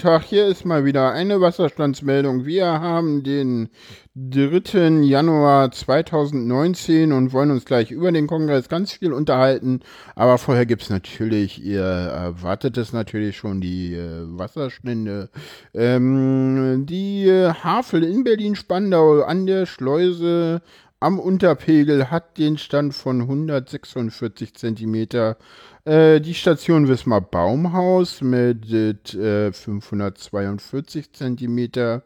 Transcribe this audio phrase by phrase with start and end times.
[0.00, 0.22] Tag.
[0.22, 2.46] Hier ist mal wieder eine Wasserstandsmeldung.
[2.46, 3.68] Wir haben den
[4.14, 5.02] 3.
[5.02, 9.80] Januar 2019 und wollen uns gleich über den Kongress ganz viel unterhalten.
[10.14, 15.28] Aber vorher gibt es natürlich, ihr erwartet es natürlich schon, die äh, Wasserstände.
[15.74, 20.62] Ähm, die äh, Havel in Berlin-Spandau an der Schleuse
[21.02, 25.36] am Unterpegel hat den Stand von 146 Zentimeter.
[25.84, 28.70] Äh, die Station Wismar Baumhaus mit
[29.14, 32.02] äh, 542 Zentimeter.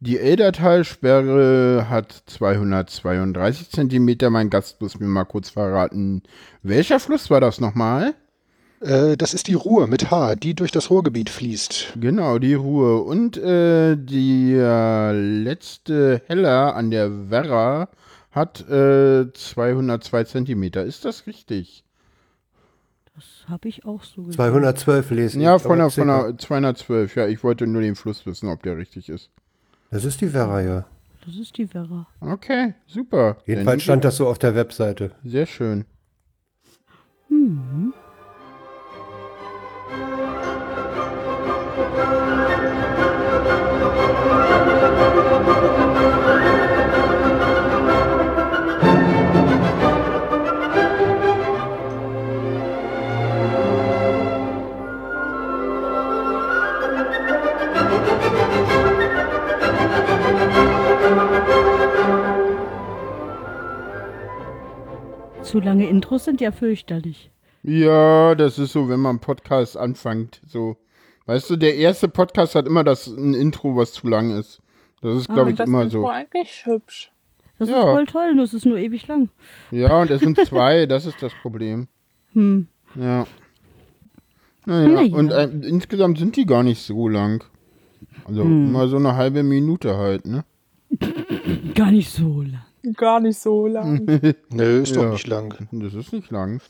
[0.00, 4.30] Die Eldertalsperre hat 232 Zentimeter.
[4.30, 6.22] Mein Gast muss mir mal kurz verraten,
[6.62, 8.14] welcher Fluss war das nochmal?
[8.80, 11.94] Äh, das ist die Ruhr mit H, die durch das Ruhrgebiet fließt.
[12.00, 13.06] Genau, die Ruhr.
[13.06, 17.88] Und äh, die äh, letzte Heller an der Werra
[18.32, 20.84] hat 202 äh, Zentimeter.
[20.84, 21.83] Ist das richtig?
[23.14, 24.32] Das habe ich auch so gesehen.
[24.34, 25.40] 212 lesen.
[25.40, 27.14] Ja, von der, von der 212.
[27.16, 29.30] Ja, ich wollte nur den Fluss wissen, ob der richtig ist.
[29.90, 30.84] Das ist die Werra, ja.
[31.24, 32.06] Das ist die Werra.
[32.20, 33.36] Okay, super.
[33.46, 35.12] Jedenfalls stand das so auf der Webseite.
[35.24, 35.84] Sehr schön.
[37.28, 37.94] Mhm.
[65.54, 67.30] Zu lange Intros sind ja fürchterlich.
[67.62, 70.40] Ja, das ist so, wenn man Podcast anfängt.
[70.48, 70.76] So,
[71.26, 74.60] weißt du, der erste Podcast hat immer das ein Intro, was zu lang ist.
[75.00, 76.08] Das ist, glaube ah, ich, immer Intro so.
[76.08, 77.12] Das ist eigentlich hübsch.
[77.60, 77.78] Das ja.
[77.78, 79.28] ist voll toll, nur es ist nur ewig lang.
[79.70, 81.86] Ja, und es sind zwei, das ist das Problem.
[82.32, 82.66] Hm.
[82.96, 83.24] Ja.
[84.66, 85.14] Naja, Na ja.
[85.14, 87.44] und äh, insgesamt sind die gar nicht so lang.
[88.24, 88.72] Also hm.
[88.72, 90.44] mal so eine halbe Minute halt, ne?
[91.76, 92.63] Gar nicht so lang.
[92.96, 94.04] Gar nicht so lang.
[94.50, 95.68] Nö, ist ja, doch nicht lang.
[95.72, 96.60] Das ist nicht lang.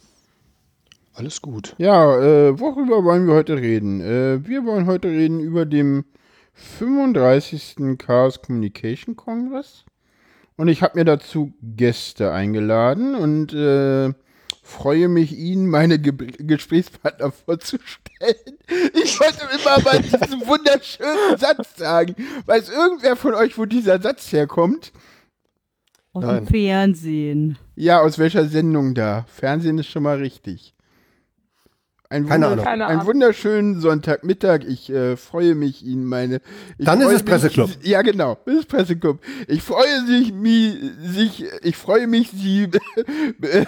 [1.14, 1.75] Alles gut.
[1.78, 4.00] Ja, äh, worüber wollen wir heute reden?
[4.00, 6.04] Äh, wir wollen heute reden über den
[6.54, 7.98] 35.
[7.98, 9.84] Chaos Communication Congress.
[10.56, 14.12] Und ich habe mir dazu Gäste eingeladen und äh,
[14.62, 17.94] freue mich, Ihnen meine Ge Gesprächspartner vorzustellen.
[18.94, 22.14] Ich wollte immer mal diesen wunderschönen Satz sagen.
[22.46, 24.92] Weiß irgendwer von euch, wo dieser Satz herkommt?
[26.14, 26.44] Aus Nein.
[26.44, 27.58] dem Fernsehen.
[27.75, 29.26] Ja, aus welcher Sendung da?
[29.28, 30.75] Fernsehen ist schon mal richtig.
[32.08, 32.64] Ein, Keine Ahnung.
[32.64, 34.60] ein wunderschönen Sonntagmittag.
[34.69, 36.41] Ich äh, freue mich, Ihnen meine.
[36.78, 37.70] Dann ist es Presseclub.
[37.82, 38.38] Ja, genau.
[38.47, 39.19] Das ist Presseclub.
[39.48, 42.64] Ich freue sich, mich, sich, ich freue mich, Sie
[43.42, 43.64] äh,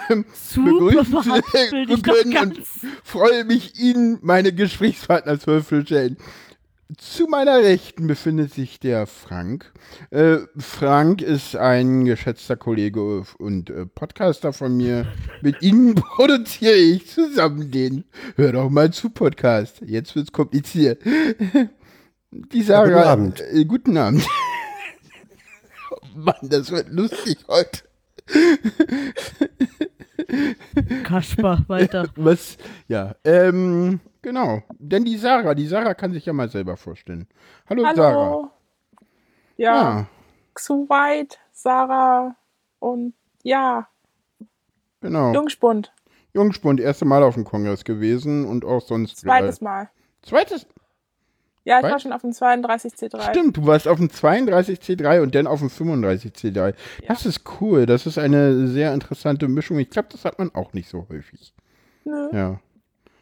[0.55, 2.61] begrüßen zu können und
[3.03, 6.15] freue mich, Ihnen meine Gesprächspartner vorzustellen.
[6.95, 9.73] Zu meiner Rechten befindet sich der Frank.
[10.09, 15.05] Äh, Frank ist ein geschätzter Kollege und äh, Podcaster von mir.
[15.41, 18.05] Mit Ihnen produziere ich zusammen den
[18.37, 19.81] Hör doch mal zu Podcast.
[19.85, 21.01] Jetzt wird's kompliziert.
[22.31, 22.85] Die Sarah.
[22.85, 23.41] guten Abend.
[23.51, 24.25] Äh, guten Abend.
[25.91, 27.81] oh Mann, das wird lustig heute.
[31.03, 32.07] Kaspar, weiter.
[32.15, 32.57] Was?
[32.87, 34.61] Ja, ähm, genau.
[34.77, 37.27] Denn die Sarah, die Sarah kann sich ja mal selber vorstellen.
[37.69, 37.95] Hallo, Hallo.
[37.95, 38.51] Sarah.
[39.57, 39.75] Ja.
[39.75, 40.07] ja.
[40.53, 42.35] Xuweit, Sarah
[42.79, 43.13] und
[43.43, 43.87] ja.
[45.01, 45.33] Genau.
[45.33, 45.93] Jungspund.
[46.33, 49.17] Jungspund, erste Mal auf dem Kongress gewesen und auch sonst.
[49.17, 49.89] Zweites Mal.
[50.21, 50.67] Zweites?
[51.63, 53.29] Ja, ich war schon auf dem 32C3.
[53.31, 56.67] Stimmt, du warst auf dem 32C3 und dann auf dem 35C3.
[56.67, 56.73] Ja.
[57.07, 57.85] Das ist cool.
[57.85, 59.77] Das ist eine sehr interessante Mischung.
[59.77, 61.53] Ich glaube, das hat man auch nicht so häufig.
[62.05, 62.29] Nö.
[62.31, 62.59] Ja.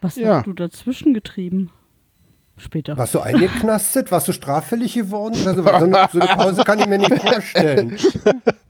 [0.02, 0.38] Was ja.
[0.38, 1.72] hast du dazwischen getrieben?
[2.58, 2.98] Später.
[2.98, 4.12] Warst du eingeknastet?
[4.12, 5.36] Warst du straffällig geworden?
[5.46, 7.98] Also, so, eine, so eine Pause kann ich mir nicht vorstellen.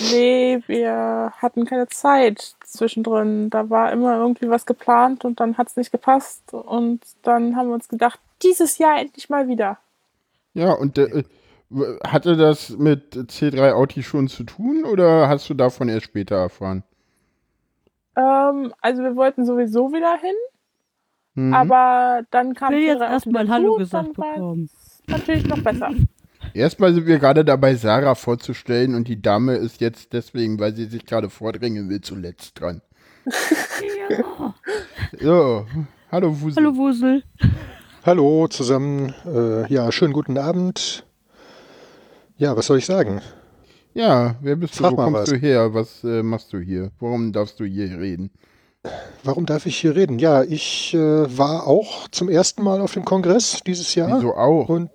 [0.00, 3.50] Nee, wir hatten keine Zeit zwischendrin.
[3.50, 6.54] Da war immer irgendwie was geplant und dann hat es nicht gepasst.
[6.54, 9.78] Und dann haben wir uns gedacht, dieses Jahr endlich mal wieder.
[10.54, 11.24] Ja, und äh,
[12.06, 16.82] hatte das mit C3 Audi schon zu tun oder hast du davon erst später erfahren?
[18.16, 20.34] Ähm, also wir wollten sowieso wieder hin.
[21.34, 21.54] Mhm.
[21.54, 24.68] Aber dann kam ich jetzt erstmal Hallo gesagt bekommen.
[25.06, 25.90] Natürlich noch besser.
[26.54, 30.84] Erstmal sind wir gerade dabei, Sarah vorzustellen und die Dame ist jetzt deswegen, weil sie
[30.84, 32.82] sich gerade vordrängen will, zuletzt dran.
[34.10, 34.54] ja.
[35.18, 35.66] So,
[36.10, 36.62] hallo Wusel.
[36.62, 37.22] Hallo Wusel.
[38.04, 39.14] Hallo zusammen.
[39.24, 41.06] Äh, ja, schönen guten Abend.
[42.36, 43.22] Ja, was soll ich sagen?
[43.94, 44.96] Ja, wer bist Frag du?
[44.96, 45.30] Wo kommst was.
[45.30, 45.72] du her?
[45.72, 46.90] Was äh, machst du hier?
[46.98, 48.30] Warum darfst du hier reden?
[49.24, 50.18] Warum darf ich hier reden?
[50.18, 50.98] Ja, ich äh,
[51.38, 54.18] war auch zum ersten Mal auf dem Kongress dieses Jahr.
[54.18, 54.68] Wieso auch?
[54.68, 54.90] Und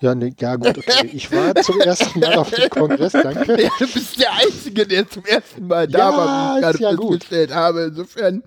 [0.00, 1.10] ja, ne, ja gut, okay.
[1.12, 3.60] Ich war zum ersten Mal auf dem Kongress, danke.
[3.60, 6.78] Ja, du bist der Einzige, der zum ersten Mal da Ja, war, wie ich gerade
[6.78, 7.10] ja gut.
[7.14, 7.80] festgestellt habe.
[7.88, 8.44] Insofern,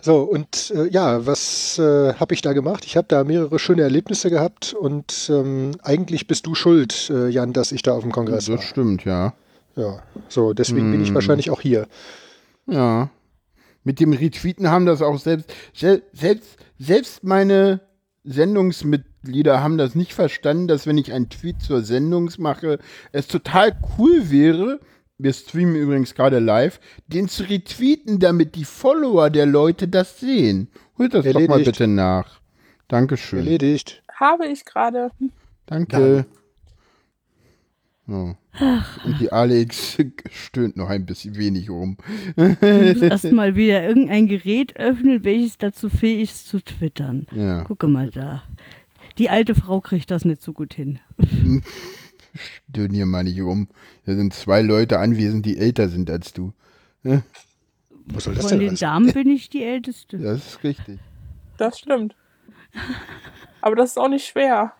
[0.00, 2.84] So, und äh, ja, was äh, habe ich da gemacht?
[2.86, 7.52] Ich habe da mehrere schöne Erlebnisse gehabt und ähm, eigentlich bist du schuld, äh, Jan,
[7.52, 8.62] dass ich da auf dem Kongress das war.
[8.62, 9.32] stimmt, ja.
[9.76, 11.14] Ja, so, deswegen bin ich Hm.
[11.14, 11.86] wahrscheinlich auch hier.
[12.66, 13.10] Ja.
[13.84, 17.80] Mit dem Retweeten haben das auch selbst, sel- selbst, selbst meine
[18.24, 22.78] Sendungsmitglieder haben das nicht verstanden, dass wenn ich einen Tweet zur Sendung mache,
[23.12, 24.80] es total cool wäre,
[25.16, 30.68] wir streamen übrigens gerade live, den zu retweeten, damit die Follower der Leute das sehen.
[30.98, 31.66] Holt das doch mal Erledigt.
[31.78, 32.40] bitte nach.
[32.88, 33.40] Dankeschön.
[33.40, 34.02] Erledigt.
[34.14, 35.10] Habe ich gerade.
[35.66, 36.26] Danke.
[38.06, 38.34] So.
[38.58, 39.96] Und die Alex
[40.30, 41.96] stöhnt noch ein bisschen wenig rum.
[42.60, 47.26] Erstmal wieder irgendein Gerät öffnen, welches dazu fähig ist zu twittern.
[47.32, 47.62] Ja.
[47.62, 48.42] Gucke mal da.
[49.18, 50.98] Die alte Frau kriegt das nicht so gut hin.
[52.34, 53.68] Stöhn hier mal nicht rum.
[54.06, 56.52] Da sind zwei Leute anwesend, die älter sind als du.
[57.02, 58.76] Was soll das Von denn den?
[58.76, 60.18] Damen bin ich die Älteste.
[60.18, 60.98] Das ist richtig.
[61.56, 62.14] Das stimmt.
[63.60, 64.72] Aber das ist auch nicht schwer.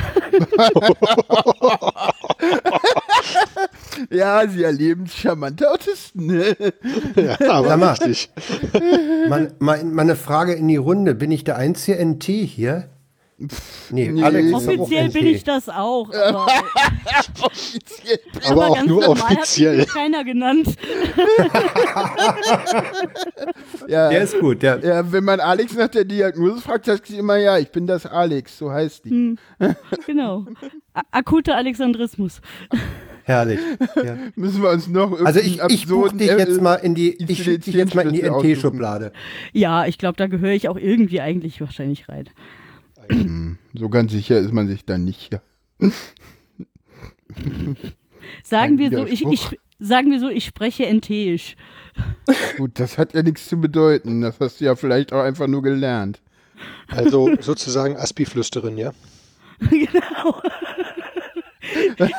[4.10, 6.26] Ja, sie erleben charmante Autisten.
[6.26, 6.56] Ne?
[7.16, 7.92] Ja, aber mal.
[7.92, 8.30] richtig.
[9.28, 11.14] Mal, mal, mal eine Frage in die Runde.
[11.14, 12.88] Bin ich der einzige NT hier?
[13.90, 14.22] Nee, Nee.
[14.22, 16.10] Alex auch Offiziell bin ich das auch.
[16.12, 16.46] Aber,
[18.46, 19.78] Aber auch ganz nur normal hat offiziell.
[19.78, 20.68] mich keiner genannt.
[23.88, 24.62] Ja, Der ist gut.
[24.62, 27.86] Der, ja, wenn man Alex nach der Diagnose fragt, sagt sie immer, ja, ich bin
[27.86, 29.36] das Alex, so heißt die.
[30.06, 30.46] Genau.
[30.94, 32.40] A akuter Alexandrismus.
[33.24, 33.60] herrlich.
[33.96, 34.16] Ja.
[34.36, 37.74] Müssen wir uns noch Also ich, ich buch dich jetzt mal in die, ich dich
[37.74, 39.12] jetzt mal in die NT-Schublade.
[39.52, 42.28] Ja, ich glaube, da gehöre ich auch irgendwie eigentlich wahrscheinlich rein.
[43.74, 45.32] So ganz sicher ist man sich dann nicht.
[45.32, 45.40] Ja.
[48.42, 51.56] Sagen Ein wir so, ich, ich, sagen wir so, ich spreche NT-isch.
[52.56, 54.20] Gut, das hat ja nichts zu bedeuten.
[54.20, 56.20] Das hast du ja vielleicht auch einfach nur gelernt.
[56.88, 58.92] Also sozusagen Aspi-Flüsterin, ja?
[59.60, 60.42] genau.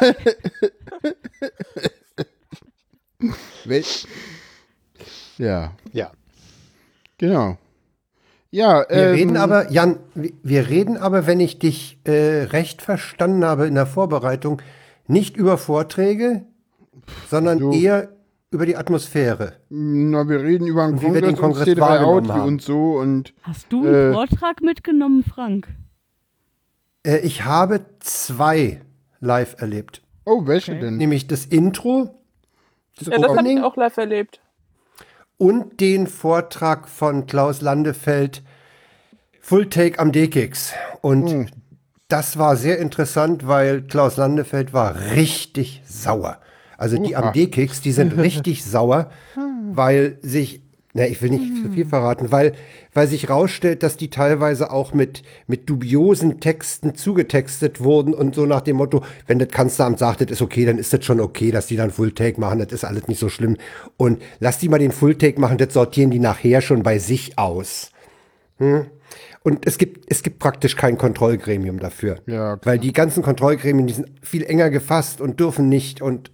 [5.37, 6.11] Ja, Ja.
[7.17, 7.57] genau.
[8.53, 13.45] Ja, Wir ähm, reden aber, Jan, wir- reden aber, wenn ich dich äh, recht verstanden
[13.45, 14.61] habe in der Vorbereitung,
[15.07, 16.43] nicht über Vorträge,
[17.29, 17.71] sondern So.
[17.71, 18.09] eher
[18.51, 19.53] über die Atmosphäre.
[19.69, 22.27] Na, wir reden über einen Und wie wir den Kongress, und Kongress C3 wahrgenommen Audi
[22.39, 22.47] haben.
[22.49, 24.13] und so und Hast du einen Äh.
[24.13, 25.69] Vortrag mitgenommen, Frank?
[27.03, 28.81] Äh, ich habe zwei
[29.21, 30.01] live erlebt.
[30.25, 30.81] oh, welche Okay.
[30.81, 30.97] denn?
[30.97, 32.19] Nämlich das Intro,
[32.99, 34.41] das Ja, das habe ich auch live erlebt.
[35.41, 38.43] Und den Vortrag von Klaus Landefeld,
[39.39, 40.73] Full Take am D-Kicks.
[41.01, 41.49] Und
[42.07, 46.37] das war sehr interessant, weil Klaus Landefeld war richtig sauer.
[46.77, 47.33] Also die am.
[47.33, 49.09] D-Kicks, die sind richtig sauer,
[49.71, 50.61] weil sich,
[50.93, 52.53] na, ich will nicht zu viel verraten, weil,
[52.93, 58.45] weil sich rausstellt, dass die teilweise auch mit, mit dubiosen Texten zugetextet wurden und so
[58.45, 61.51] nach dem Motto, wenn das Kanzleramt sagt, das ist okay, dann ist das schon okay,
[61.51, 63.55] dass die dann Full Take machen, das ist alles nicht so schlimm.
[63.95, 67.37] Und lass die mal den Full Take machen, das sortieren die nachher schon bei sich
[67.37, 67.91] aus.
[68.57, 68.87] Hm?
[69.43, 72.17] Und es gibt, es gibt praktisch kein Kontrollgremium dafür.
[72.27, 72.59] Ja, klar.
[72.63, 76.31] weil die ganzen Kontrollgremien, die sind viel enger gefasst und dürfen nicht und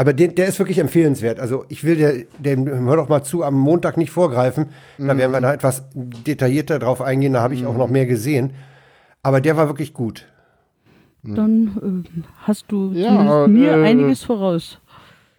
[0.00, 1.38] aber der, der ist wirklich empfehlenswert.
[1.38, 4.70] Also ich will der, dem, hör doch mal zu, am Montag nicht vorgreifen.
[4.96, 5.34] Da werden Mhm.
[5.34, 7.34] wir da etwas detaillierter drauf eingehen.
[7.34, 8.54] Da habe ich auch noch mehr gesehen.
[9.22, 10.26] Aber der war wirklich gut.
[11.22, 14.78] Dann äh, hast du Ja, zumindest aber, mir äh, einiges voraus.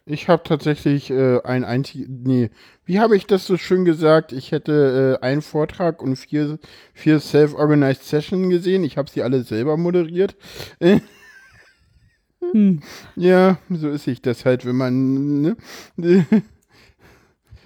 [0.06, 2.52] Ich habe tatsächlich äh, ein einziges, nee,
[2.86, 4.32] wie habe ich das so schön gesagt?
[4.32, 6.60] Ich hätte äh, einen Vortrag und vier,
[6.94, 8.84] vier Self-Organized Sessions gesehen.
[8.84, 10.36] Ich habe sie alle selber moderiert.
[12.42, 12.82] Äh, Hm.
[13.16, 15.56] ja, so ist ich das halt, wenn man, ne?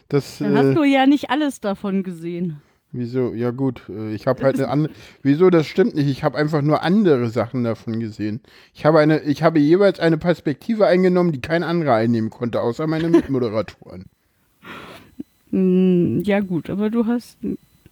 [0.10, 2.62] Das, Dann hast äh, du ja nicht alles davon gesehen.
[2.92, 3.34] wieso?
[3.34, 6.08] Ja gut, äh, ich habe halt eine andere, wieso, das stimmt nicht.
[6.08, 8.42] Ich habe einfach nur andere Sachen davon gesehen.
[8.74, 12.86] Ich habe eine, ich habe jeweils eine Perspektive eingenommen, die kein anderer einnehmen konnte, außer
[12.88, 14.06] meine Mitmoderatoren.
[15.52, 17.38] Hm, ja gut, aber du hast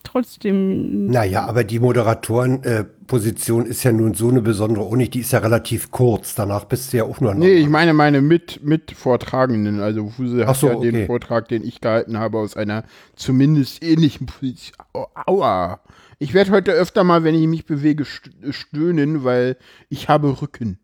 [0.04, 5.10] trotzdem Naja, aber die Moderatorenposition ist ja nun so eine besondere Uni.
[5.10, 6.36] Die ist ja relativ kurz.
[6.36, 7.40] Danach bist du ja auch nur noch.
[7.40, 9.80] Nee, ich meine meine mit, mit Vortragenden.
[9.80, 11.06] Also Fuse hat so, ja den okay.
[11.08, 12.84] Vortrag, den ich gehalten habe, aus einer
[13.16, 14.76] zumindest ähnlichen Position.
[14.94, 15.80] Au- Aua.
[16.20, 19.58] Ich werde heute öfter mal, wenn ich mich bewege, st- stöhnen, weil
[19.90, 20.78] ich habe Rücken.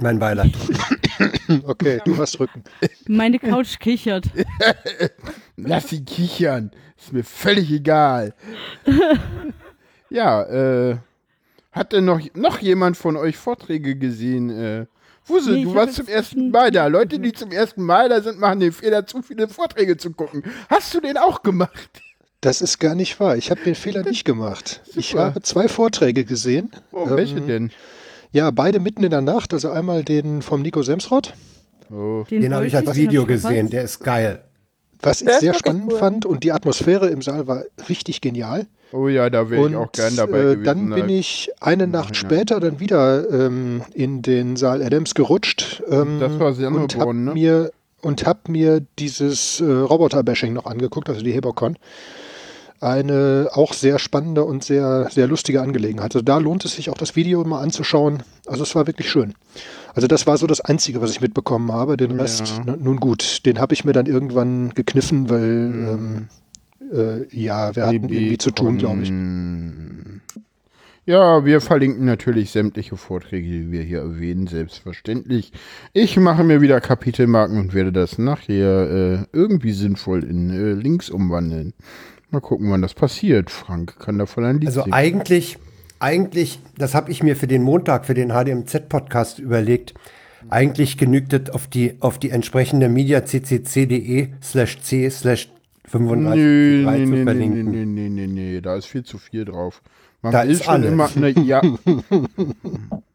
[0.00, 0.52] Mein Beileid.
[1.64, 2.62] Okay, du hast Rücken.
[3.06, 4.26] Meine Couch kichert.
[5.56, 6.70] Lass sie kichern.
[6.96, 8.34] Ist mir völlig egal.
[10.10, 10.42] ja,
[10.90, 10.96] äh,
[11.72, 14.50] hat denn noch, noch jemand von euch Vorträge gesehen?
[14.50, 14.86] Äh,
[15.26, 16.86] Wuse, Nee, ich du warst zum ersten Mal da.
[16.86, 20.42] Leute, die zum ersten Mal da sind, machen den Fehler, zu viele Vorträge zu gucken.
[20.70, 22.02] Hast du den auch gemacht?
[22.40, 23.36] Das ist gar nicht wahr.
[23.36, 24.80] Ich habe den Fehler nicht gemacht.
[24.94, 25.24] Ich Super.
[25.26, 26.70] habe zwei Vorträge gesehen.
[26.92, 27.70] Oh, Ähm, welche denn?
[28.32, 29.52] Ja, beide mitten in der Nacht.
[29.54, 31.34] Also einmal den vom Nico Semsrott,
[31.90, 32.24] Oh.
[32.30, 34.44] Den habe ich als Video gesehen, der ist geil.
[35.00, 35.98] was ich sehr spannend cool.
[35.98, 36.26] fand.
[36.26, 38.66] Und die Atmosphäre im Saal war richtig genial.
[38.92, 40.64] oh ja, da wäre ich auch gern dabei äh, gewesen.
[40.64, 41.10] dann bin halt.
[41.10, 45.82] ich eine Nacht später dann wieder ähm, in den Saal Adams gerutscht.
[45.88, 47.32] Ähm, Das war und hab ne?
[47.32, 47.70] mir
[48.02, 51.76] und habe mir dieses äh, Roboter-Bashing noch angeguckt, also die Hebercon.
[52.80, 56.14] Eine auch sehr spannende und sehr, sehr lustige Angelegenheit.
[56.14, 58.22] Also da lohnt es sich auch das Video mal anzuschauen.
[58.46, 59.34] Also es war wirklich schön.
[59.94, 61.96] Also das war so das Einzige, was ich mitbekommen habe.
[61.96, 62.76] Den Rest, Ja.
[62.76, 66.28] nun gut, den habe ich mir dann irgendwann gekniffen, weil ähm,
[66.92, 69.12] äh, ja, wir hatten irgendwie zu tun, glaube ich.
[71.04, 75.52] Ja, wir verlinken natürlich sämtliche Vorträge, die wir hier erwähnen, selbstverständlich.
[75.94, 81.08] Ich mache mir wieder Kapitelmarken und werde das nachher äh, irgendwie sinnvoll in äh, Links
[81.08, 81.72] umwandeln.
[82.30, 83.50] Mal gucken, wann das passiert.
[83.50, 84.92] Frank kann davon ein Lied Also singen.
[84.92, 85.58] eigentlich,
[85.98, 89.94] eigentlich, das habe ich mir für den Montag, für den HDMZ-Podcast überlegt.
[90.50, 95.50] Eigentlich genügt es auf die, auf die entsprechende mediaccc.de slash c slash
[95.86, 97.70] 35 Nee, nee, zu nee, nee, verlinken.
[97.70, 99.82] nee, nee, nee, nee, da ist viel zu viel drauf.
[100.22, 100.92] Man Da ist schon alles.
[100.92, 101.62] immer, ne, ja.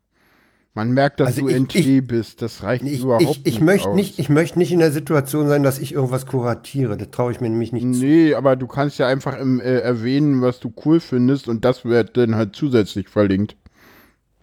[0.76, 2.42] Man merkt, dass Also du ich- NT ich- bist.
[2.42, 3.48] Das reicht Ich, überhaupt ich, nicht.
[3.48, 3.96] ich, möchte aus.
[3.96, 6.98] nicht, ich möchte nicht in der Situation sein, dass ich irgendwas kuratiere.
[6.98, 8.04] Das traue ich mir nämlich nicht zu.
[8.04, 11.86] Nee, aber du kannst ja einfach im, äh, erwähnen, was du cool findest und das
[11.86, 13.56] wird dann halt zusätzlich verlinkt.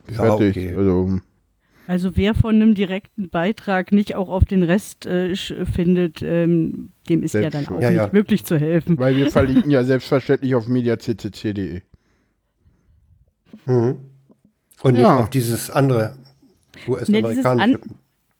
[0.08, 0.56] Ja, Fertig.
[0.56, 0.74] okay.
[0.76, 1.18] Also,
[1.88, 7.24] Also wer von einem direkten Beitrag nicht auch auf den Rest äh, findet, ähm, dem
[7.24, 8.12] ist ja dann auch Ja, nicht ja.
[8.12, 8.96] wirklich zu helfen.
[8.98, 11.80] weil wir verlinken ja selbstverständlich auf mediaccc.de.
[13.66, 13.96] Mhm.
[14.82, 15.18] Und nicht Ja.
[15.18, 16.14] auf dieses andere
[16.88, 17.68] US-amerikanische.
[17.72, 17.78] Ne,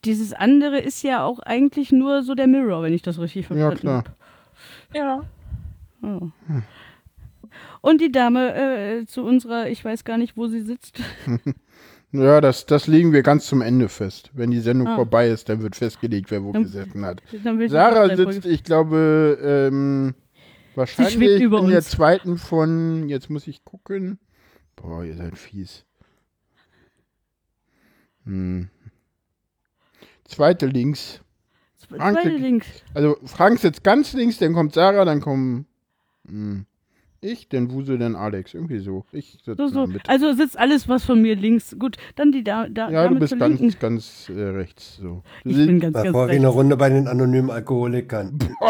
[0.05, 3.71] Dieses andere ist ja auch eigentlich nur so der Mirror, wenn ich das richtig Ja,
[3.71, 4.05] verstanden klar.
[4.05, 4.11] habe.
[4.95, 5.23] Ja.
[6.03, 6.29] Oh.
[7.83, 11.01] Und die Dame äh, zu unserer, ich weiß gar nicht, wo sie sitzt.
[12.13, 14.31] Ja, das, das legen wir ganz zum Ende fest.
[14.35, 14.97] Wenn die Sendung Ah.
[14.97, 17.23] vorbei ist, dann wird festgelegt, wer wo Dann- gesessen hat.
[17.69, 20.17] Sarah sitzt, ich glaube, ähm,
[20.75, 21.89] wahrscheinlich in der uns.
[21.91, 24.19] zweiten von, jetzt muss ich gucken.
[24.75, 25.85] Boah, ihr seid fies.
[28.25, 28.69] Hm.
[30.25, 31.21] Zweite links.
[31.89, 32.67] Frank Zweite links.
[32.95, 35.67] Also Frank sitzt ganz links, dann kommt Sarah, dann kommen
[36.27, 36.67] hm,
[37.23, 38.55] ich, dann Wuse, dann Alex.
[38.55, 39.05] Irgendwie so.
[39.13, 39.89] Ich sitze So, so.
[40.07, 41.77] Also sitzt alles was von mir links.
[41.79, 43.79] Gut, dann die da, da Ja, Dame du bist ganz, Linken.
[43.79, 44.97] ganz äh, rechts.
[44.97, 45.23] So.
[45.45, 46.57] Ich sie- bin ganz, War ganz vorher wie eine rechts.
[46.59, 48.39] Runde bei den anonymen Alkoholikern.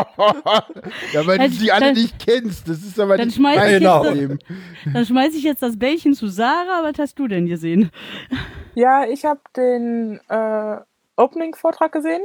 [1.13, 2.69] ja, weil Dann- du sie alle dann- nicht kennst.
[2.69, 4.39] Das ist aber dann nicht schmeiß mein ich jetzt- Problem.
[4.93, 6.83] Dann schmeiße ich jetzt das Bällchen zu Sarah.
[6.83, 7.91] Was hast du denn gesehen?
[8.75, 10.77] Ja, ich habe den äh,
[11.17, 12.23] Opening-Vortrag gesehen.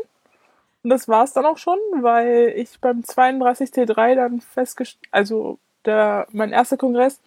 [0.84, 6.51] Und das war's dann auch schon, weil ich beim 32T3 dann festgestellt, also der, mein
[6.51, 7.22] erster Kongress,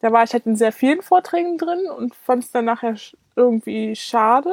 [0.00, 2.96] da war ich halt in sehr vielen Vorträgen drin und fand es dann nachher
[3.36, 4.52] irgendwie schade,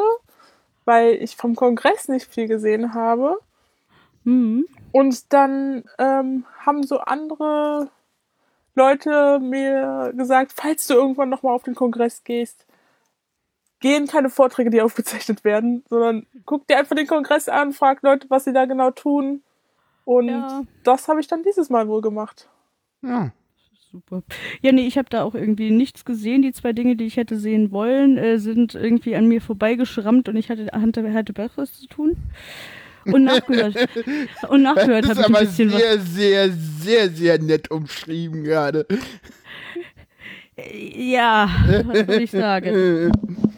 [0.86, 3.40] weil ich vom Kongress nicht viel gesehen habe.
[4.24, 4.66] Hm.
[4.92, 7.90] Und dann ähm, haben so andere
[8.76, 12.66] Leute mir gesagt, falls du irgendwann nochmal auf den Kongress gehst,
[13.80, 18.30] gehen keine Vorträge, die aufgezeichnet werden, sondern guck dir einfach den Kongress an, frag Leute,
[18.30, 19.44] was sie da genau tun.
[20.06, 20.64] Und Ja.
[20.84, 22.48] das habe ich dann dieses Mal wohl gemacht.
[23.01, 23.31] Ja.
[23.91, 24.24] Super.
[24.62, 26.41] Ja, nee, ich habe da auch irgendwie nichts gesehen.
[26.41, 30.38] Die zwei Dinge, die ich hätte sehen wollen, äh, sind irgendwie an mir vorbeigeschrammt und
[30.38, 32.15] ich hatte, hatte, hatte Besseres zu tun.
[33.05, 33.75] Und nachgehört.
[34.50, 35.79] und nachgehört habe ich ein bisschen was.
[35.81, 38.86] sehr, sehr, sehr, sehr nett umschrieben gerade.
[40.96, 41.50] Ja,
[41.86, 43.12] was soll ich sagen?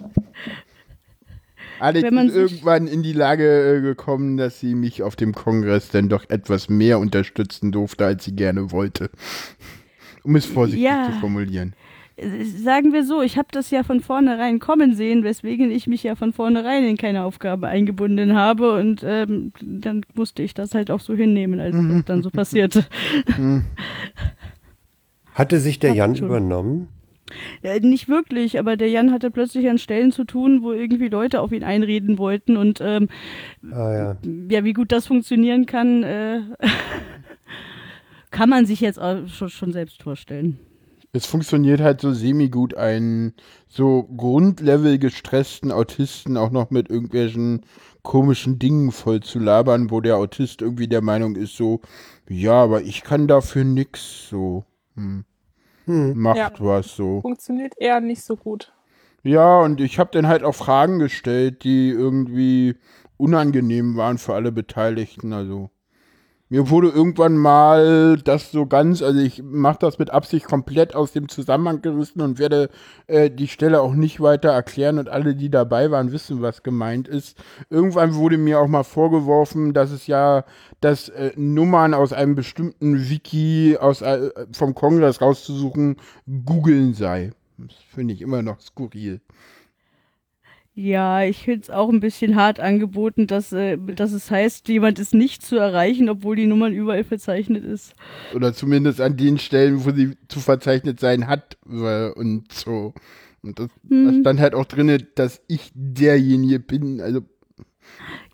[1.80, 5.34] Alex Wenn man ist irgendwann in die Lage äh, gekommen, dass sie mich auf dem
[5.34, 9.10] Kongress dann doch etwas mehr unterstützen durfte, als sie gerne wollte.
[10.24, 11.10] Um es vorsichtig Ja.
[11.12, 11.74] zu formulieren.
[12.64, 16.16] Sagen wir so, ich habe das ja von vornherein kommen sehen, weswegen ich mich ja
[16.16, 21.00] von vornherein in keine Aufgabe eingebunden habe und ähm, dann musste ich das halt auch
[21.00, 22.86] so hinnehmen, als das dann so passierte.
[25.34, 26.28] Hatte sich der Jan schon.
[26.28, 26.88] übernommen?
[27.62, 31.42] Äh, nicht wirklich, aber der Jan hatte plötzlich an Stellen zu tun, wo irgendwie Leute
[31.42, 33.10] auf ihn einreden wollten und ähm,
[33.72, 34.18] Ah ja.
[34.50, 36.42] ja, wie gut das funktionieren kann, äh,
[38.32, 40.60] kann man sich jetzt schon, schon selbst vorstellen.
[41.16, 43.34] Es funktioniert halt so semi-gut, einen
[43.68, 47.62] so Grundlevel gestressten Autisten auch noch mit irgendwelchen
[48.02, 51.82] komischen Dingen voll zu labern, wo der Autist irgendwie der Meinung ist, so,
[52.28, 54.66] ja, aber ich kann dafür nix, so.
[54.96, 55.24] Hm.
[55.86, 56.52] Macht Ja.
[56.60, 57.22] was so.
[57.22, 58.74] Funktioniert eher nicht so gut.
[59.24, 62.76] Ja, und ich habe dann halt auch Fragen gestellt, die irgendwie
[63.18, 65.32] unangenehm waren für alle Beteiligten.
[65.34, 65.70] Also
[66.50, 71.12] mir wurde irgendwann mal das so ganz, also ich mache das mit Absicht komplett aus
[71.12, 72.70] dem Zusammenhang gerissen und werde
[73.08, 77.08] äh, die Stelle auch nicht weiter erklären und alle, die dabei waren, wissen, was gemeint
[77.08, 77.42] ist.
[77.70, 80.46] Irgendwann wurde mir auch mal vorgeworfen, dass es ja,
[80.80, 85.98] dass äh, Nummern aus einem bestimmten Wiki aus, äh, vom Kongress rauszusuchen,
[86.46, 87.32] googeln sei.
[87.58, 89.22] Das finde ich immer noch skurril.
[90.76, 94.98] Ja, ich finde es auch ein bisschen hart angeboten, dass, äh, dass es heißt, jemand
[94.98, 97.94] ist nicht zu erreichen, obwohl die Nummer überall verzeichnet ist.
[98.34, 102.94] Oder zumindest an den Stellen, wo sie zu verzeichnet sein hat äh, und so.
[103.44, 107.02] Und das, da stand halt auch drin, dass ich derjenige bin.
[107.02, 107.22] Also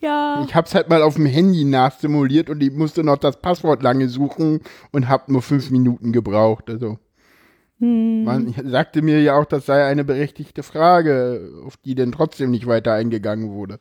[0.01, 3.81] Ja, ich hab's halt mal auf dem Handy nachsimuliert und ich musste noch das Passwort
[3.83, 6.69] lange suchen und hab nur fünf Minuten gebraucht.
[6.69, 6.99] Also
[7.79, 12.67] man sagte mir ja auch, das sei eine berechtigte Frage, auf die denn trotzdem nicht
[12.67, 13.79] weiter eingegangen wurde.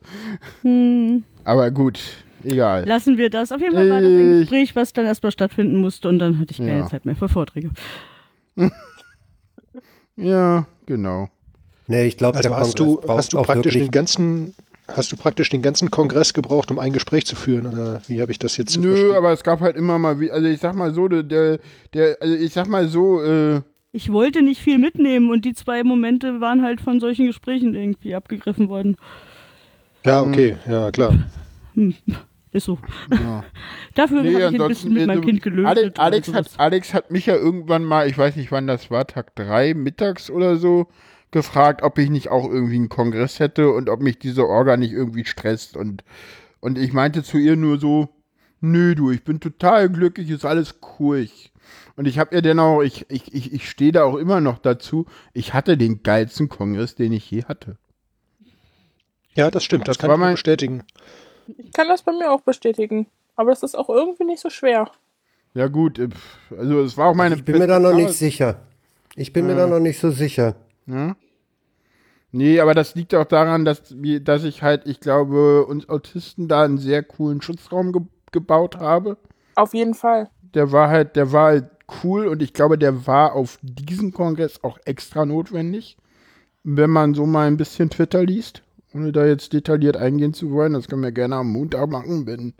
[1.43, 1.99] Aber gut,
[2.43, 2.85] egal.
[2.87, 3.51] lassen wir das.
[3.51, 6.51] Auf jeden Fall war das ein Gespräch, was dann erstmal stattfinden musste und dann hatte
[6.51, 6.87] ich keine Ja.
[6.87, 7.71] Zeit mehr für Vorträge.
[10.15, 11.29] Ja, genau.
[11.87, 14.53] Nee, ich glaube, Also hast Kongress du, hast du auch praktisch wirklich den ganzen,
[14.87, 17.65] hast du praktisch den ganzen Kongress gebraucht, um ein Gespräch zu führen?
[17.67, 19.15] Oder wie habe ich das jetzt zu Nö, verstehen?
[19.15, 21.59] aber es gab halt immer mal also ich sag mal so, der, der,
[21.93, 25.83] der also ich sag mal so, äh, Ich wollte nicht viel mitnehmen und die zwei
[25.83, 28.97] Momente waren halt von solchen Gesprächen irgendwie abgegriffen worden.
[30.05, 31.17] Ja, okay, ja, klar.
[32.51, 32.77] Ist so.
[33.11, 33.43] Ja.
[33.95, 35.67] Dafür Nee, habe ich ein bisschen mit äh, meinem Kind gelöst.
[35.67, 39.07] Alex, Alex, hat, Alex hat mich ja irgendwann mal, ich weiß nicht wann das war,
[39.07, 40.87] Tag drei mittags oder so,
[41.31, 44.93] gefragt, ob ich nicht auch irgendwie einen Kongress hätte und ob mich diese Orga nicht
[44.93, 45.77] irgendwie stresst.
[45.77, 46.03] Und,
[46.59, 48.09] und ich meinte zu ihr nur so,
[48.61, 51.19] nö du, ich bin total glücklich, ist alles cool.
[51.19, 51.48] Ich,
[51.99, 54.57] und ich habe ihr dann auch, ich, ich, ich, ich stehe da auch immer noch
[54.57, 57.77] dazu, ich hatte den geilsten Kongress, den ich je hatte.
[59.33, 60.83] Ja, das stimmt, das, Das kann ich mein- bestätigen.
[61.57, 63.07] Ich kann das bei mir auch bestätigen.
[63.35, 64.89] Aber das ist auch irgendwie nicht so schwer.
[65.53, 66.07] Ja gut, äh,
[66.57, 68.61] also es war auch meine Ich bin mir da noch nicht sicher.
[69.15, 70.55] Ich bin mir da noch nicht so sicher.
[70.85, 71.17] Ja.
[72.31, 73.81] Nee, aber das liegt auch daran, dass,
[74.21, 79.17] dass ich halt, ich glaube, uns Autisten da einen sehr coolen Schutzraum ge gebaut habe.
[79.55, 80.29] Auf jeden Fall.
[80.53, 81.65] Der war halt, der war halt
[82.03, 85.97] cool und ich glaube, der war auf diesem Kongress auch extra notwendig.
[86.63, 90.73] Wenn man so mal ein bisschen Twitter liest, ohne da jetzt detailliert eingehen zu wollen,
[90.73, 92.53] das können wir gerne am Montag machen, wenn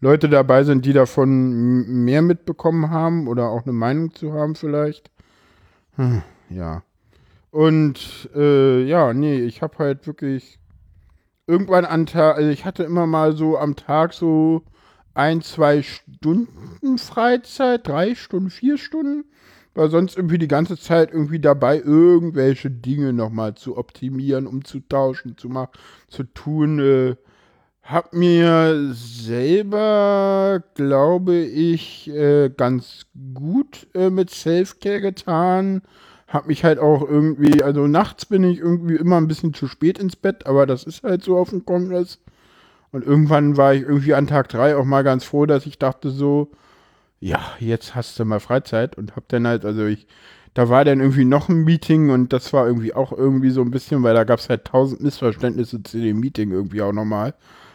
[0.00, 5.10] Leute dabei sind, die davon mehr mitbekommen haben oder auch eine Meinung zu haben vielleicht.
[5.96, 6.82] Hm, ja.
[7.50, 10.58] Und äh, ja, nee, ich habe halt wirklich
[11.46, 14.62] irgendwann an Tag, also ich hatte immer mal so am Tag so
[15.16, 19.24] ein, zwei Stunden Freizeit, drei Stunden, vier Stunden,
[19.74, 25.48] war sonst irgendwie die ganze Zeit irgendwie dabei, irgendwelche Dinge nochmal zu optimieren, umzutauschen, zu
[25.48, 25.72] machen,
[26.08, 26.78] zu tun.
[26.78, 27.16] Äh,
[27.82, 35.82] hab mir selber, glaube ich, äh, ganz gut äh, mit Selfcare getan.
[36.26, 39.98] Hab mich halt auch irgendwie, also nachts bin ich irgendwie immer ein bisschen zu spät
[39.98, 42.18] ins Bett, aber das ist halt so auf dem Kongress.
[42.96, 46.08] Und irgendwann war ich irgendwie an Tag drei auch mal ganz froh, dass ich dachte
[46.08, 46.50] so,
[47.20, 50.06] ja, jetzt hast du mal Freizeit und hab dann halt, also ich,
[50.54, 53.70] da war dann irgendwie noch ein Meeting und das war irgendwie auch irgendwie so ein
[53.70, 57.34] bisschen, weil da gab es halt tausend Missverständnisse zu dem Meeting irgendwie auch nochmal.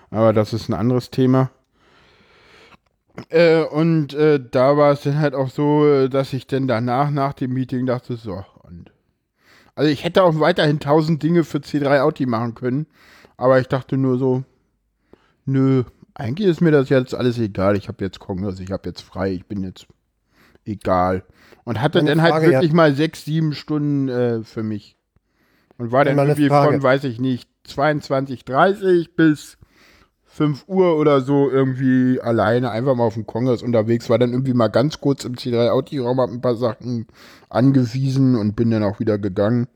[0.09, 1.51] Aber das ist ein anderes Thema.
[3.29, 7.33] Äh, und äh, da war es dann halt auch so, dass ich dann danach, nach
[7.33, 8.91] dem Meeting dachte, so, und.
[9.75, 12.87] Also ich hätte auch weiterhin tausend Dinge für C3 Audi machen können,
[13.37, 14.45] aber ich dachte nur so,
[15.45, 17.75] nö, eigentlich ist mir das jetzt alles egal.
[17.75, 19.87] Ich habe jetzt Kongress, ich habe jetzt frei, ich bin jetzt
[20.65, 21.23] egal.
[21.63, 22.51] Und hatte Meine dann halt Frage, ja.
[22.53, 24.97] wirklich mal sechs, sieben Stunden äh, für mich.
[25.77, 26.73] Und war dann Meine irgendwie Frage.
[26.73, 29.57] von, weiß ich nicht, 22, 30 bis
[30.25, 34.09] 5 Uhr oder so irgendwie alleine einfach mal auf dem Kongress unterwegs.
[34.09, 37.07] War dann irgendwie mal ganz kurz im C3 Audi-Raum, hab ein paar Sachen
[37.49, 39.67] angewiesen und bin dann auch wieder gegangen.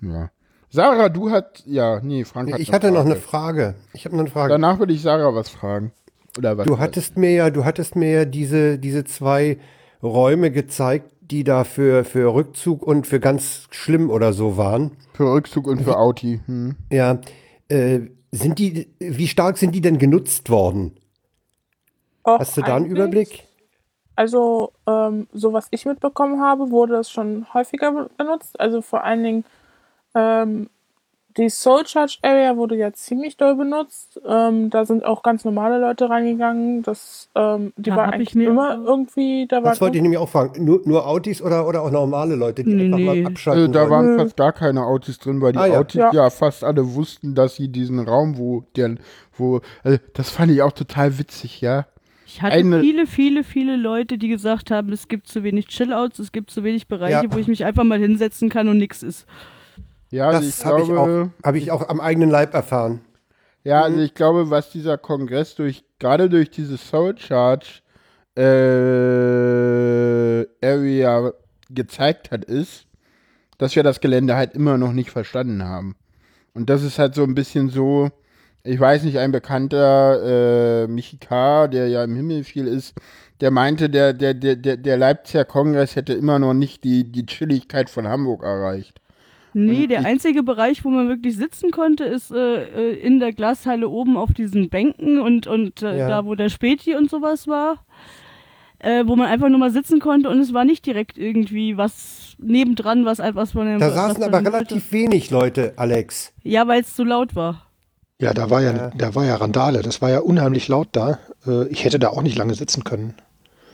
[0.00, 0.30] Ja.
[0.76, 3.72] Sarah, du hast, ja, nee, Frank hat Ich hatte eine noch eine Frage.
[3.72, 3.74] Frage.
[3.94, 4.50] Ich habe noch eine Frage.
[4.52, 5.90] Danach würde ich Sarah was fragen.
[6.36, 6.66] Oder was?
[6.66, 9.56] Du hattest mir ja, du hattest mir ja diese, diese zwei
[10.02, 14.90] Räume gezeigt, die da für, für Rückzug und für ganz schlimm oder so waren.
[15.14, 16.40] Für Rückzug und für Auti.
[16.44, 16.76] Hm.
[16.92, 17.20] Ja,
[17.68, 20.92] äh, sind die, wie stark sind die denn genutzt worden?
[22.22, 23.44] Och, Hast du da einen Überblick?
[24.14, 28.60] Also, ähm, so was ich mitbekommen habe, wurde das schon häufiger be- benutzt.
[28.60, 29.44] Also vor allen Dingen
[30.16, 30.68] ähm,
[31.38, 34.18] die Soul Charge Area wurde ja ziemlich doll benutzt.
[34.26, 36.82] Ähm, da sind auch ganz normale Leute reingegangen.
[36.82, 39.98] Das, ähm, die Da war hab ich eigentlich mir- immer irgendwie, da war Das wollte
[39.98, 40.64] ich nämlich auch fragen.
[40.64, 43.04] Nur, nur Autis oder, oder auch normale Leute, die Nee, einfach nee.
[43.04, 43.90] mal Also abschalten da wollen?
[43.90, 44.18] waren Nö.
[44.22, 45.78] fast gar keine Autis drin, weil die Ah, ja.
[45.80, 46.10] Autis ja.
[46.10, 46.30] Ja.
[46.30, 48.94] fast alle wussten, dass sie diesen Raum, wo der,
[49.36, 51.84] wo, also das fand ich auch total witzig, ja.
[52.24, 56.18] Ich hatte Eine- viele, viele, viele Leute, die gesagt haben, es gibt zu wenig Chillouts,
[56.18, 57.32] es gibt zu wenig Bereiche, Ja.
[57.34, 59.26] wo ich mich einfach mal hinsetzen kann und nix ist.
[60.16, 63.00] Ja, also Das habe ich, auch- hab ich auch am eigenen Leib erfahren.
[63.64, 67.66] ja, also ich glaube, was dieser Kongress durch, gerade durch diese Soul Charge
[68.36, 68.40] äh,
[70.64, 71.32] Area
[71.70, 72.86] gezeigt hat, ist,
[73.58, 75.96] dass wir das Gelände halt immer noch nicht verstanden haben.
[76.54, 78.10] Und das ist halt so ein bisschen so,
[78.64, 82.94] ich weiß nicht, ein bekannter äh, Michika, der ja im Himmel viel ist,
[83.40, 87.26] der meinte, der, der, der, der, der Leipziger Kongress hätte immer noch nicht die, die
[87.26, 89.00] Chilligkeit von Hamburg erreicht.
[89.58, 93.88] Nee, der einzige Bereich, wo man wirklich sitzen konnte, ist äh, äh, in der Glashalle
[93.88, 96.08] oben auf diesen Bänken und, und äh, Ja.
[96.08, 97.78] da, wo der Späti und sowas war.
[98.78, 102.36] Äh, wo man einfach nur mal sitzen konnte und es war nicht direkt irgendwie was
[102.38, 103.80] nebendran, was etwas von dem.
[103.80, 106.34] Da saßen aber relativ wenig Leute, Alex.
[106.42, 107.62] Ja, weil es zu laut war.
[108.20, 109.80] Ja, da war ja, da war ja Randale.
[109.80, 111.18] Das war ja unheimlich laut da.
[111.46, 113.14] Äh, Ich hätte da auch nicht lange sitzen können.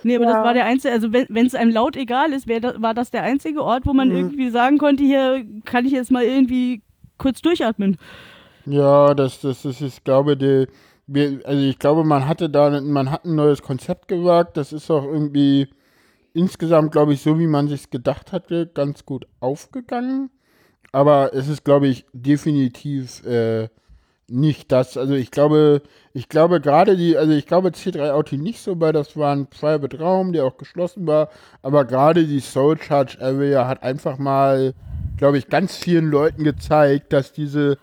[0.05, 0.33] Nee, aber Ja.
[0.35, 3.11] das war der einzige, also wenn es einem laut egal ist, wär da, war das
[3.11, 4.17] der einzige Ort, wo man Mhm.
[4.17, 6.83] irgendwie sagen konnte, hier kann ich jetzt mal irgendwie
[7.19, 7.97] kurz durchatmen.
[8.67, 10.67] Ja, das, das, das ist, glaube die,
[11.07, 14.57] wir, also ich glaube, man hatte da, man hat ein neues Konzept gewagt.
[14.57, 15.69] Das ist auch irgendwie
[16.33, 20.31] insgesamt, glaube ich, so wie man sich gedacht hatte, ganz gut aufgegangen.
[20.93, 23.69] Aber es ist, glaube ich, definitiv äh,
[24.29, 24.97] nicht das.
[24.97, 25.83] Also ich glaube,
[26.13, 29.47] ich glaube gerade die, also ich glaube C3 Auto nicht so, weil das war ein
[29.47, 31.29] Private Raum, der auch geschlossen war.
[31.63, 34.75] Aber gerade die Soul Charge Area hat einfach mal,
[35.17, 37.79] glaube ich, ganz vielen Leuten gezeigt, dass diese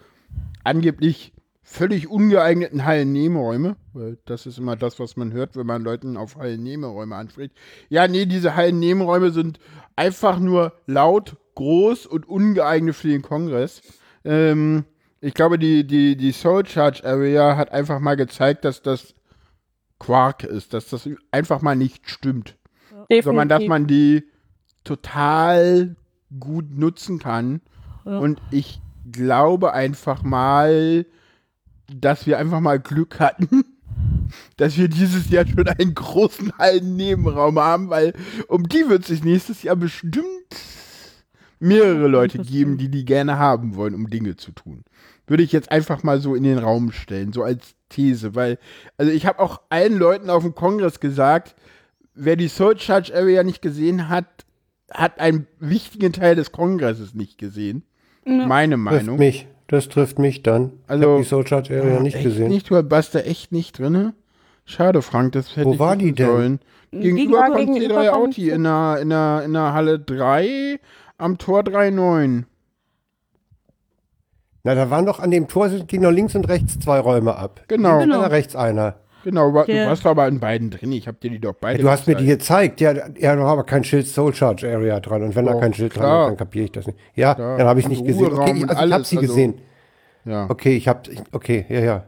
[0.64, 1.34] angeblich
[1.70, 6.36] völlig ungeeigneten Hallennebenräume, weil das ist immer das, was man hört, wenn man Leuten auf
[6.36, 7.54] Hallennebenräume anspricht.
[7.90, 9.60] Ja, nee, diese Hallennebenräume sind
[9.96, 13.84] einfach nur laut, groß und ungeeignet für den Kongress.
[14.26, 14.86] Ähm,
[15.22, 19.14] ich glaube, die, die, die Soul Charge Area hat einfach mal gezeigt, dass das
[20.00, 22.56] Quark ist, dass das einfach mal nicht stimmt
[23.22, 24.24] sondern dass man die
[24.84, 25.96] total
[26.40, 27.62] gut nutzen kann.
[28.06, 28.20] Ja.
[28.20, 31.06] Und ich glaube einfach mal,
[31.94, 33.66] dass wir einfach mal Glück hatten,
[34.58, 38.14] dass wir dieses Jahr schon einen großen Hallennebenraum haben, weil
[38.48, 40.26] um die wird sich nächstes Jahr bestimmt
[41.60, 44.84] mehrere Leute geben, die die gerne haben wollen, um Dinge zu tun.
[45.30, 48.58] Würde ich jetzt einfach mal so in den Raum stellen, so als These, weil,
[48.98, 51.56] also ich habe auch allen Leuten auf dem Kongress gesagt,
[52.14, 54.26] wer die Soul Charge Area nicht gesehen hat,
[54.92, 57.84] hat einen wichtigen Teil des Kongresses nicht gesehen.
[58.26, 58.46] Ja.
[58.48, 59.18] Meine Trifft Meinung.
[59.20, 59.48] mich.
[59.68, 60.74] Das trifft mich dann.
[60.88, 62.48] Also- ich habe die Soul Charge Area nicht echt gesehen.
[62.50, 64.14] Nicht, du warst da echt nicht drinne?
[64.66, 66.26] Schade, Frank, das hätte Wo ich war die denn?
[66.28, 66.60] sollen.
[66.92, 70.80] Gegenüber Gegenüber- von gegenüber C3 von Auti in der, in, der, in der Halle 3
[71.20, 72.46] am Tor 3.9.
[74.64, 77.36] Na, da waren doch an dem Tor, sind- gingen noch links und rechts zwei Räume
[77.36, 77.62] ab.
[77.68, 78.00] Genau.
[78.00, 78.20] Genau.
[78.20, 78.96] Einer, rechts einer.
[79.24, 80.92] Genau, du Der- warst aber in beiden drin.
[80.94, 82.80] Ich habe dir die doch beide Ja, du hast mir die gezeigt.
[82.80, 85.24] Ja, ja, da war aber kein Schild Soul Charge Area dran.
[85.24, 86.24] Und wenn da Doch, kein Schild dran klar.
[86.24, 86.98] ist, dann kapiere ich das nicht.
[87.16, 87.58] Ja, Klar.
[87.58, 88.32] dann habe ich nicht gesehen.
[88.34, 89.54] Okay, ich, also ich habe sie also- gesehen.
[90.26, 90.46] Ja.
[90.50, 91.02] Okay, ich habe,
[91.34, 92.04] okay, ja, ja.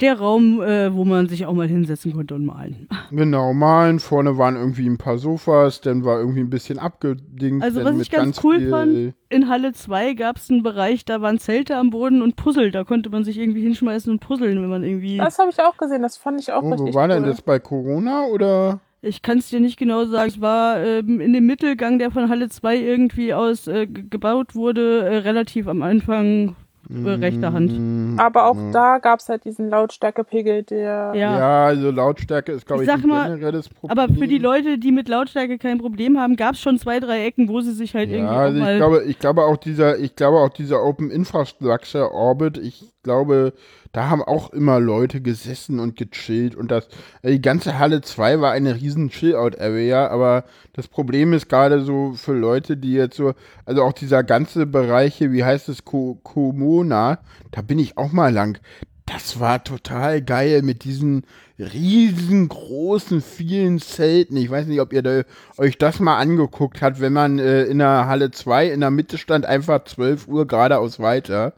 [0.00, 2.86] Der Raum, äh, wo man sich auch mal hinsetzen konnte und malen.
[3.10, 3.98] Genau, malen.
[3.98, 7.64] Vorne waren irgendwie ein paar Sofas, dann war irgendwie ein bisschen abgedingt.
[7.64, 11.20] Also was ich ganz cool viel- fand, in Halle 2 gab es einen Bereich, da
[11.20, 12.70] waren Zelte am Boden und Puzzle.
[12.70, 15.16] Da konnte man sich irgendwie hinschmeißen und puzzeln, wenn man irgendwie.
[15.16, 17.30] Das habe ich auch gesehen, das fand ich auch Oh, richtig wo war denn cool.
[17.30, 18.78] das bei Corona oder?
[19.02, 20.28] Ich kann es dir nicht genau sagen.
[20.28, 24.54] Es war ähm, in dem Mittelgang, der von Halle 2 irgendwie aus äh, ge- gebaut
[24.54, 26.54] wurde, äh, relativ am Anfang
[26.90, 27.72] äh, rechter Hand.
[27.72, 31.38] Mm, Aber auch da gab es halt diesen Lautstärkepegel, der Ja.
[31.38, 33.98] Ja, also Lautstärke ist, glaube Ich ich, sag ein mal, generelles Problem.
[33.98, 37.24] Aber für die Leute, die mit Lautstärke kein Problem haben, gab es schon zwei, drei
[37.26, 38.72] Ecken, wo sie sich halt Ja, irgendwie also mal.
[38.72, 43.52] ich glaube, ich glaube auch dieser, ich glaube auch dieser Open Infrastructure Orbit, ich glaube,
[43.92, 46.88] da haben auch immer Leute gesessen und gechillt und das,
[47.22, 52.12] äh, die ganze Halle 2 war eine riesen Chill-Out-Area, aber das Problem ist gerade so
[52.14, 56.18] für Leute, die jetzt so, also auch dieser ganze Bereich hier, wie heißt es, Ko
[56.22, 57.18] Komona,
[57.50, 58.58] da bin ich auch mal lang.
[59.06, 61.24] Das war total geil mit diesen
[61.58, 64.36] riesengroßen, vielen Zelten.
[64.36, 65.22] Ich weiß nicht, ob ihr da,
[65.56, 69.16] euch das mal angeguckt habt, wenn man äh, in der Halle 2 in der Mitte
[69.16, 71.54] stand, einfach 12 Uhr geradeaus weiter.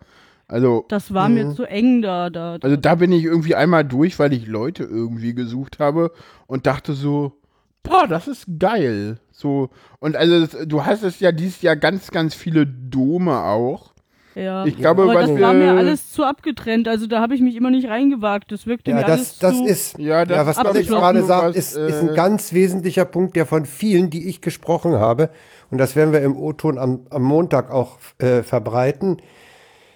[0.50, 2.28] Also, das war mir zu eng da.
[2.28, 2.64] da, da.
[2.66, 6.10] also da bin ich irgendwie einmal durch, weil ich Leute irgendwie gesucht habe
[6.48, 7.32] und dachte so,
[7.84, 9.20] boah, das ist geil.
[9.30, 13.92] So, und also das, du hast es ja dieses Jahr ganz, ganz viele Dome auch.
[14.34, 14.64] Ja.
[14.64, 16.88] Ich glaube, aber was das wir, war mir alles zu abgetrennt.
[16.88, 18.50] Also da habe ich mich immer nicht reingewagt.
[18.50, 19.64] Das wirkte Ja, mir alles das, das zu.
[19.66, 21.00] ist, Ja, ja, das was ist Alex abgeschlossen.
[21.00, 24.40] gerade Was, sagt, ist, ist ein äh, ganz wesentlicher Punkt, der von vielen, die ich
[24.40, 25.30] gesprochen habe,
[25.70, 29.18] und das werden wir im O-Ton am, am Montag auch äh, verbreiten,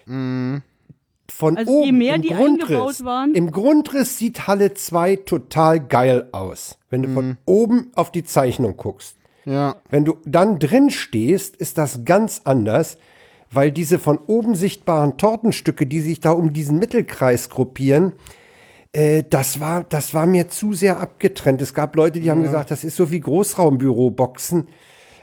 [0.06, 5.16] von Also je oben mehr im die Grundriss, eingebaut waren- im Grundriss sieht Halle 2
[5.16, 7.14] total geil aus, wenn du Mhm.
[7.14, 9.16] von oben auf die Zeichnung guckst.
[9.46, 12.96] ja, Wenn du dann drin stehst, ist das ganz anders,
[13.50, 18.12] weil diese von oben sichtbaren Tortenstücke, die sich da um diesen Mittelkreis gruppieren,
[18.92, 21.60] äh, das war, das war mir zu sehr abgetrennt.
[21.62, 24.68] Es gab Leute, die haben gesagt, das ist so wie Großraumbüroboxen.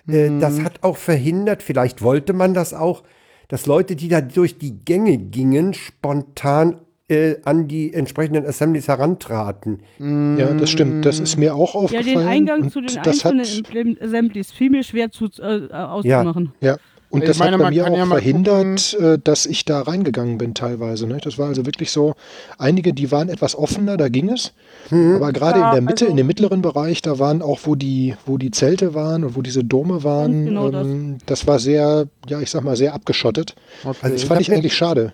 [0.07, 3.03] Äh, Das hat auch verhindert, vielleicht wollte man das auch,
[3.51, 6.77] dass Leute, die da durch die Gänge gingen, spontan
[7.09, 9.81] äh, an die entsprechenden Assemblies herantraten.
[9.99, 11.05] Ja, das stimmt.
[11.05, 12.17] Das ist mir auch ja, aufgefallen.
[12.17, 16.53] den Eingang und zu den einzelnen Assemblies fiel mir schwer zu, äh, auszumachen.
[16.61, 16.77] Ja,
[17.11, 20.37] und Ich das meine, hat bei mir auch ja verhindert, äh, dass ich da reingegangen
[20.37, 21.05] bin teilweise.
[21.07, 21.17] Ne?
[21.23, 22.15] Das war also wirklich so,
[22.57, 24.53] einige, die waren etwas offener, da ging es.
[24.89, 27.75] Aber gerade Ja, in der Mitte, also- in dem mittleren Bereich, da waren auch, wo
[27.75, 30.87] die, wo die Zelte waren und wo diese Dome waren, genau das.
[30.87, 33.55] ähm, das war sehr, ja, ich sag mal, sehr abgeschottet.
[33.83, 33.97] okay.
[34.01, 35.13] Also das ich fand ich mir- eigentlich schade.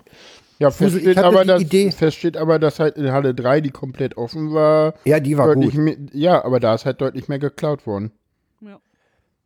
[0.58, 3.34] ja, Fusel, feststeht ich hatte aber, die dass, Idee- feststeht aber, dass halt in Halle
[3.34, 5.74] 3, die komplett offen war, Ja, die war gut.
[5.74, 8.12] mehr, ja, aber da ist halt deutlich mehr geklaut worden.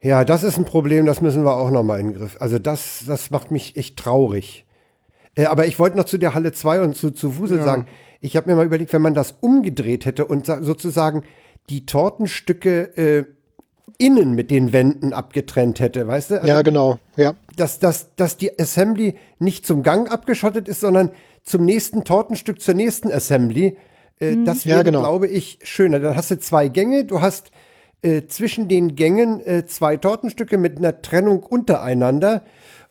[0.03, 0.09] Ja.
[0.19, 2.37] Ja, das ist ein Problem, das müssen wir auch nochmal in den Griff.
[2.41, 4.65] Also das, das macht mich echt traurig.
[5.37, 7.65] Äh, aber ich wollte noch zu der Halle 2 und zu, zu Wusel Ja.
[7.65, 7.87] sagen,
[8.21, 11.23] ich habe mir mal überlegt, wenn man das umgedreht hätte und sa- sozusagen
[11.71, 13.25] die Tortenstücke äh,
[13.99, 16.35] innen mit den Wänden abgetrennt hätte, weißt du?
[16.37, 16.99] Also, Ja, genau.
[17.17, 21.11] Ja, dass, dass, dass die Assembly nicht zum Gang abgeschottet ist, sondern
[21.45, 23.77] zum nächsten Tortenstück, zur nächsten Assembly.
[24.19, 25.01] Äh, Das Ja, wäre, genau.
[25.01, 26.01] glaube ich, schöner.
[26.01, 27.51] Dann hast du zwei Gänge, du hast
[28.03, 32.43] äh, zwischen den Gängen äh, zwei Tortenstücke mit einer Trennung untereinander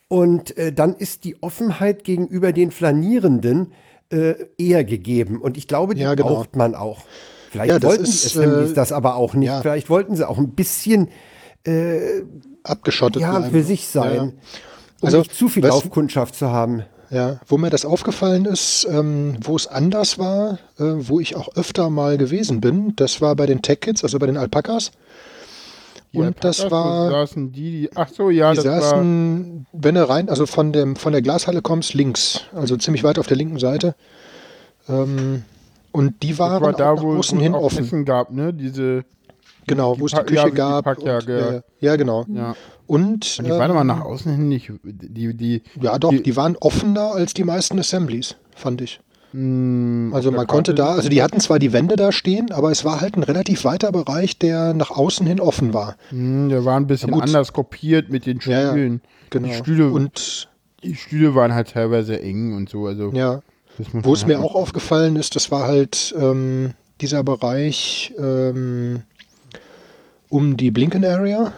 [0.07, 3.73] und äh, dann ist die Offenheit gegenüber den Flanierenden
[4.09, 5.39] äh, eher gegeben.
[5.39, 6.29] Und ich glaube, die Ja, genau.
[6.29, 6.99] braucht man auch.
[7.49, 9.47] Vielleicht Ja, wollten ist, Assemblies äh, das aber auch nicht.
[9.47, 9.61] ja.
[9.61, 11.09] Vielleicht wollten sie auch ein bisschen
[12.63, 14.19] abgeschottet ja, für sich sein.
[14.19, 16.83] Um Also, nicht zu viel Laufkundschaft zu haben.
[17.11, 21.49] Ja, wo mir das aufgefallen ist, ähm, wo es anders war, äh, wo ich auch
[21.55, 24.91] öfter mal gewesen bin, das war bei den Tech Kids, also bei den Alpakas.
[26.13, 29.65] Die Und Alpakas, das war, saßen die, die, ach so, ja, die das war, saßen,
[29.73, 33.27] wenn du rein, also von, dem, von der Glashalle kommst, links, also ziemlich weit auf
[33.27, 33.93] der linken Seite.
[34.87, 35.43] Ähm,
[35.91, 37.83] und die waren war da, auch nach wo es hin offen.
[37.83, 39.03] Essen gab, ne, diese,
[39.67, 40.85] Genau, die wo es die Küche ja, die gab.
[40.85, 41.57] Packjacke, und, ja.
[41.57, 42.25] äh, ja, genau.
[42.33, 42.55] ja.
[42.87, 46.35] Und, Und die waren aber nach außen hin nicht, die, die, Ja, doch, die- die,
[46.35, 48.99] waren offener als die meisten Assemblies, fand ich.
[49.31, 52.83] mh, Also man konnte da, also die hatten zwar die Wände da stehen, aber es
[52.83, 55.95] war halt ein relativ weiter Bereich, der nach außen hin offen war.
[56.09, 59.01] Hm, der war ein bisschen Ja, anders kopiert mit den Ja, ja, Stühlen.
[59.29, 59.47] Genau.
[59.47, 60.49] Die Stühle, Und
[60.83, 62.87] die Stühle waren halt teilweise eng und so.
[62.87, 63.41] Also ja,
[63.93, 69.03] wo es man mir halt auch aufgefallen ist, das war halt ähm, dieser Bereich ähm,
[70.31, 71.53] um die Blinken Area.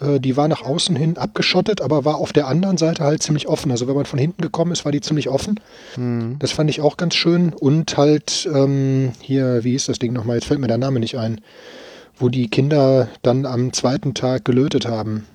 [0.00, 3.48] Äh, die war nach außen hin abgeschottet, aber war auf der anderen Seite halt ziemlich
[3.48, 3.70] offen.
[3.72, 5.58] Also wenn man von hinten gekommen ist, war die ziemlich offen.
[5.94, 6.36] Hm.
[6.38, 7.52] Das fand ich auch ganz schön.
[7.52, 10.36] Und halt ähm, hier, wie hieß das Ding nochmal?
[10.36, 11.40] Jetzt fällt mir der Name nicht ein.
[12.16, 15.26] Wo die Kinder dann am zweiten Tag gelötet haben.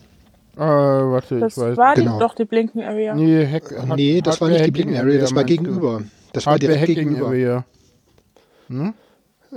[0.56, 1.78] Äh, warte, Das ich weiß.
[1.78, 2.14] war genau.
[2.14, 3.16] die, doch die Blinken Area.
[3.16, 5.56] nee, Hack, Hack- nee, das war nicht die Hardware Blinken Area, das war meinst du?
[5.64, 6.02] gegenüber.
[6.32, 7.28] Das war Hardware direkt Hacking gegenüber.
[7.28, 7.66] Area.
[8.70, 8.94] Ne?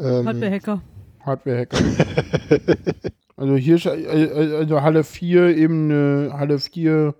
[0.01, 0.81] Ähm, Hardware-Hacker.
[1.25, 1.79] Hardware Hacker.
[3.37, 7.15] also hier ist, äh, also Halle 4 eben eine Halle 4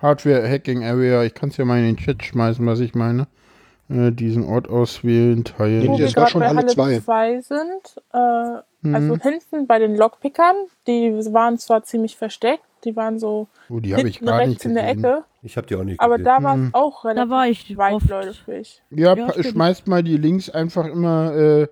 [0.00, 1.24] Hardware Hacking Area.
[1.24, 3.26] Ich kann es ja mal in den Chat schmeißen, was ich meine.
[3.90, 5.88] Äh, diesen Ort auswählen, teilen.
[5.88, 7.00] Wo das wir war gerade schon bei Halle Halle zwei.
[7.00, 8.94] 2 sind, äh, Mhm.
[8.94, 10.54] also hinten bei den Lockpickern,
[10.86, 14.50] die waren zwar ziemlich versteckt, die waren so oh, die habe ich hinten gar rechts
[14.50, 14.88] nicht in der.
[14.88, 16.24] Ecke, Ich habe die auch nicht aber gesehen.
[16.26, 17.78] da war es auch relativ Da war ich oft.
[18.08, 18.82] weitläufig.
[18.90, 21.66] Ja, Ja, schmeißt mal die Links einfach immer äh,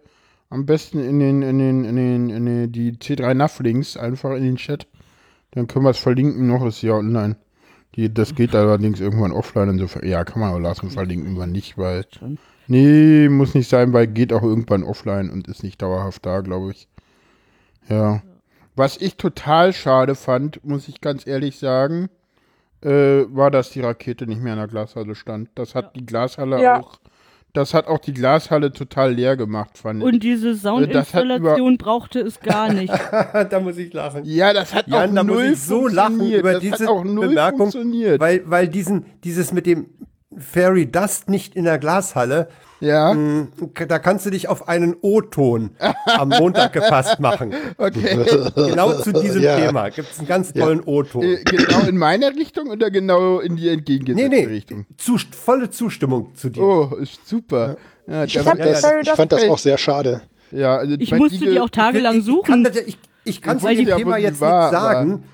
[0.50, 4.30] am besten in den, in den, in den, in den, die C3 NAV Links einfach
[4.36, 4.86] in den Chat.
[5.52, 7.36] Dann können wir es verlinken noch, ist ja online.
[7.94, 11.78] Die, das geht allerdings irgendwann offline, insofern, ja, kann man aber lassen, verlinken wir nicht,
[11.78, 12.04] weil,
[12.66, 16.72] nee, muss nicht sein, weil geht auch irgendwann offline und ist nicht dauerhaft da, glaube
[16.72, 16.88] ich.
[17.88, 18.22] Ja.
[18.74, 22.10] Was ich total schade fand, muss ich ganz ehrlich sagen,
[22.82, 25.48] äh, war, dass die Rakete nicht mehr in der Glashalle stand.
[25.54, 26.80] Das hat die Glashalle Ja.
[26.80, 26.98] auch,
[27.56, 30.04] das hat auch die Glashalle total leer gemacht, fand ich.
[30.06, 32.92] Und diese Soundinstallation brauchte es gar nicht.
[33.50, 34.24] da muss ich lachen.
[34.24, 36.40] Ja, das hat Jan, auch da muss null ich so lachen funktioniert.
[36.40, 38.20] über das diese hat auch null Bemerkung, funktioniert.
[38.20, 39.86] weil, weil diesen, dieses mit dem
[40.38, 42.48] Fairy Dust nicht in der Glashalle.
[42.80, 43.14] Ja.
[43.14, 43.48] Mm,
[43.88, 45.70] Da kannst du dich auf einen O-Ton
[46.06, 47.54] am Montag gefasst machen.
[47.78, 48.18] Okay.
[48.54, 49.56] Genau zu diesem Ja.
[49.58, 51.22] Thema gibt es einen ganz tollen O-Ton.
[51.22, 54.84] Äh, genau in meine Richtung oder genau in die entgegengesetzte Nee, nee, Richtung?
[54.98, 56.62] zu, volle Zustimmung zu dir.
[56.62, 57.76] Oh, ist super.
[58.06, 59.00] Ja, Ich ja, das ja.
[59.00, 60.20] Ich fand das auch sehr schade.
[60.50, 62.64] ja, also Ich musste diese- die auch tagelang Ich kann, suchen.
[62.64, 65.24] das, ja- ich, ich kann zu dem die- Ja, Thema jetzt war, nichts sagen,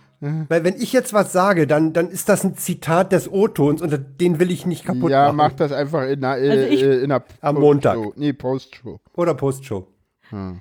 [0.48, 3.98] weil wenn ich jetzt was sage, dann, dann ist das ein Zitat des O-Tons und
[4.20, 5.36] den will ich nicht kaputt Ja, machen.
[5.36, 7.60] mach das einfach in einer, äh, Also ich- äh, in einer Am Postshow.
[7.60, 7.98] Montag.
[8.18, 9.00] Nee, Postshow.
[9.16, 9.88] Oder Postshow.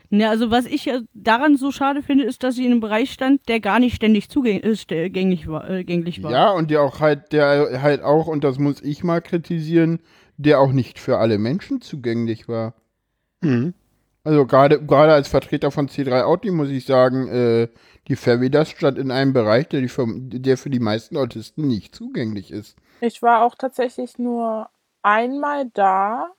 [0.09, 3.09] Ja, also was ich ja daran so schade finde, ist, dass sie in einem Bereich
[3.13, 6.31] stand, der gar nicht ständig zugänglich war, äh, gänglich war.
[6.31, 9.99] Ja, und der auch halt, der halt auch, und das muss ich mal kritisieren,
[10.35, 12.73] der auch nicht für alle Menschen zugänglich war.
[13.41, 13.73] Mhm.
[14.25, 17.67] Also gerade gerade als Vertreter von C3 Audi muss ich sagen, äh,
[18.07, 21.95] die Favidas stand in einem Bereich, der, die für, der für die meisten Autisten nicht
[21.95, 22.75] zugänglich ist.
[22.99, 24.69] Ich war auch tatsächlich nur
[25.01, 26.31] einmal da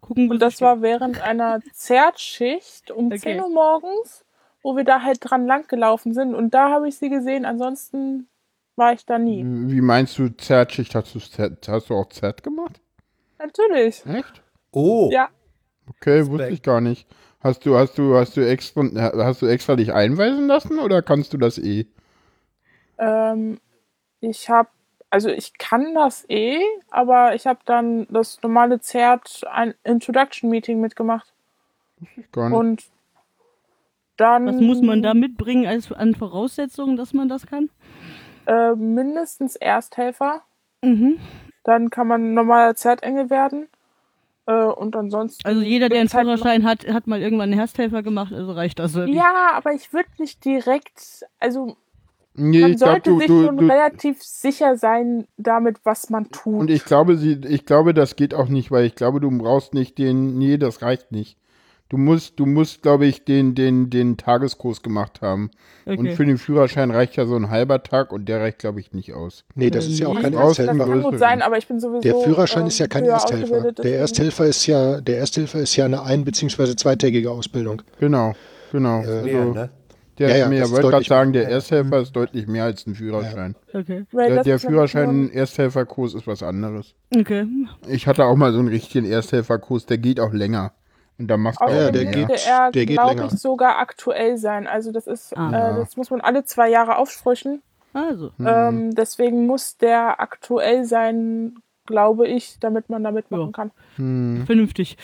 [0.00, 3.18] Gucken, und das war während einer Zertschicht um Okay.
[3.18, 4.24] 10 Uhr morgens,
[4.62, 8.28] wo wir da halt dran lang gelaufen sind und da habe ich sie gesehen, ansonsten
[8.76, 9.44] war ich da nie.
[9.44, 10.94] Wie meinst du Zertschicht?
[10.94, 12.80] Hast du, Z, hast du auch Z gemacht?
[13.38, 14.04] Natürlich.
[14.06, 14.42] Echt?
[14.72, 15.28] Oh, Ja.
[15.88, 17.06] Okay, wusste ich gar nicht.
[17.42, 18.82] Hast du, hast du, hast du extra,
[19.24, 21.86] hast du extra dich einweisen lassen oder kannst du das eh?
[22.98, 23.58] Ähm,
[24.20, 24.68] ich habe,
[25.08, 30.80] also ich kann das eh, aber ich habe dann das normale Zert ein Introduction Meeting
[30.80, 31.32] mitgemacht
[32.32, 32.58] Gar nicht.
[32.58, 32.84] und
[34.18, 37.70] dann Was muss man da mitbringen als an Voraussetzungen, dass man das kann?
[38.46, 40.42] äh, mindestens Ersthelfer.
[40.82, 41.18] Mhm.
[41.64, 43.68] Dann kann man normaler Zertengel werden.
[44.50, 45.46] Äh, und ansonsten.
[45.46, 48.80] Also jeder, der einen halt Führerschein hat, hat mal irgendwann einen Ersthelfer gemacht, also reicht
[48.80, 48.96] das.
[48.96, 49.18] irgendwie.
[49.18, 51.24] Ja, aber ich würde nicht direkt.
[51.38, 51.76] Also
[52.34, 56.58] nee, man sollte du, sich du, schon du, relativ sicher sein damit, was man tut.
[56.62, 59.72] Und ich glaube, sie, ich glaube, das geht auch nicht, weil ich glaube, du brauchst
[59.72, 61.36] nicht den, nee, das reicht nicht.
[61.90, 65.50] Du musst, du musst, glaube ich, den, den, den Tageskurs gemacht haben.
[65.86, 66.14] Und Okay.
[66.14, 69.12] für den Führerschein reicht ja so ein halber Tag und der reicht, glaube ich, nicht
[69.12, 69.44] aus.
[69.56, 70.88] Nee, das ist ja auch Nee, kein das- das das Ersthelfer.
[70.92, 72.00] kann gut sein, aber ich bin sowieso.
[72.00, 73.72] Der Führerschein ähm, ist ja kein höher Ersthelfer.
[73.72, 76.76] Der Ersthelfer ist ja, der Ersthelfer ist ja eine ein- bzw.
[76.76, 77.82] zweitägige Ausbildung.
[77.98, 78.34] Genau,
[78.70, 79.02] genau.
[79.02, 79.70] Äh, also, mehr, ne?
[80.18, 81.40] der, Ja, ja, mehr, das ist wollte gerade deutlich sagen, mehr.
[81.42, 83.56] der Ersthelfer ist deutlich mehr als ein Führerschein.
[83.74, 84.04] Okay.
[84.12, 86.94] Der, der ist nämlich Führerschein, nur- Ersthelferkurs ist was anderes.
[87.18, 87.46] Okay.
[87.88, 90.72] Ich hatte auch mal so einen richtigen Ersthelferkurs, der geht auch länger.
[91.20, 94.38] Und da machst du auch Ja, der geht- er, der geht glaube ich, sogar aktuell
[94.38, 94.66] sein.
[94.66, 95.72] Also das ist, Ah.
[95.72, 97.62] äh, das muss man alle zwei Jahre auffrischen.
[97.92, 98.30] Also.
[98.38, 98.46] Mhm.
[98.48, 101.56] Ähm, deswegen muss der aktuell sein,
[101.86, 103.52] glaube ich, damit man da mitmachen Ja.
[103.52, 103.70] kann.
[103.96, 104.96] Hm, Vernünftig.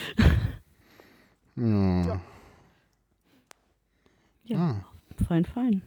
[1.56, 2.20] ja.
[4.44, 4.56] Ja.
[4.58, 4.74] Ah,
[5.26, 5.82] Fein, fein.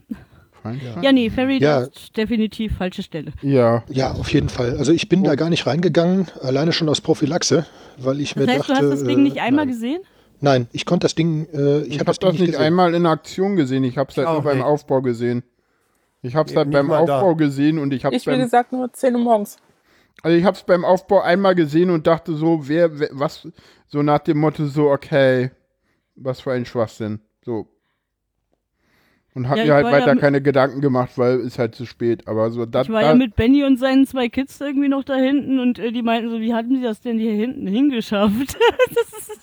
[0.62, 0.80] fein.
[1.02, 1.86] Ja, nee, Fairy Ja.
[2.16, 3.32] Definitiv falsche Stelle.
[3.42, 4.76] Ja, Ja, auf jeden Fall.
[4.76, 7.64] Also ich bin da gar nicht reingegangen, alleine schon aus Prophylaxe,
[7.96, 8.82] weil ich mir Das heißt, dachte.
[8.82, 9.74] du hast das Ding äh, nicht einmal nein.
[9.74, 10.02] gesehen?
[10.40, 12.60] Nein, ich konnte das Ding, äh, ich, ich habe das das nicht gesehen.
[12.60, 13.84] einmal in Aktion gesehen.
[13.84, 14.66] Ich habe es halt nur beim nicht.
[14.66, 15.42] Aufbau gesehen.
[16.22, 17.16] Ich habe es halt Nicht beim mal da.
[17.18, 19.56] Aufbau gesehen und ich habe es Ich, wie beim, gesagt, nur 10 Uhr morgens.
[20.22, 23.48] also ich habe es beim Aufbau einmal gesehen und dachte so, wer, wer, was,
[23.86, 25.50] so nach dem Motto so, okay,
[26.16, 27.68] was für ein Schwachsinn, so.
[29.34, 32.26] Und habe Ja, mir halt weiter ja keine Gedanken gemacht, weil es halt zu spät.
[32.26, 35.14] Aber so, das, Ich war ja mit Benny und seinen zwei Kids irgendwie noch da
[35.14, 38.56] hinten und äh, die meinten so, wie hatten sie das denn hier hinten hingeschafft?
[38.94, 39.40] das ist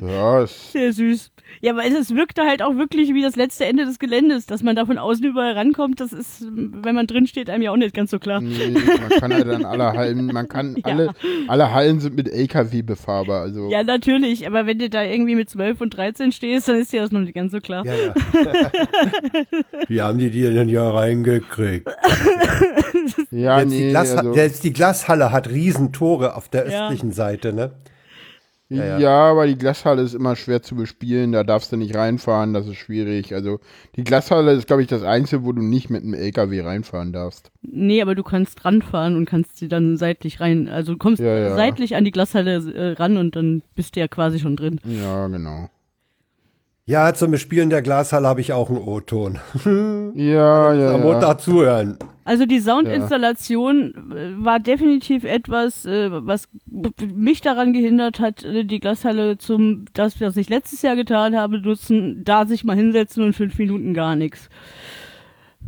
[0.00, 1.30] ja, es, sehr süß.
[1.60, 4.76] Ja, weil es wirkte halt auch wirklich wie das letzte Ende des Geländes, dass man
[4.76, 7.94] da von außen überall rankommt, das ist, wenn man drin steht, einem ja auch nicht
[7.94, 8.40] ganz so klar.
[8.40, 10.92] nee, man kann halt an alle Hallen, man kann, Ja.
[10.92, 11.14] alle,
[11.48, 13.70] alle Hallen sind mit LKW befahrbar, also.
[13.70, 17.00] Ja, natürlich, aber wenn du da irgendwie mit 12 und 13 stehst, dann ist dir
[17.02, 17.84] das noch nicht ganz so klar.
[17.86, 18.14] Ja, ja.
[19.88, 21.88] Wie haben die die denn ja reingekriegt?
[23.30, 26.84] ja, Jetzt die, nee, Glas, also, jetzt die Glashalle hat Riesentore auf der Ja.
[26.88, 27.72] östlichen Seite, ne?
[28.70, 29.30] Ja, ja.
[29.30, 32.76] aber die Glashalle ist immer schwer zu bespielen, da darfst du nicht reinfahren, das ist
[32.76, 33.34] schwierig.
[33.34, 33.60] Also
[33.96, 37.50] die Glashalle ist, glaube ich, das Einzige, wo du nicht mit einem LKW reinfahren darfst.
[37.60, 40.68] Nee, aber du kannst ranfahren und kannst sie dann seitlich rein.
[40.68, 41.54] Also du kommst Ja, ja.
[41.54, 44.80] seitlich an die Glashalle äh, ran und dann bist du ja quasi schon drin.
[44.84, 45.68] Ja, genau.
[46.86, 49.38] Ja, zum Bespielen der Glashalle habe ich auch einen O-Ton.
[50.16, 51.04] Ja, ja, Am ja.
[51.06, 51.98] Montag zuhören.
[52.24, 56.48] Also die Soundinstallation äh, war definitiv etwas, äh, was
[57.14, 61.60] mich daran gehindert hat, äh, die Glashalle zum, das, was ich letztes Jahr getan habe,
[61.60, 64.48] nutzen, da sich mal hinsetzen und fünf Minuten gar nichts.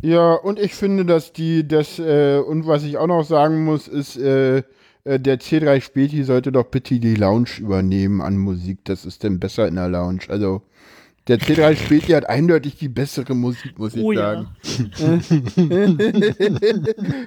[0.01, 3.87] Ja, und ich finde, dass die, das, äh, und was ich auch noch sagen muss,
[3.87, 4.63] ist, äh,
[5.07, 8.79] äh, der C3 Späti sollte doch bitte die Lounge übernehmen an Musik.
[8.83, 10.21] Das ist denn besser in der Lounge.
[10.27, 10.61] Also,
[11.27, 14.33] der C3 spielt ja eindeutig die bessere Musik, muss ich Oh ja.
[14.33, 14.47] sagen.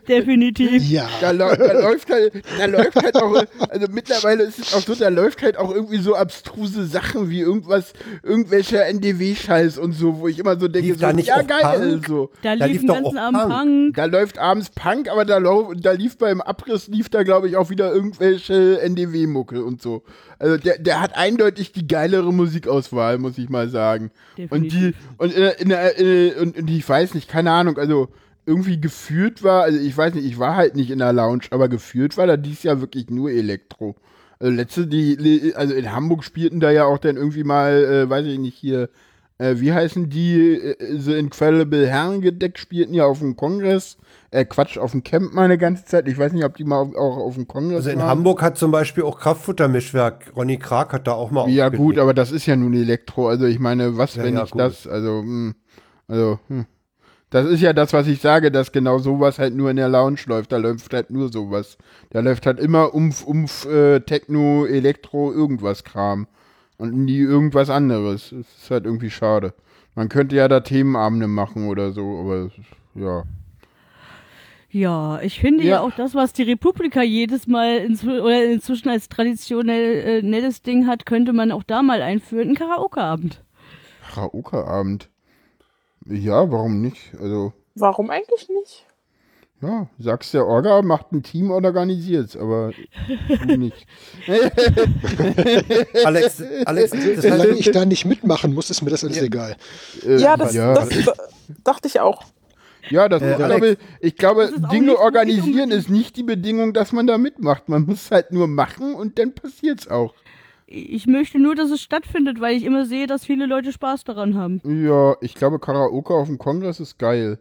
[0.09, 0.82] Definitiv.
[0.88, 1.09] Ja.
[1.20, 5.09] Da, da läuft halt, da läuft halt auch, also mittlerweile ist es auch so, da
[5.09, 7.92] läuft halt auch irgendwie so abstruse Sachen wie irgendwas,
[8.22, 12.07] irgendwelcher NDW-Scheiß und so, wo ich immer so denke, so, ja geil, Punk?
[12.07, 12.30] so.
[12.42, 13.53] Da Da lief den doch ganzen Abend Punk.
[13.53, 13.96] Punk.
[13.96, 17.57] Da läuft abends Punk, aber da, lau da lief beim Abriss, lief da glaube ich
[17.57, 20.03] auch wieder irgendwelche NDW-Mucke und so.
[20.41, 24.11] Also der, der hat eindeutig die geilere Musikauswahl, muss ich mal sagen.
[24.49, 24.97] Und die, Definitiv.
[25.18, 28.09] und, in, in, in, und, ich weiß nicht, keine Ahnung, also
[28.47, 31.68] irgendwie gefühlt war, also ich weiß nicht, ich war halt nicht in der Lounge, aber
[31.68, 33.97] gefühlt war da dies Jahr wirklich nur Elektro.
[34.38, 38.24] Also letzte, die, also in Hamburg spielten da ja auch dann irgendwie mal, äh, weiß
[38.24, 38.88] ich nicht, hier,
[39.41, 43.97] äh, wie heißen die, äh, The Incredible Herrengedeck spielten ja auf dem Kongress,
[44.30, 46.07] äh, Quatsch, auf dem Camp mal eine ganze Zeit.
[46.09, 48.09] Ich weiß nicht, ob die mal auf, auch auf dem Kongress Also in waren.
[48.09, 52.12] Hamburg hat zum Beispiel auch Kraftfuttermischwerk, Ronny Krag hat da auch mal Ja, gut, aber
[52.12, 53.28] das ist ja nun Elektro.
[53.28, 54.61] Also ich meine, was, Ja, wenn ja, ich gut.
[54.61, 55.55] das, also, hm,
[56.07, 56.66] also, hm.
[57.30, 60.18] Das ist ja das, was ich sage, dass genau sowas halt nur in der Lounge
[60.26, 60.51] läuft.
[60.51, 61.78] Da läuft halt nur sowas.
[62.11, 66.26] Da läuft halt immer Umf, Umf, äh, Techno, Elektro, irgendwas Kram.
[66.81, 68.31] Und nie irgendwas anderes.
[68.31, 69.53] Das ist halt irgendwie schade.
[69.95, 72.51] Man könnte ja da Themenabende machen oder so, aber
[72.95, 73.24] ja.
[74.70, 75.70] Ja, ich finde ja.
[75.70, 75.81] Ja.
[75.81, 80.87] auch das, was die Republika jedes Mal inzw oder inzwischen als traditionell äh, nettes Ding
[80.87, 82.51] hat, könnte man auch da mal einführen.
[82.51, 83.43] Ein Karaoke-Abend.
[84.14, 85.11] Karaoke-Abend.
[86.07, 87.14] Ja, warum nicht?
[87.20, 88.87] Also, Warum eigentlich nicht?
[89.62, 92.72] Ja, sagst der Orga, macht ein Team, organisiert's, aber
[93.46, 93.86] nicht.
[96.04, 99.56] Alex, Alex, das Solange heißt, ich da nicht mitmachen muss, ist mir das alles egal.
[100.06, 100.74] Äh, Ja, das, ja.
[100.74, 100.88] Das,
[101.64, 102.24] dachte ich auch.
[102.88, 103.61] Ja, das Äh, ich Alex.
[103.61, 107.68] glaube, ich glaube ist Dinge organisieren ist nicht die Bedingung, dass man da mitmacht.
[107.68, 110.14] Man muss es halt nur machen und dann passiert's auch.
[110.66, 114.36] Ich möchte nur, dass es stattfindet, weil ich immer sehe, dass viele Leute Spaß daran
[114.36, 114.61] haben.
[114.64, 117.38] Ja, ich glaube, Karaoke auf dem Kongress ist geil.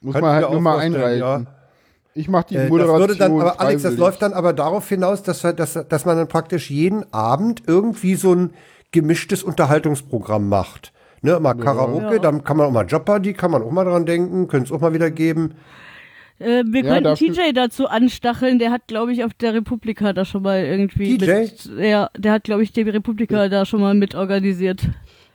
[0.00, 1.18] Muss Kann man halt nur auch mal einreichen.
[1.20, 1.42] ja.
[2.14, 2.98] Ich mache die Äh, das Moderation.
[3.00, 6.28] würde dann, aber Alex, das läuft dann aber darauf hinaus, dass, dass, dass man dann
[6.28, 8.50] praktisch jeden Abend irgendwie so ein
[8.92, 10.92] gemischtes Unterhaltungsprogramm macht.
[11.22, 12.18] Ne, mal Karaoke, Ja.
[12.18, 14.80] dann kann man auch mal Jeopardy, kann man auch mal dran denken, können es auch
[14.80, 15.54] mal wieder geben.
[16.38, 20.12] Äh, wir Ja, könnten dafür- TJ dazu anstacheln, der hat, glaube ich, auf der Republika
[20.12, 21.26] da schon mal irgendwie TJ?
[21.32, 24.82] mit, ja, der hat, glaube ich, die Republika da schon mal mit organisiert.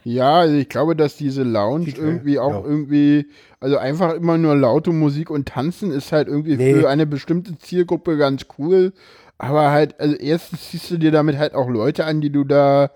[0.03, 2.69] Ja, also ich glaube, dass diese Lounge DJ, irgendwie auch ja.
[2.69, 3.27] irgendwie,
[3.59, 6.73] also einfach immer nur laute Musik und Tanzen ist halt irgendwie Nee.
[6.73, 8.93] für eine bestimmte Zielgruppe ganz cool.
[9.37, 12.91] Aber halt, also erstens ziehst du dir damit halt auch Leute an, die du da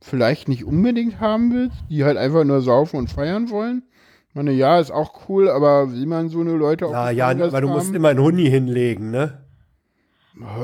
[0.00, 3.82] vielleicht nicht unbedingt haben willst, die halt einfach nur saufen und feiern wollen.
[4.28, 7.28] Ich meine, ja, ist auch cool, aber will man so eine Leute auch Ja, ja,
[7.28, 9.40] aber du musst immer einen Huni hinlegen, ne?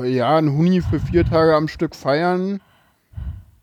[0.03, 2.61] Ja, ein Huni für vier Tage am Stück feiern.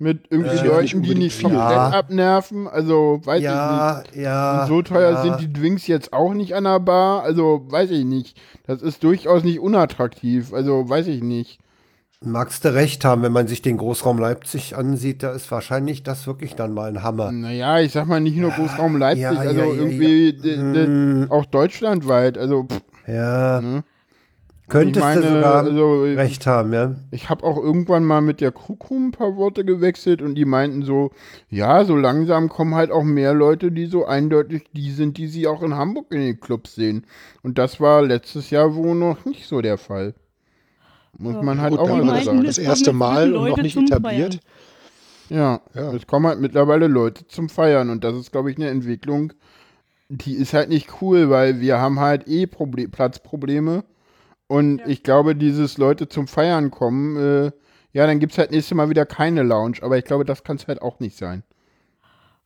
[0.02, 1.52] Mit irgendwie Ja, nicht Leuten, die nicht viel.
[1.52, 1.90] Ja.
[1.90, 2.66] abnerven.
[2.66, 3.52] Also, weiß ich nicht.
[3.52, 4.62] Ja, ja.
[4.62, 5.22] Und so teuer ja.
[5.22, 7.22] sind die Drinks jetzt auch nicht an der Bar.
[7.22, 8.36] Also, weiß ich nicht.
[8.66, 10.52] Das ist durchaus nicht unattraktiv.
[10.52, 11.60] Also, weiß ich nicht.
[12.24, 16.26] Magst du recht haben, wenn man sich den Großraum Leipzig ansieht, da ist wahrscheinlich das
[16.26, 17.30] wirklich dann mal ein Hammer.
[17.32, 20.32] Naja, ich sag mal nicht nur Großraum Leipzig, ja, also ja, ja, irgendwie ja.
[20.42, 21.26] d- d- Mm.
[21.30, 22.38] auch deutschlandweit.
[22.38, 23.60] Also, pff, Ja.
[23.60, 23.82] Ne?
[24.68, 26.94] Könntest Ich meine, du sogar also, recht haben, ja.
[27.10, 30.82] ich habe auch irgendwann mal mit der Krukrum ein paar Worte gewechselt und die meinten
[30.82, 31.10] so,
[31.50, 35.46] ja, so langsam kommen halt auch mehr Leute, die so eindeutig die sind, die sie
[35.46, 37.06] auch in Hamburg in den Clubs sehen.
[37.42, 40.14] Und das war letztes Jahr wohl noch nicht so der Fall.
[41.18, 41.42] Muss Ja.
[41.42, 42.44] man halt Gut, auch mal sagen.
[42.44, 44.40] das erste Mal und noch nicht etabliert.
[45.28, 45.92] Ja, Ja.
[45.92, 49.32] es kommen halt mittlerweile Leute zum Feiern und das ist, glaube ich, eine Entwicklung,
[50.08, 53.84] die ist halt nicht cool, weil wir haben halt eh Proble Platzprobleme
[54.52, 57.50] und ich glaube, dieses Leute zum Feiern kommen, äh,
[57.92, 60.56] ja, dann gibt es halt nächstes Mal wieder keine Lounge, aber ich glaube, das kann
[60.56, 61.42] es halt auch nicht sein.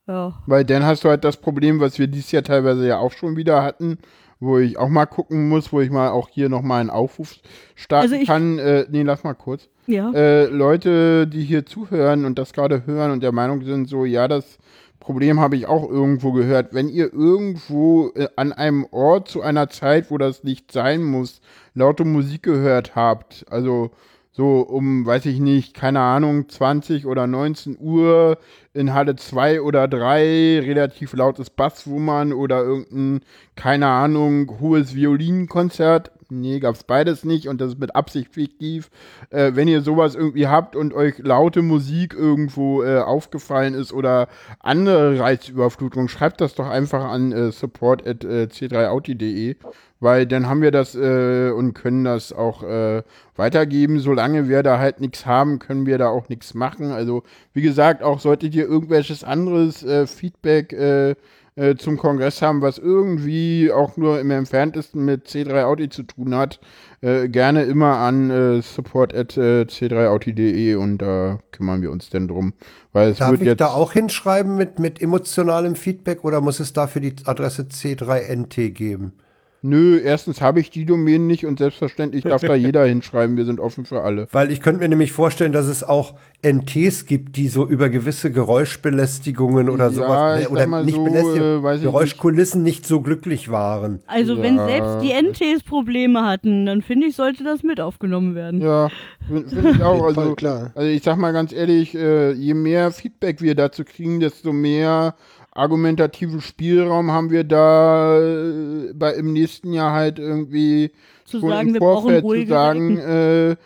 [0.07, 0.35] Ja.
[0.47, 3.37] Weil dann hast du halt das Problem, was wir dieses Jahr teilweise ja auch schon
[3.37, 3.99] wieder hatten,
[4.39, 7.37] wo ich auch mal gucken muss, wo ich mal auch hier nochmal einen Aufruf
[7.75, 8.59] starten Also ich- kann.
[8.59, 10.13] Äh, nee, lass mal kurz Ja.
[10.13, 14.29] äh, Leute, die hier zuhören und das gerade hören und der Meinung sind, so, ja,
[14.29, 14.59] das
[15.07, 16.75] Problem habe ich auch irgendwo gehört.
[16.75, 21.41] Wenn ihr irgendwo äh, an einem Ort zu einer Zeit, wo das nicht sein muss,
[21.75, 23.93] laute Musik gehört habt, also
[24.33, 28.39] so um, weiß ich nicht, keine Ahnung, 20 oder 19 Uhr
[28.75, 33.21] in Halle 2 oder 3, relativ lautes Basswummern oder irgendein,
[33.55, 38.91] keine Ahnung, hohes Violinkonzert, Nee, gab's beides nicht und das ist mit Absicht fiktiv.
[39.31, 44.27] Äh, wenn ihr sowas irgendwie habt und euch laute Musik irgendwo äh, aufgefallen ist oder
[44.59, 49.55] andere Reizüberflutung, schreibt das doch einfach an äh, äh, c3auti.de,
[50.01, 53.05] weil dann haben wir das äh, und können das auch äh,
[53.37, 54.01] weitergeben.
[54.01, 56.91] Solange wir da halt nichts haben, können wir da auch nichts machen.
[56.91, 57.23] Also,
[57.53, 61.15] wie gesagt, auch solltet ihr irgendwelches anderes Feedback äh,
[61.57, 66.35] äh, zum Kongress haben, was irgendwie auch nur im entferntesten mit C3 Audi zu tun
[66.35, 66.61] hat,
[67.01, 72.29] äh, gerne immer an äh, support at äh, c3audi.de und da kümmern wir uns denn
[72.29, 72.53] drum.
[72.93, 76.61] Weil es Darf wird ich jetzt da auch hinschreiben mit, mit emotionalem Feedback oder muss
[76.61, 79.15] es dafür die Adresse C3NT geben?
[79.63, 83.37] Nö, erstens habe ich die Domänen nicht und selbstverständlich darf da jeder hinschreiben.
[83.37, 84.29] Wir sind offen für alle.
[84.33, 88.31] Weil ich könnte mir nämlich vorstellen, dass es auch NTs gibt, die so über gewisse
[88.31, 92.87] Geräuschbelästigungen oder Ja, sowas ich oder nicht so, äh, Geräuschkulissen nicht.
[92.87, 94.01] so glücklich waren.
[94.07, 94.43] Also Ja.
[94.43, 98.61] wenn selbst die NTs Probleme hatten, dann finde ich, sollte das mit aufgenommen werden.
[98.61, 98.89] Ja,
[99.27, 100.07] finde find ich auch.
[100.17, 100.71] Also, klar.
[100.75, 105.17] also ich sag mal ganz ehrlich, äh, je mehr Feedback wir dazu kriegen, desto mehr
[105.57, 110.93] argumentativen Spielraum haben wir da äh, bei, im nächsten Jahr halt irgendwie
[111.25, 113.57] Zu sagen, im Vorfeld zu sagen, äh, äh,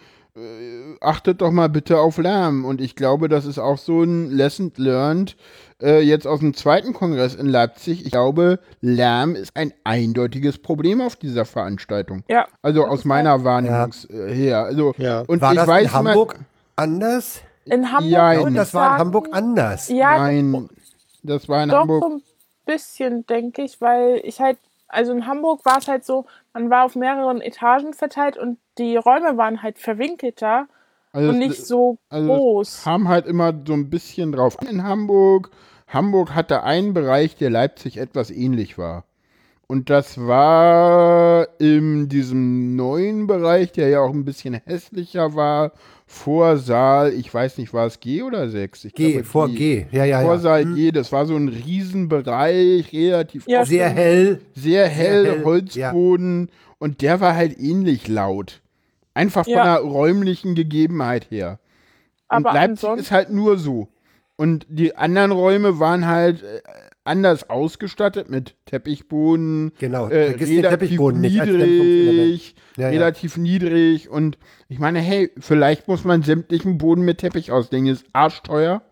[1.00, 2.64] achtet doch mal bitte auf Lärm.
[2.64, 5.36] Und ich glaube, das ist auch so ein Lesson learned
[5.82, 8.04] äh, jetzt aus dem zweiten Kongress in Leipzig.
[8.04, 12.22] Ich glaube, Lärm ist ein eindeutiges Problem auf dieser Veranstaltung.
[12.28, 12.46] Ja.
[12.62, 14.64] Also aus meiner Wahrnehmung äh, her.
[14.64, 15.20] Also, Ja.
[15.26, 16.38] und War ich das weiß in Hamburg
[16.76, 17.40] anders?
[17.64, 18.10] In Hamburg.
[18.10, 19.88] Ja, das war in Hamburg anders.
[19.88, 20.68] Ja, Nein,
[21.22, 22.02] das war in doch Hamburg.
[22.02, 22.22] so ein
[22.66, 24.58] bisschen, denke ich, weil ich halt,
[24.88, 28.96] also in Hamburg war es halt so, man war auf mehreren Etagen verteilt und die
[28.96, 30.66] Räume waren halt verwinkelter
[31.12, 32.82] Also und nicht so also groß.
[32.84, 35.50] kam halt immer so ein bisschen drauf an in Hamburg.
[35.88, 39.04] Hamburg hatte einen Bereich, der Leipzig etwas ähnlich war.
[39.66, 45.72] Und das war in diesem neuen Bereich, der ja auch ein bisschen hässlicher war,
[46.12, 48.86] vor Saal, ich weiß nicht, war es G oder 6?
[48.86, 49.86] Ich G, glaube, vor G.
[49.92, 50.38] Ja, ja, Vor ja.
[50.40, 54.40] Saal G, das war so ein Riesenbereich, relativ Ja, Sehr hell.
[54.54, 58.60] sehr hell, hell, Holzboden und der war halt ähnlich laut.
[59.14, 59.64] Einfach von Ja.
[59.64, 61.58] der räumlichen Gegebenheit her.
[62.28, 63.88] Und Aber Leipzig ansonsten- ist halt nur so.
[64.36, 66.60] Und die anderen Räume waren halt äh,
[67.04, 69.72] anders ausgestattet mit Teppichboden.
[69.78, 72.16] Genau, äh, relativ Teppichboden nicht als Dämpfungselement.
[72.16, 72.88] niedrig, Ja, ja.
[72.90, 74.08] relativ niedrig.
[74.10, 74.38] Und
[74.68, 77.86] ich meine, hey, vielleicht muss man sämtlichen Boden mit Teppich auslegen.
[77.86, 78.82] Ist arschteuer.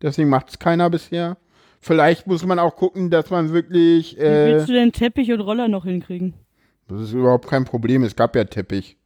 [0.00, 1.36] Deswegen macht es keiner bisher.
[1.80, 4.16] Vielleicht muss man auch gucken, dass man wirklich.
[4.16, 6.34] Wie Äh, willst du denn Teppich und Roller noch hinkriegen?
[6.88, 8.02] das ist überhaupt kein Problem.
[8.02, 8.96] Es gab ja Teppich.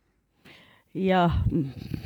[0.95, 1.43] Ja,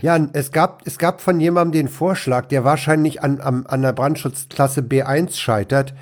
[0.01, 3.93] Ja, es gab, es gab von jemandem den Vorschlag, der wahrscheinlich an, am- an der
[3.93, 5.93] Brandschutzklasse B1 scheitert,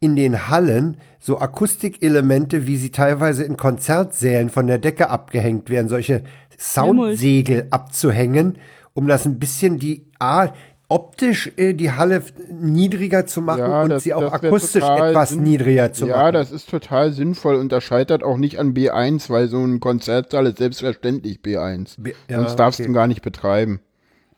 [0.00, 5.88] in den Hallen so Akustikelemente, wie sie teilweise in Konzertsälen von der Decke abgehängt werden,
[5.88, 6.22] solche
[6.58, 8.56] Soundsegel abzuhängen,
[8.94, 10.48] um das ein bisschen die A,
[10.88, 15.92] optisch äh, die Halle niedriger zu machen Ja, und das- sie auch akustisch etwas niedriger
[15.92, 16.32] zu ja, machen.
[16.34, 20.46] das ist total sinnvoll und das scheitert auch nicht an B1, weil so ein Konzertsaal
[20.46, 21.94] ist selbstverständlich B1.
[21.98, 22.90] B- ja, Sonst darfst du okay.
[22.90, 23.80] ihn gar nicht betreiben.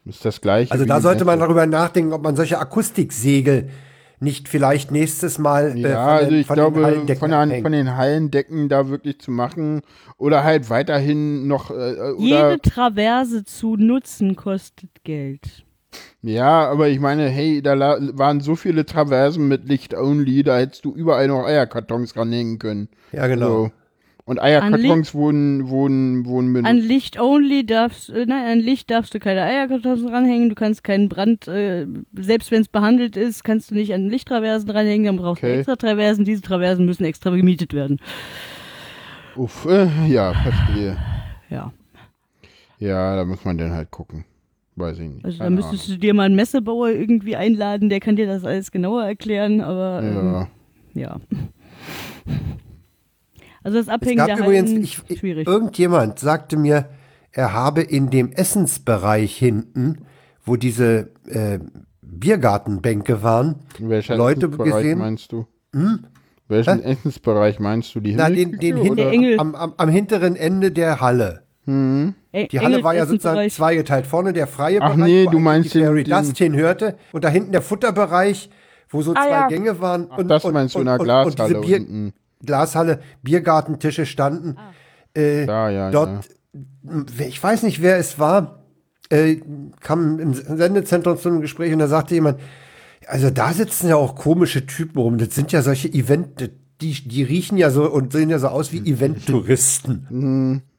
[0.04, 0.72] Das ist das Gleiche.
[0.72, 3.68] Also da sollte man darüber nachdenken, ob man solche Akustiksegel
[4.22, 7.30] nicht vielleicht nächstes Mal äh, Ja, von den- also ich von den glaube, Hallendecken von,
[7.30, 9.82] der, von den Hallendecken da wirklich zu machen
[10.16, 15.64] oder halt weiterhin noch äh, oder jede Traverse zu nutzen kostet Geld.
[16.22, 17.78] Ja, aber ich meine, hey, da
[18.14, 22.88] waren so viele Traversen mit Licht only, da hättest du überall noch Eierkartons ranhängen können.
[23.12, 23.64] Ja, genau.
[23.66, 23.70] So.
[24.24, 26.70] Und Eierkartons wurden, wurden, wurden benutzt.
[26.70, 30.84] An Licht only darfst, äh, nein, an Licht darfst du keine Eierkartons ranhängen, du kannst
[30.84, 35.16] keinen Brand, äh, selbst wenn es behandelt ist, kannst du nicht an Lichttraversen ranhängen, dann
[35.16, 35.52] brauchst Okay.
[35.54, 37.98] du extra Traversen, diese Traversen müssen extra gemietet werden.
[39.34, 40.96] Uff, äh, ja, verstehe.
[41.50, 41.72] Ja,
[42.78, 44.24] Ja, da muss man dann halt gucken.
[44.76, 45.24] Weiß ich nicht.
[45.24, 48.70] also da müsstest du dir mal einen Messebauer irgendwie einladen, der kann dir das alles
[48.70, 50.48] genauer erklären, aber Ahnung.
[50.94, 51.16] ähm, Ja.
[51.16, 51.20] ja.
[53.64, 54.70] Also das Es Abhängen gab der übrigens,
[55.08, 55.46] ich, schwierig.
[55.46, 56.88] irgendjemand sagte mir,
[57.30, 59.98] er habe in dem Essensbereich hinten,
[60.44, 61.58] wo diese äh,
[62.02, 64.98] Biergartenbänke waren, Welcher Leute Essensbereich gesehen.
[64.98, 65.46] meinst du?
[66.48, 68.00] Welchen Essensbereich meinst du?
[68.00, 69.38] Die na, den, den Engel.
[69.40, 71.42] am, am, am hinteren Ende der Halle.
[71.66, 72.14] Eng-
[72.50, 74.06] Die Halle war ja sozusagen zweigeteilt.
[74.06, 76.96] Vorne der freie Ach Bereich, nee, wo du meinst die den- Fairy den- Dust hinhörte.
[77.12, 78.50] Und da hinten der Futterbereich,
[78.90, 79.46] wo so Ah, zwei ja.
[79.48, 80.08] Gänge waren.
[80.10, 82.12] Ach, und, das und, meinst du in und, der und, und Glashalle diese Bier, unten.
[82.44, 84.56] Glashalle, Biergartentische standen.
[85.14, 86.28] Äh, Da, ja, dort,
[87.18, 88.62] ich weiß nicht, wer es war,
[89.10, 89.36] äh,
[89.80, 92.40] kam im Sendezentrum zu einem Gespräch und da sagte jemand,
[93.06, 95.18] also da sitzen ja auch komische Typen rum.
[95.18, 98.72] Das sind ja solche Event, die, die riechen ja so und sehen ja so aus
[98.72, 100.62] wie Event-Touristen.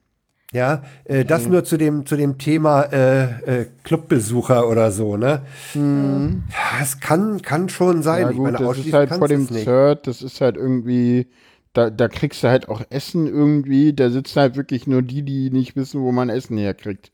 [0.53, 5.41] Ja, äh, das nur zu dem, zu dem Thema äh, äh, Clubbesucher oder so, ne?
[5.73, 8.21] Ja, es kann, kann schon sein.
[8.21, 9.47] Ja Ich gut, meine, das ist halt vor dem.
[9.47, 11.27] Third, das ist halt irgendwie,
[11.73, 15.49] da, da kriegst du halt auch Essen irgendwie, da sitzen halt wirklich nur die, die
[15.49, 17.11] nicht wissen, wo man Essen herkriegt.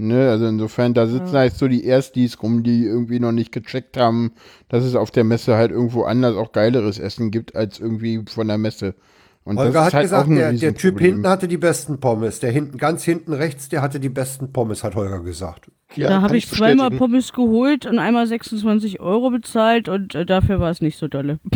[0.00, 3.96] Ne, also insofern, da sitzen halt so die Erstis rum, die irgendwie noch nicht gecheckt
[3.96, 4.30] haben,
[4.68, 8.46] dass es auf der Messe halt irgendwo anders auch geileres Essen gibt, als irgendwie von
[8.46, 8.94] der Messe.
[9.42, 12.38] Und Holger hat halt gesagt, der, der Typ hinten hatte die besten Pommes.
[12.38, 15.68] Der hinten, ganz hinten rechts, der hatte die besten Pommes, hat Holger gesagt.
[15.94, 16.98] Ja, da habe ich zweimal bestätigen.
[16.98, 21.38] Pommes geholt und einmal 26 Euro bezahlt und äh, dafür war es nicht so dolle.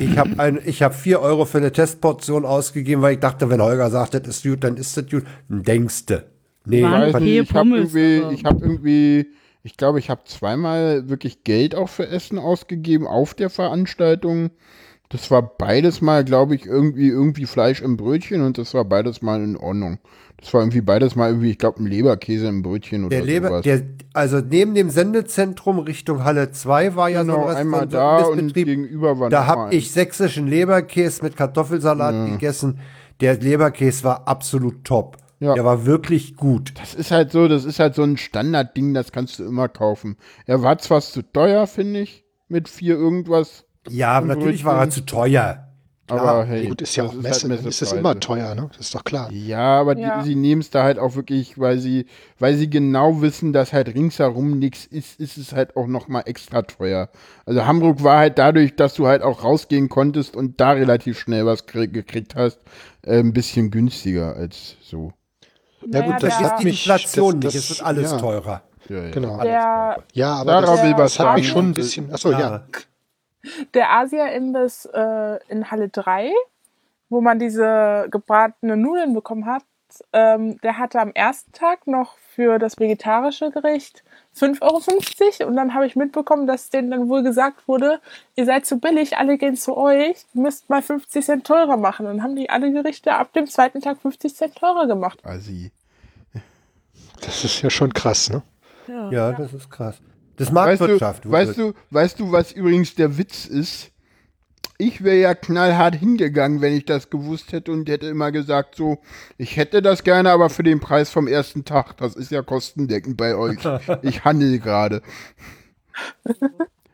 [0.00, 3.60] Ich habe ein, ich habe vier Euro für eine Testportion ausgegeben, weil ich dachte, wenn
[3.60, 5.24] Holger sagt, das ist gut, dann ist das gut.
[5.48, 6.28] Denkste.
[6.64, 9.26] Nee, Waren okay nicht, ich habe Pommes, irgendwie, ich habe irgendwie,
[9.64, 14.50] ich glaube, ich habe zweimal wirklich Geld auch für Essen ausgegeben auf der Veranstaltung.
[15.08, 19.20] Das war beides mal, glaube ich, irgendwie irgendwie Fleisch im Brötchen und das war beides
[19.20, 19.98] mal in Ordnung.
[20.40, 23.48] Das war irgendwie beides mal irgendwie, ich glaube, ein Leberkäse im Brötchen oder der Leber,
[23.48, 23.62] sowas.
[23.62, 23.82] der,
[24.14, 28.32] also neben dem Sendezentrum Richtung Halle 2 war ja so genau, ein einmal Restaurant, so
[28.32, 32.78] da ein und gegenüber war Da noch habe ich sächsischen Leberkäse mit Kartoffelsalat gegessen.
[33.20, 35.16] Der Leberkäse war absolut top.
[35.40, 35.54] Ja.
[35.54, 36.72] Der war wirklich gut.
[36.80, 40.16] Das ist halt so, das ist halt so ein Standardding, das kannst du immer kaufen.
[40.46, 45.06] Er war zwar zu teuer, finde ich, mit vier irgendwas, Ja, natürlich war er Brötchen.
[45.06, 45.67] zu teuer.
[46.10, 48.68] Aber hey, Gut, ist ja das auch Messe, halt dann ist es immer teuer, ne?
[48.76, 49.30] Das ist doch klar.
[49.32, 50.20] Ja, aber Ja.
[50.22, 52.06] Die, sie nehmen es da halt auch wirklich, weil sie,
[52.38, 56.22] weil sie genau wissen, dass halt ringsherum nichts ist, ist es halt auch noch mal
[56.22, 57.08] extra teuer.
[57.46, 61.46] Also Hamburg war halt dadurch, dass du halt auch rausgehen konntest und da relativ schnell
[61.46, 62.58] was krie- gekriegt hast,
[63.04, 65.12] äh, ein bisschen günstiger als so.
[65.90, 68.18] Ja, gut, das hat Die mich- Inflation das- nicht, es das- wird alles ja.
[68.18, 68.62] teurer.
[68.88, 69.10] Ja, ja.
[69.10, 69.42] Genau.
[69.42, 72.12] der, Ja, aber Darauf das, will was das hat mich schon ein bisschen.
[72.12, 72.64] Achso, ja.
[73.74, 76.32] Der Asia-Imbiss äh, in Halle 3,
[77.08, 79.64] wo man diese gebratenen Nudeln bekommen hat,
[80.12, 84.04] ähm, der hatte am ersten Tag noch für das vegetarische Gericht
[84.36, 88.00] 5,50 Euro und dann habe ich mitbekommen, dass denen dann wohl gesagt wurde,
[88.36, 92.06] ihr seid zu billig, alle gehen zu euch, müsst mal 50 Cent teurer machen.
[92.06, 95.18] Und dann haben die alle Gerichte ab dem zweiten Tag 50 Cent teurer gemacht.
[95.24, 95.72] Assi.
[97.20, 98.42] Das ist ja schon krass, ne?
[99.10, 100.00] Ja, das ist krass.
[100.38, 101.24] Das ist Weißt Marktwirtschaft.
[101.24, 103.90] du, weißt du, weißt du, was übrigens der Witz ist?
[104.80, 108.98] Ich wäre ja knallhart hingegangen, wenn ich das gewusst hätte und hätte immer gesagt, so,
[109.36, 111.96] ich hätte das gerne, aber für den Preis vom ersten Tag.
[111.96, 113.58] Das ist ja kostendeckend bei euch.
[114.02, 115.02] Ich handel gerade.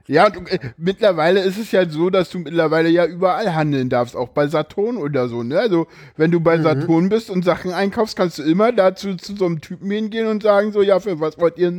[0.06, 4.14] Ja, du, äh, mittlerweile ist es ja so, dass du mittlerweile ja überall handeln darfst,
[4.16, 5.58] auch bei Saturn oder so, ne?
[5.58, 5.86] Also,
[6.16, 9.62] wenn du bei Saturn bist und Sachen einkaufst, kannst du immer dazu zu so einem
[9.62, 11.72] Typen hingehen und sagen so, ja, für was wollt ihr,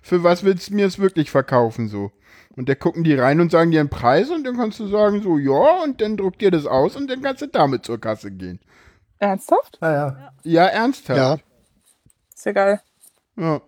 [0.00, 2.10] für was willst du mir es wirklich verkaufen, so.
[2.56, 5.22] Und da gucken die rein und sagen dir einen Preis und dann kannst du sagen
[5.22, 8.30] so, ja, und dann druckt dir das aus und dann kannst du damit zur Kasse
[8.30, 8.60] gehen.
[9.18, 9.78] Ernsthaft?
[9.82, 10.32] ja, ja.
[10.42, 11.18] Ja, ernsthaft.
[11.18, 11.38] Ja.
[12.34, 12.80] Ist ja geil.
[13.36, 13.60] Ja.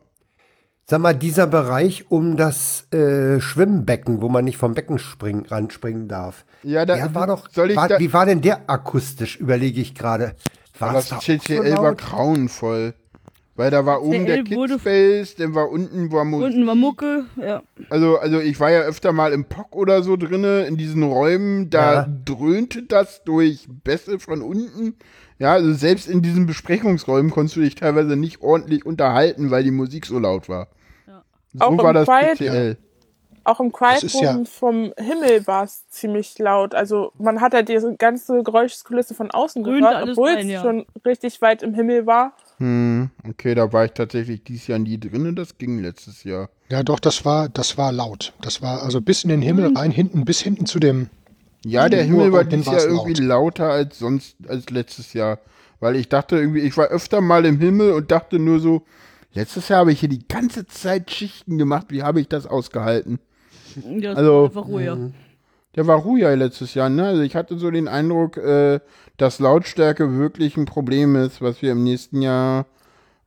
[0.90, 6.08] Sag mal, dieser Bereich um das äh, Schwimmbecken, wo man nicht vom Becken springen, ranspringen
[6.08, 6.44] darf.
[6.64, 7.48] Ja, da der war doch.
[7.52, 10.34] soll ich war, da, wie war denn der akustisch, überlege ich gerade.
[10.80, 12.94] War das da CCL so war grauenvoll.
[13.54, 16.48] Weil da war oben der Kidspace, dann war unten war Musik.
[16.48, 17.62] Unten war Mucke, ja.
[17.88, 21.70] Also, also ich war ja öfter mal im POC oder so drinne, in diesen Räumen,
[21.70, 22.08] da Ja.
[22.24, 24.96] dröhnte das durch Bässe von unten.
[25.38, 29.70] Ja, also selbst in diesen Besprechungsräumen konntest du dich teilweise nicht ordentlich unterhalten, weil die
[29.70, 30.66] Musik so laut war.
[31.52, 32.78] So Auch im war das Quiet-.
[33.42, 36.74] Auch im Quiet Room ja- vom Himmel war es ziemlich laut.
[36.74, 40.62] Also man hat ja diese ganze Geräuschkulisse von außen Dröhnt gehört, obwohl rein, es ja.
[40.62, 42.34] schon richtig weit im Himmel war.
[42.58, 46.50] Hm, okay, da war ich tatsächlich dieses Jahr nie drinne, das ging letztes Jahr.
[46.68, 48.34] Ja, doch, das war, das war laut.
[48.42, 51.08] Das war also bis in den Himmel rein, hinten, bis hinten zu dem.
[51.64, 53.58] Ja, der Himmel war dieses Jahr irgendwie laut.
[53.58, 55.38] lauter als sonst, als letztes Jahr.
[55.80, 58.82] Weil ich dachte irgendwie, ich war öfter mal im Himmel und dachte nur so,
[59.32, 63.18] letztes Jahr habe ich hier die ganze Zeit Schichten gemacht, wie habe ich das ausgehalten?
[63.84, 64.98] ja Also- einfach ruhiger.
[65.76, 67.04] Der war ruhiger letztes Jahr, ne?
[67.06, 68.80] Also ich hatte so den Eindruck, äh,
[69.18, 72.66] dass Lautstärke wirklich ein Problem ist, was wir im nächsten Jahr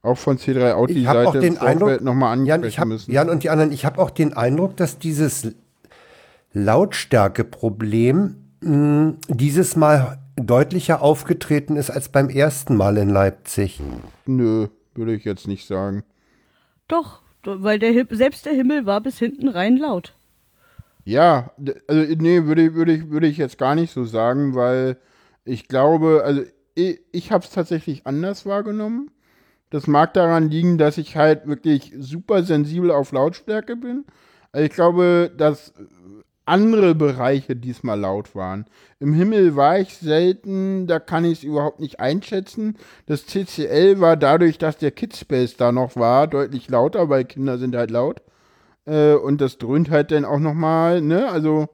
[0.01, 2.87] auch von C3 Audi Ich habe auch Seite den Eindruck, nochmal Jan, ansprechen ich hab,
[2.89, 3.11] müssen.
[3.13, 5.53] Jan und die anderen, ich habe auch den Eindruck, dass dieses
[6.51, 13.81] Lautstärkeproblem mh, dieses Mal deutlicher aufgetreten ist als beim ersten Mal in Leipzig.
[14.25, 16.03] Nö, würde ich jetzt nicht sagen.
[16.87, 20.13] Doch, do- weil der selbst der Himmel war bis hinten rein laut.
[21.05, 21.51] Ja,
[21.87, 24.97] also nee, würde ich, würde ich, würde ich jetzt gar nicht so sagen, weil
[25.43, 26.43] ich glaube, also
[26.75, 29.11] ich, ich habe es tatsächlich anders wahrgenommen.
[29.69, 34.05] Das mag daran liegen, dass ich halt wirklich super sensibel auf Lautstärke bin.
[34.51, 35.73] Also ich glaube, dass
[36.45, 38.65] andere Bereiche diesmal laut waren.
[38.99, 42.77] Im Himmel war ich selten, da kann ich es überhaupt nicht einschätzen.
[43.05, 47.75] Das TCL war dadurch, dass der Kidspace da noch war, deutlich lauter, weil Kinder sind
[47.75, 48.21] halt laut.
[48.85, 51.29] Äh, und das dröhnt halt dann auch nochmal, ne?
[51.29, 51.69] Also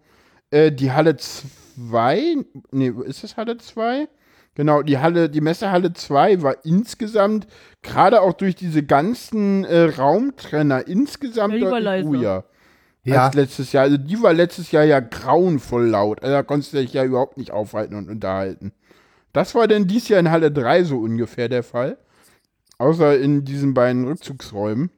[0.51, 2.38] äh, die Halle 2,
[2.72, 4.07] nee, ist das Halle 2?
[4.55, 7.47] Genau, die Halle, die Messehalle 2 war insgesamt,
[7.82, 12.45] gerade auch durch diese ganzen äh, Raumtrenner, insgesamt deutlich ruhiger
[13.03, 13.25] Ja.
[13.27, 13.83] als letztes Jahr.
[13.83, 16.21] Also die war letztes Jahr ja grauenvoll laut.
[16.21, 18.73] Also da konntest du dich ja überhaupt nicht aufhalten und unterhalten.
[19.33, 21.97] Das war denn dies Jahr in Halle 3 so ungefähr der Fall.
[22.77, 24.89] Außer in diesen beiden Rückzugsräumen.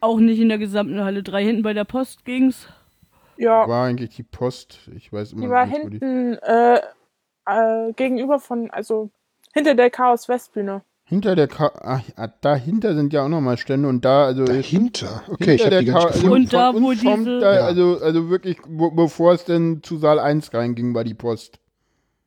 [0.00, 1.44] Auch nicht in der gesamten Halle 3.
[1.44, 2.68] Hinten bei der Post ging's.
[3.36, 4.88] Ja, War eigentlich die Post.
[4.96, 5.98] Ich weiß immer die war nicht, wo die.
[5.98, 6.80] hinten äh,
[7.46, 9.10] äh, gegenüber von, also
[9.52, 10.82] hinter der Chaos Westbühne.
[11.08, 15.22] Hinter der Ka Ach, ja, dahinter sind ja auch nochmal Stände und da, also Dahinter.
[15.30, 16.32] Okay, ich hinter habe die nicht gefunden.
[16.34, 17.60] Und da, wo diese- Da, Ja.
[17.66, 21.60] also, also wirklich, wo, bevor es denn zu Saal 1 reinging, war die Post.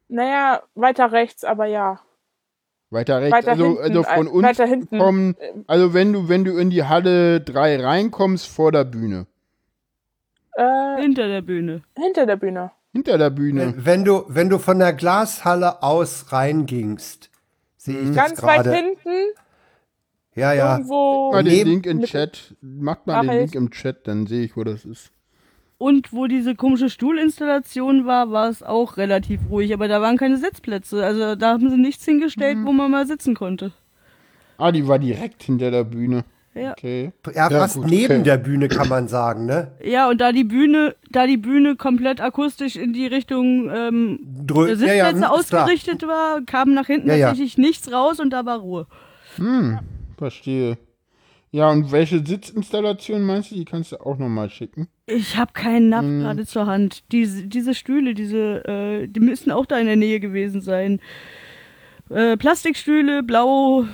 [0.08, 2.00] Naja, weiter rechts, aber ja.
[2.90, 4.98] Weiter rechts, Weiter also, hinten, also von äh, uns weiter hinten.
[4.98, 5.36] kommen,
[5.68, 9.28] also wenn du, wenn du in die Halle 3 reinkommst, vor der Bühne.
[10.54, 11.84] Äh, Hinter der Bühne.
[11.98, 12.72] hinter der Bühne.
[12.94, 13.74] Hinter der Bühne.
[13.76, 17.29] Wenn, wenn du, wenn du von der Glashalle aus reingingst,
[17.90, 19.10] sehe ich das Ganz weit hinten,
[20.36, 20.74] Ja, ja.
[20.78, 21.32] irgendwo.
[21.32, 22.56] Mal den Link im Chat.
[22.62, 23.38] Macht mal den.
[23.40, 25.12] Link im Chat, dann sehe ich, wo das ist.
[25.78, 30.38] Und wo diese komische Stuhlinstallation war, war es auch relativ ruhig, aber da waren keine
[30.38, 31.06] Sitzplätze.
[31.06, 32.66] Also da haben sie nichts hingestellt, Mhm.
[32.66, 33.72] wo man mal sitzen konnte.
[34.58, 36.26] Ah, die war direkt hinter der Bühne.
[36.56, 36.72] Ja.
[36.72, 37.12] Okay.
[37.28, 38.24] Ja, Ja, fast gut, neben okay.
[38.24, 39.72] der Bühne kann man sagen, ne?
[39.84, 44.66] Ja, und da die Bühne, da die Bühne komplett akustisch in die Richtung ähm, Drö
[44.68, 45.64] der Sitzplätze ja, ja, hm, ist klar.
[45.64, 47.28] ausgerichtet war, kam nach hinten Ja, ja.
[47.28, 48.88] tatsächlich nichts raus und da war Ruhe.
[49.36, 49.80] Hm,
[50.18, 50.78] verstehe.
[51.52, 53.56] Ja, und welche Sitzinstallation meinst du?
[53.56, 54.88] Die kannst du auch nochmal schicken.
[55.08, 56.20] Ich habe keinen Napf Mhm.
[56.22, 57.04] gerade zur Hand.
[57.12, 61.00] Diese, diese Stühle, diese, äh, die müssen auch da in der Nähe gewesen sein.
[62.12, 63.86] Äh, Plastikstühle, blau,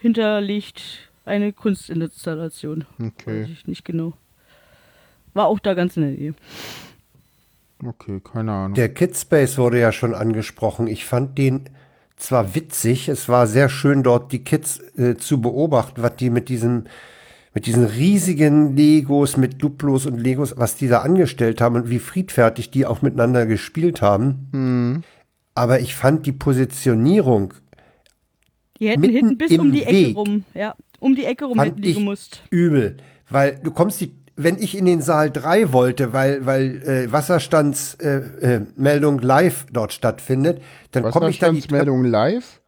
[0.00, 2.86] hinterlegt eine Kunstinstallation.
[2.98, 4.14] Weiß Okay, ich nicht genau.
[5.34, 6.34] War auch da ganz in der Nähe.
[7.84, 8.74] okay, keine Ahnung.
[8.74, 10.86] Der Kidspace wurde ja schon angesprochen.
[10.86, 11.68] Ich fand den
[12.16, 16.48] zwar witzig, es war sehr schön dort die Kids äh, zu beobachten, was die mit
[16.48, 16.84] diesem
[17.54, 21.98] mit diesen riesigen Legos, mit Duplos und Legos, was die da angestellt haben und wie
[21.98, 24.48] friedfertig die auch miteinander gespielt haben.
[24.52, 25.02] Hm.
[25.54, 27.54] Aber ich fand die Positionierung
[28.78, 30.16] Die hätten Mitten hinten bis im um die Ecke Weg.
[30.16, 30.44] rum.
[30.54, 32.42] Ja, um die Ecke rum Fand hätten die ich- gemusst.
[32.50, 32.96] übel,
[33.30, 39.18] weil du kommst die, wenn ich in den Saal 3 wollte, weil, weil äh, Wasserstandsmeldung
[39.18, 40.60] äh, äh, live dort stattfindet,
[40.92, 42.60] dann komme ich da die Treppe, Wasserstandsmeldung live?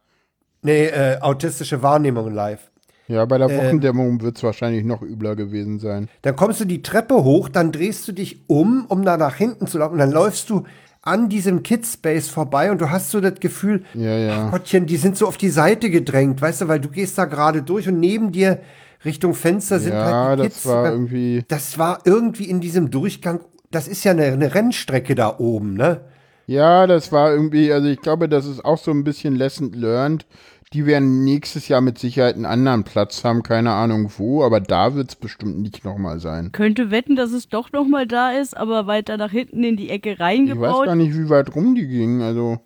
[0.63, 2.69] nee, äh, autistische Wahrnehmung live.
[3.07, 6.07] Ja, bei der Äh, Wochendämmerung wird es wahrscheinlich noch übler gewesen sein.
[6.21, 9.67] Dann kommst du die Treppe hoch, dann drehst du dich um, um da nach hinten
[9.67, 10.63] zu laufen, und dann läufst du
[11.03, 14.45] an diesem Kidspace vorbei und du hast so das Gefühl, Ja, ja.
[14.47, 17.25] ach Gottchen, die sind so auf die Seite gedrängt, weißt du, weil du gehst da
[17.25, 18.59] gerade durch und neben dir
[19.03, 20.65] Richtung Fenster sind Ja, halt die das Kids.
[20.67, 21.43] war irgendwie.
[21.47, 23.39] das war irgendwie in diesem Durchgang,
[23.71, 26.01] das ist ja eine, eine Rennstrecke da oben, ne?
[26.47, 30.25] Ja, das war irgendwie, also ich glaube, das ist auch so ein bisschen Lesson learned.
[30.73, 34.95] Die werden nächstes Jahr mit Sicherheit einen anderen Platz haben, keine Ahnung wo, aber da
[34.95, 36.53] wird es bestimmt nicht nochmal sein.
[36.53, 39.89] Könnte wetten, dass es doch noch mal da ist, aber weiter nach hinten in die
[39.89, 40.85] Ecke Ich weiß reingebaut.
[40.85, 42.57] gar nicht, wie weit rum die gingen, also.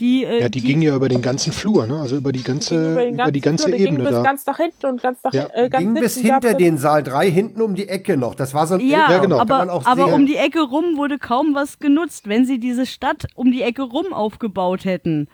[0.00, 2.00] Die, äh, Ja, die, ging ja über den ganzen Flur, ne?
[2.00, 4.22] Also über die ganze, Über, über die ganze Flur, der Ebene ging bis da.
[4.22, 5.46] ganz nach hinten und ganz nach Ja.
[5.52, 8.34] äh, ganz Ging bis hinter den Saal 3, hinten um die Ecke noch.
[8.34, 9.36] Das war so ein Ja, Ja, genau.
[9.38, 10.14] kann man aber, auch aber sehen.
[10.14, 12.26] um die Ecke rum wurde kaum was genutzt.
[12.26, 15.28] Wenn sie diese Stadt um die Ecke rum aufgebaut hätten,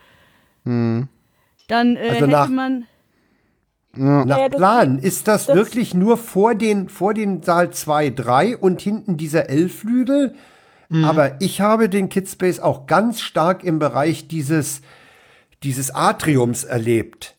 [0.65, 1.07] Hm.
[1.71, 2.85] Dann äh, Also hätte nach- man.
[3.97, 4.25] Ja.
[4.25, 8.09] Nach Ja, das- Plan ist das, das- wirklich nur vor den, vor den Saal 2,
[8.09, 10.33] 3 und hinten dieser L-Flügel.
[10.89, 11.03] Mhm.
[11.05, 14.81] Aber ich habe den Kidspace auch ganz stark im Bereich dieses,
[15.63, 17.35] dieses Atriums erlebt.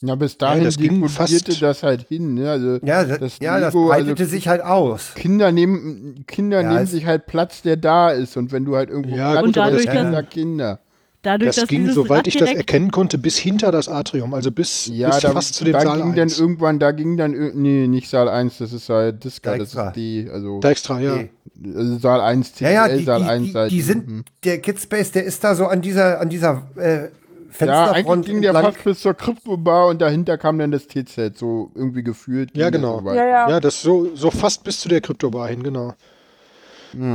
[0.00, 2.50] Ja, bis dahin das ging fast- das halt hin, ne?
[2.50, 5.14] Also Ja, das, das ja, das Lego, breitete also sich halt aus.
[5.14, 8.36] Kinder nehmen, Kinder Ja, nehmen sich halt Platz, der da ist.
[8.36, 10.78] Und wenn du halt irgendwo Ja, Platz hast, dadurch, dann dass- Kinder, Kinder.
[11.24, 14.52] Dadurch, Das dass ging, dieses soweit ich das erkennen konnte, bis hinter das Atrium, also
[14.52, 16.38] bis, Ja, bis da, fast zu dem da Saal ging dann 1.
[16.38, 20.28] irgendwann, da ging dann, nee, nicht Saal 1, das ist Saal Disca, das ist die,
[20.30, 21.16] also, Da extra, ja.
[21.16, 21.30] Nee.
[21.74, 24.24] also Saal 1, Ja, CL, ja, die, Saal die, 1, die, die sind, Mhm.
[24.44, 27.08] der Kidspace, der ist da so an dieser, an dieser äh, Ja,
[27.50, 31.70] Fensterfront eigentlich ging der fast bis zur Kryptobar und dahinter kam dann das T-Set, so
[31.74, 32.56] irgendwie gefühlt.
[32.56, 33.00] Ja, genau.
[33.06, 33.48] Ja, ja.
[33.48, 35.94] Ja, das so, so fast bis zu der Kryptobar hin, genau.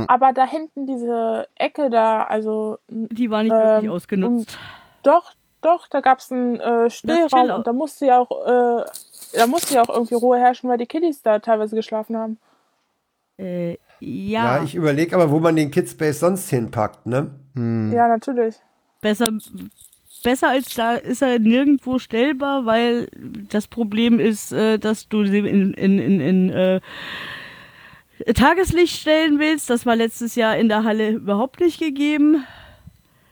[0.08, 4.58] Aber da hinten diese Ecke da, also Die war nicht Ähm, wirklich ausgenutzt.
[5.02, 8.84] doch, doch, da gab es einen äh, Stillraum und da musste ja auch, äh,
[9.36, 12.38] da musste ja auch irgendwie Ruhe herrschen, weil die Kiddies da teilweise geschlafen haben.
[13.38, 17.30] Äh, Ja, Ja, ich überlege aber, wo man den Kidspace sonst hinpackt, ne?
[17.54, 18.56] Ja, natürlich.
[19.02, 19.30] besser,
[20.24, 23.08] besser als da ist er nirgendwo stellbar, weil
[23.50, 26.80] das Problem ist, äh, dass du sie in, in, in, in äh,
[28.34, 29.70] Tageslicht stellen willst.
[29.70, 32.44] Das war letztes Jahr in der Halle überhaupt nicht gegeben.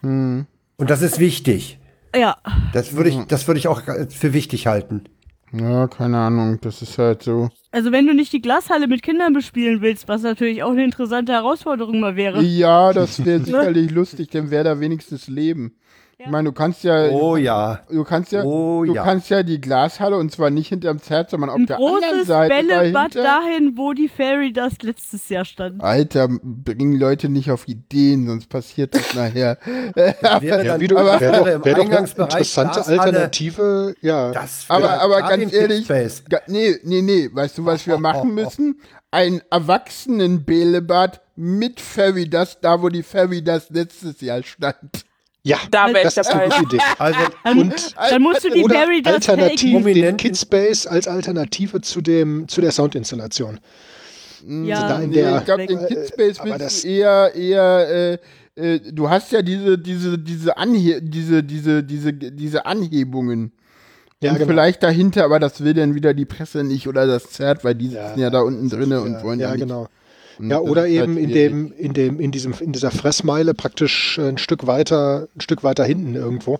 [0.03, 0.47] Und
[0.78, 1.78] das ist wichtig.
[2.14, 2.36] Ja,
[2.72, 5.05] Das würde ich, das würde ich auch für wichtig halten.
[5.53, 7.49] Ja, keine Ahnung, das ist halt so.
[7.70, 11.32] also wenn du nicht die Glashalle mit Kindern bespielen willst, was natürlich auch eine interessante
[11.32, 12.43] Herausforderung mal wäre.
[12.43, 15.74] Ja, das wäre sicherlich lustig, denn wäre da wenigstens Leben.
[16.21, 17.79] Ich meine, du kannst ja, Oh ja.
[17.89, 19.05] du kannst ja, Oh du ja.
[19.05, 22.27] kannst ja die Glashalle und zwar nicht hinterm Zert, sondern auf Ein der anderen großes
[22.27, 23.23] Seite Bällebad dahinter.
[23.23, 25.81] dahin, wo die Fairy Dust letztes Jahr stand.
[25.81, 29.59] Alter, bringen Leute nicht auf Ideen, sonst passiert das nachher.
[29.95, 33.01] Wäre Ja, dann wie du, aber- wäre doch, im wär doch eine interessante Glashalle.
[33.01, 33.95] Alternative.
[34.01, 35.87] Ja, Das Aber, wäre aber ganz ehrlich,
[36.29, 38.81] ga, nee, nee, nee, weißt du, was wir machen müssen?
[39.12, 45.05] Ein Erwachsenen-Bällebad mit Fairy Dust, da wo die Fairy Dust letztes Jahr stand.
[45.49, 46.59] Ja Da wäre ich das ist eine dabei.
[46.61, 46.84] gute Idee.
[46.99, 48.74] Also, Und Dann musst du die Dust
[49.07, 53.61] alternativ den Kidspace als Alternative zu dem zu der Soundinstallation.
[54.46, 58.18] Ja, da in Nee, der- ich glaube, den äh, Kidspace willst du eher, eher,
[58.57, 63.53] äh, äh, du hast ja diese, diese, diese, Anhe diese, diese, diese, diese Anhebungen.
[64.20, 64.49] Ja, und genau.
[64.51, 67.90] vielleicht dahinter, aber das will dann wieder die Presse nicht oder das Zert, weil die
[67.90, 69.61] Ja, sitzen ja da unten drinne und ja, wollen ja nicht.
[69.61, 69.86] genau.
[70.41, 74.18] Ja, das oder halt eben in dem, in dem, in diesem, in dieser Fressmeile praktisch
[74.18, 76.59] ein Stück weiter, ein Stück weiter hinten irgendwo.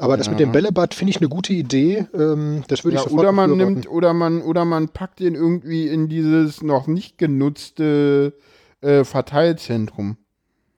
[0.00, 2.06] Aber das mit dem Bällebad finde ich eine gute Idee.
[2.14, 5.34] Ähm, das würde ich Ja, sofort oder man nimmt, oder man, oder man packt den
[5.34, 8.34] irgendwie in dieses noch nicht genutzte
[8.80, 10.16] äh, Verteilzentrum.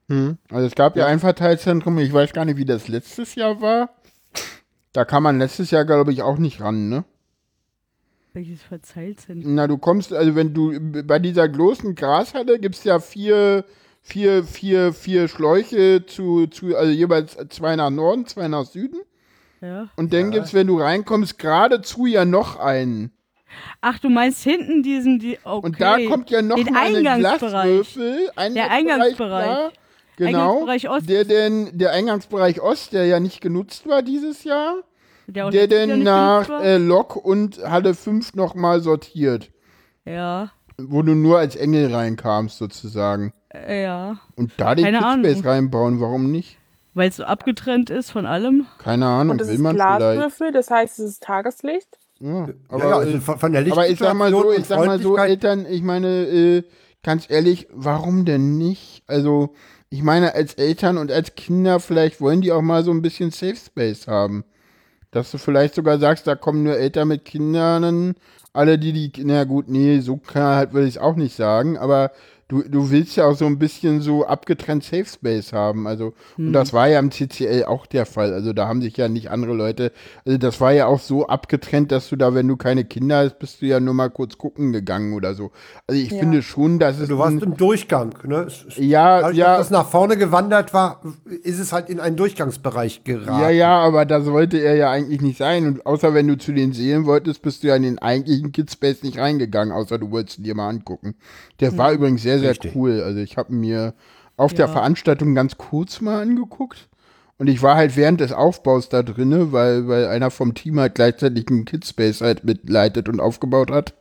[0.09, 0.39] Hm.
[0.51, 1.07] Also es gab ja.
[1.07, 3.91] ein Verteilzentrum, ich weiß gar nicht, wie das letztes Jahr war.
[4.93, 7.05] Da kam man letztes Jahr, glaube ich, auch nicht ran, ne?
[8.33, 9.55] Welches Verzeihzentrum?
[9.55, 10.73] Na, du kommst, also wenn du
[11.03, 13.65] bei dieser großen Grashalle gibt's ja vier,
[14.03, 19.01] vier, vier, vier Schläuche zu, zu, also jeweils zwei nach Norden, zwei nach Süden.
[19.61, 19.89] Ja.
[19.97, 23.13] Und dann gibt's, wenn du reinkommst, geradezu ja noch einen.
[23.81, 25.67] Ach, du meinst hinten diesen, die, okay.
[25.67, 27.63] Und da kommt ja noch Den mal eine Eingangsbereich.
[27.63, 28.31] Glaswürfel.
[28.55, 29.47] Der Eingangsbereich.
[29.47, 29.71] ja,
[30.17, 30.61] genau.
[30.61, 31.09] Eingangsbereich Ost.
[31.09, 34.83] Der denn, der Eingangsbereich Ost, der ja nicht genutzt war dieses Jahr,
[35.31, 39.51] der, der denn nach äh, Lok und Halle 5 nochmal sortiert.
[40.05, 43.33] ja, Wo du nur als Engel reinkamst, sozusagen.
[43.53, 44.19] äh, ja.
[44.37, 45.41] Und da den Ahnung.
[45.43, 46.59] reinbauen, warum nicht?
[46.95, 48.67] Weil es so abgetrennt ist von allem.
[48.79, 49.99] Keine Ahnung, Und das will ist man vielleicht.
[49.99, 51.99] Glaswürfel, das heißt, es ist Tageslicht.
[52.19, 55.01] Ja, aber aber, ja, also von, der aber ich sag mal so, ich sag mal
[55.01, 56.63] so, Eltern, ich meine, äh,
[57.03, 59.03] ganz ehrlich, warum denn nicht?
[59.07, 59.55] Also,
[59.89, 63.31] ich meine, als Eltern und als Kinder, vielleicht wollen die auch mal so ein bisschen
[63.31, 64.45] Safe Space haben.
[65.11, 68.15] Dass du vielleicht sogar sagst, da kommen nur Eltern mit Kindern,
[68.53, 71.79] alle, die die, na gut, nee, so kann halt will ich es auch nicht sagen,
[71.79, 72.13] aber
[72.51, 75.87] du, du willst ja auch so ein bisschen so abgetrennt Safe Space haben.
[75.87, 78.35] Also, und das war ja im CCL auch der Fall.
[78.35, 79.93] Also da haben sich ja nicht andere Leute,
[80.27, 83.39] also das war ja auch so abgetrennt, dass du da, wenn du keine Kinder hast,
[83.39, 85.53] bist du ja nur mal kurz gucken gegangen oder so.
[85.87, 86.19] Also ich Ja.
[86.19, 88.45] finde schon, dass es Du warst ein, im Durchgang, ne?
[88.49, 91.01] Es- es- ja, Dadurch, ja, dass das nach vorne gewandert war,
[91.45, 93.41] ist es halt in einen Durchgangsbereich geraten.
[93.41, 95.67] Ja, ja, aber da sollte er ja eigentlich nicht sein.
[95.67, 99.05] Und außer wenn du zu den Seelen wolltest, bist du ja in den eigentlichen Kidspace
[99.05, 101.15] nicht reingegangen, außer du wolltest ihn dir mal angucken.
[101.61, 102.75] Der war übrigens sehr, sehr Richtig.
[102.75, 103.03] cool.
[103.03, 103.95] Also ich habe mir
[104.37, 104.73] auf der Ja.
[104.73, 106.89] Veranstaltung ganz kurz mal angeguckt.
[107.39, 110.95] Und ich war halt während des Aufbaus da drinne, weil, weil einer vom Team halt
[110.95, 113.95] gleichzeitig einen Kidspace halt mitleitet und aufgebaut hat.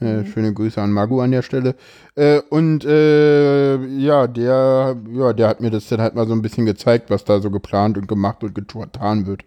[0.00, 1.74] Äh, schöne Grüße an Magu an der Stelle.
[2.16, 6.42] Äh, und äh, ja, der, ja, der hat mir das dann halt mal so ein
[6.42, 9.42] bisschen gezeigt, was da so geplant und gemacht und getan wird.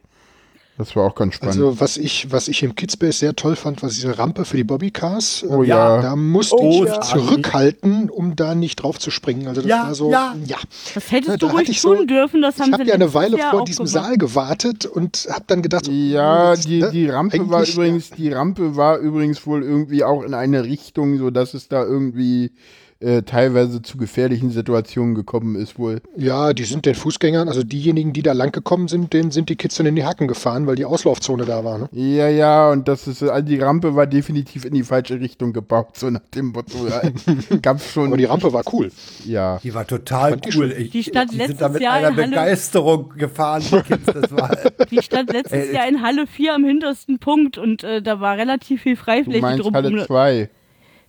[0.76, 1.56] Das war auch ganz spannend.
[1.56, 4.64] Also was ich, was ich im Kidspace sehr toll fand, war diese Rampe für die
[4.64, 5.46] Bobbycars.
[5.48, 6.02] Oh Ähm, ja.
[6.02, 7.00] Da musste Oh ich ja.
[7.02, 9.48] zurückhalten, um da nicht drauf zu springen.
[9.48, 10.36] Also das Ja, war so, ja.
[10.48, 10.58] ja.
[10.96, 12.90] Das hättest du da hatte ruhig ich so- tun dürfen, das haben Ich habe sie
[12.90, 14.04] ja eine Weile Jahr vor diesem gemacht.
[14.04, 18.10] Saal gewartet und habe dann gedacht, so, ja, das, die, ne, die Rampe war übrigens,
[18.10, 22.52] die Rampe war übrigens wohl irgendwie auch in eine Richtung, so dass es da irgendwie
[23.00, 26.02] äh, teilweise zu gefährlichen Situationen gekommen ist wohl.
[26.18, 29.56] Ja, die sind den Fußgängern, also diejenigen, die da lang gekommen sind, denen sind die
[29.56, 31.78] Kids dann in die Hacken gefahren, weil die Auslaufzone da war.
[31.78, 31.90] Ne?
[31.92, 35.98] Ja, ja, und das ist, also die Rampe war definitiv in die falsche Richtung gebaut,
[35.98, 36.78] so nach dem Motto.
[37.62, 38.08] Gab's schon.
[38.08, 38.92] Aber die Rampe war cool.
[39.26, 39.60] ja.
[39.64, 40.72] Die war total ich cool.
[40.72, 43.82] Ich, Die stand die letztes sind da mit Jahr einer in Halle- Begeisterung gefahren, die
[43.82, 44.06] Kids.
[44.06, 44.56] Das war,
[44.92, 48.82] Die stand letztes Jahr in Halle 4 am hintersten Punkt und äh, da war relativ
[48.84, 49.94] viel Freifläche meinst drumherum.
[49.96, 50.50] Halle 2.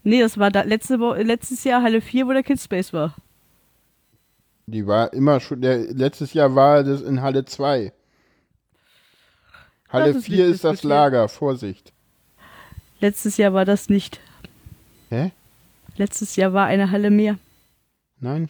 [0.04, 3.14] Nee, das war da letzte Wo letztes Jahr Halle 4, wo der Kidspace war.
[4.66, 7.92] Die war immer schon, der, letztes Jahr war das in Halle 2.
[9.88, 10.82] Halle Das ist 4 nicht ist das.
[10.82, 11.92] Lager, Vorsicht.
[13.00, 14.20] Letztes Jahr war das nicht.
[15.10, 15.32] Hä?
[15.96, 17.38] Letztes Jahr war eine Halle mehr.
[18.20, 18.48] Nein,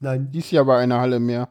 [0.00, 0.30] Nein.
[0.32, 1.48] dies Jahr war eine Halle mehr.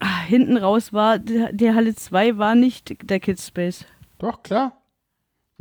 [0.00, 3.84] Ah, hinten raus war, der, der Halle 2 war nicht der Kids Space.
[4.18, 4.81] Doch, klar.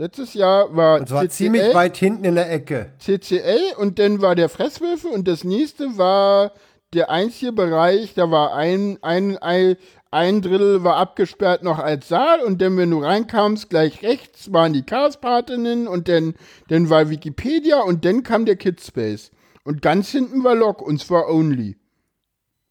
[0.01, 2.91] Letztes Jahr war Und zwar ziemlich weit hinten in der Ecke.
[2.97, 6.53] CCL und dann war der Fresswürfel und das nächste war
[6.91, 9.75] der einzige Bereich, da war ein, ein, ein,
[10.09, 14.73] ein Drittel war abgesperrt noch als Saal und dann, wenn du reinkamst, gleich rechts waren
[14.73, 16.33] die Chaospatinnen und dann,
[16.69, 19.29] dann war Wikipedia und dann kam der Kidspace.
[19.63, 21.77] Und ganz hinten war Lok und zwar Only.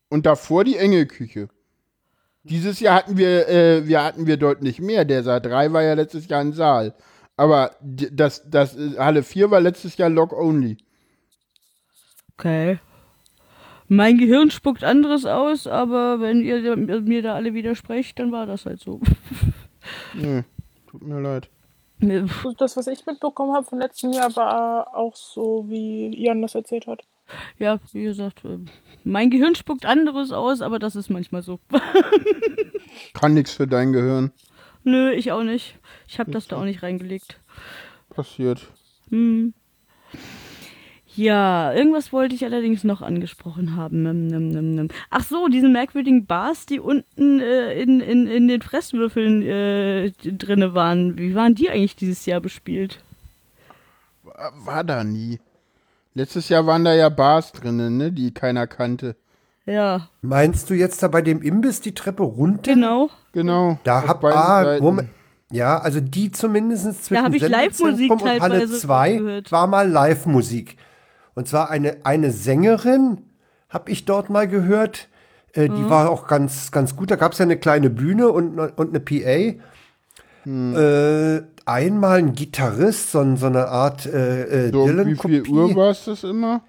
[0.08, 1.48] Und davor die Engelküche.
[2.42, 5.04] Dieses Jahr hatten wir, äh, wir hatten wir deutlich mehr.
[5.04, 6.92] Der Saal 3 war ja letztes Jahr ein Saal.
[7.40, 10.76] Aber d- das, das Halle 4 war letztes Jahr Lok Only.
[12.36, 12.78] Okay.
[13.88, 18.66] Mein Gehirn spuckt anderes aus, aber wenn ihr mir da alle widersprecht, dann war das
[18.66, 19.00] halt so.
[20.12, 20.44] Nee,
[20.90, 21.48] tut mir leid.
[21.98, 22.24] Nee,
[22.58, 26.86] das, was ich mitbekommen habe vom letzten Jahr, war auch so, wie Jan das erzählt
[26.86, 27.04] hat.
[27.58, 28.58] Ja, wie gesagt, äh,
[29.02, 31.58] mein Gehirn spuckt anderes aus, aber das ist manchmal so.
[33.14, 34.30] Kann nichts für dein Gehirn.
[34.84, 35.78] Nö, ich auch nicht.
[36.08, 37.38] Ich habe das da auch nicht reingelegt.
[38.10, 38.68] Passiert.
[39.10, 39.54] Hm.
[41.16, 44.88] Ja, irgendwas wollte ich allerdings noch angesprochen haben.
[45.10, 50.74] Ach so, diese merkwürdigen Bars, die unten äh, in, in, in den Fresswürfeln äh, drinne
[50.74, 51.18] waren.
[51.18, 53.02] Wie waren die eigentlich dieses Jahr bespielt?
[54.22, 55.40] War, war da nie.
[56.14, 59.16] Letztes Jahr waren da ja Bars drinnen, ne, die keiner kannte.
[59.70, 62.62] Ja, Meinst du jetzt da bei dem Imbiss die Treppe runter?
[62.72, 63.08] genau.
[63.32, 63.78] Genau.
[63.84, 64.78] Da auf hab ah.
[64.80, 65.08] Moment.
[65.52, 69.52] Ja, also die zumindest zwischen hab ich Sendezentrum Live-Musik und Halle teilweise 2 gehört.
[69.52, 70.76] war mal Live-Musik.
[71.34, 73.18] Und zwar eine, eine Sängerin,
[73.68, 75.08] habe ich dort mal gehört.
[75.54, 75.74] Äh, Mhm.
[75.76, 77.10] Die war auch ganz, ganz gut.
[77.10, 79.60] Da gab es ja eine kleine Bühne und, ne- und eine PA.
[80.44, 80.74] Hm.
[80.76, 85.42] Äh, einmal ein Gitarrist, so, so eine Art äh, äh, So, wie Dylan-Kopie.
[85.42, 86.62] viel Uhr war es das immer?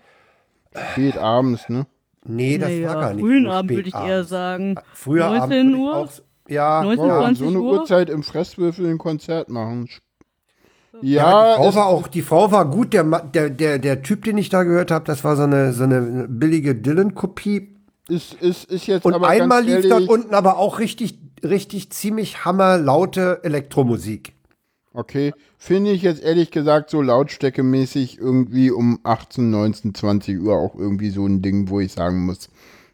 [0.91, 1.86] Spät abends, ne?
[2.26, 3.22] Nee, das naja, war gar nicht.
[3.24, 4.76] frühen so Abend würde ich eher sagen.
[4.94, 5.96] Früher 19 Abend Uhr?
[5.96, 6.10] auch,
[6.48, 7.72] ja, 19, Ja, 20 so eine Uhr?
[7.80, 9.88] Uhrzeit im Fresswürfel ein Konzert machen.
[10.94, 12.94] Ja, die Ja, Frau es- war auch, die Frau war gut.
[12.94, 15.84] Der, der, der, der Typ, den ich da gehört habe, das war so eine, so
[15.84, 17.76] eine billige Dylan-Kopie.
[18.08, 21.92] ist, ist, ist jetzt Und aber einmal ganz lief dort unten aber auch richtig, richtig
[21.92, 24.34] ziemlich hammerlaute Elektromusik.
[24.94, 30.76] Okay, finde ich jetzt ehrlich gesagt so lautstärkemäßig irgendwie um 18, 19, 20 Uhr auch
[30.76, 32.50] irgendwie so ein Ding, wo ich sagen muss,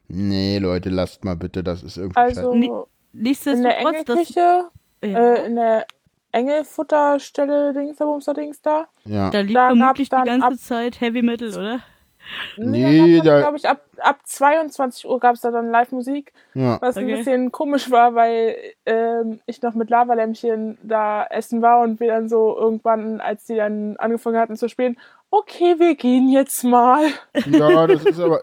[0.08, 4.70] nee, Leute, lasst mal bitte, das ist irgendwie Also in der das, Engelküche,
[5.04, 5.88] ja, äh, in der
[6.32, 8.88] Engelfutterstelle, Dings, da, Dings da.
[9.06, 9.32] ja.
[9.32, 11.80] da lief da vermutlich die ganze Zeit Heavy Metal, oder?
[12.58, 16.80] Nee, da- glaube ich, ab, ab 22 Uhr gab es da dann Live-Musik, ja.
[16.82, 17.16] was ein Okay.
[17.18, 18.56] bisschen komisch war, weil
[18.86, 23.56] ähm, ich noch mit Lavalämpchen da essen war und wir dann so irgendwann, als die
[23.56, 24.98] dann angefangen hatten zu spielen,
[25.30, 27.06] okay, wir gehen jetzt mal.
[27.46, 28.40] Ja, das ist aber,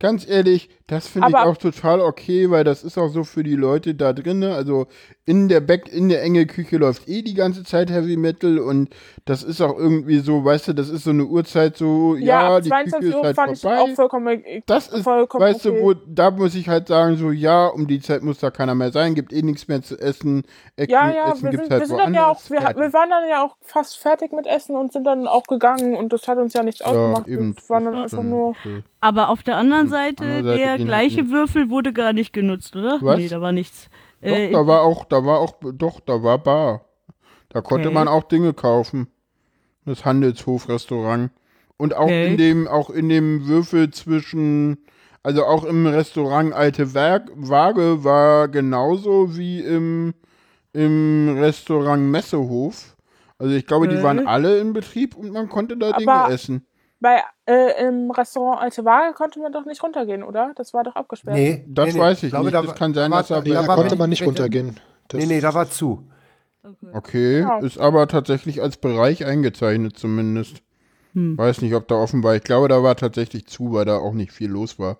[0.00, 3.56] ganz ehrlich, das finde ich auch total okay, weil das ist auch so für die
[3.56, 4.52] Leute da drinnen.
[4.52, 4.86] Also
[5.24, 8.94] in der Back, in der enge Küche läuft eh die ganze Zeit Heavy Metal und
[9.24, 12.62] das ist auch irgendwie so, weißt du, das ist so eine Uhrzeit so, ja, ab
[12.62, 13.80] die Küche 22 ist Uhr halt fand ich vorbei.
[13.80, 15.78] auch vollkommen, Das ist, vollkommen weißt okay.
[15.78, 18.74] du, wo, da muss ich halt sagen, so, ja, um die Zeit muss da keiner
[18.74, 20.44] mehr sein, gibt eh nichts mehr zu essen.
[20.76, 23.10] Essen, Ja, ja, Essen wir sind, halt wir sind dann ja auch, wir, wir waren
[23.10, 26.38] dann ja auch fast fertig mit Essen und sind dann auch gegangen und das hat
[26.38, 27.26] uns ja nichts ausgemacht.
[27.26, 27.56] eben.
[27.56, 28.50] Wir waren dann einfach nur.
[28.50, 28.82] okay.
[29.04, 32.74] Aber auf der anderen Seite, Andere Seite der gleiche halt Würfel wurde gar nicht genutzt,
[32.74, 32.98] oder?
[33.02, 33.18] Was?
[33.18, 33.90] Nee, da war nichts.
[34.22, 36.86] Doch, Äh, da war auch, da war auch, doch, da war Bar.
[37.50, 37.94] Da konnte Okay.
[37.94, 39.08] man auch Dinge kaufen.
[39.84, 41.30] Das Handelshofrestaurant.
[41.76, 42.28] Und auch Okay.
[42.28, 44.78] in dem, auch in dem Würfel zwischen,
[45.22, 50.14] also auch im Restaurant Alte Werk, Waage war genauso wie im,
[50.72, 52.96] im Restaurant Messehof.
[53.36, 54.04] Also ich glaube, die Okay.
[54.04, 56.66] waren alle in Betrieb und man konnte da Dinge Aber- essen.
[57.04, 60.52] Bei, äh, Im Restaurant Alte Waage konnte man doch nicht runtergehen, oder?
[60.56, 61.36] Das war doch abgesperrt.
[61.36, 61.98] Nee, Das nee, nee.
[61.98, 62.54] weiß ich glaube, nicht.
[62.54, 64.80] da Das war- kann sein, da dass war- da Da war konnte man nicht runtergehen.
[65.08, 66.08] Das Nee, nee, da war zu.
[66.94, 67.58] Okay, Ja.
[67.58, 70.62] ist aber tatsächlich als Bereich eingezeichnet zumindest.
[71.12, 71.36] Hm.
[71.36, 72.34] Weiß nicht, ob da offen war.
[72.36, 74.96] Ich glaube, da war tatsächlich zu, weil da auch nicht viel los war.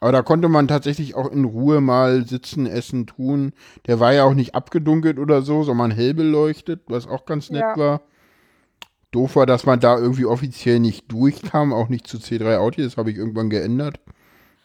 [0.00, 3.52] Aber da konnte man tatsächlich auch in Ruhe mal sitzen, essen, tun.
[3.86, 7.60] Der war ja auch nicht abgedunkelt oder so, sondern hell beleuchtet, was auch ganz nett
[7.62, 7.76] Ja.
[7.76, 8.00] war.
[9.12, 12.96] Doof war, dass man da irgendwie offiziell nicht durchkam, auch nicht zu C3 Audi, das
[12.96, 14.00] habe ich irgendwann geändert.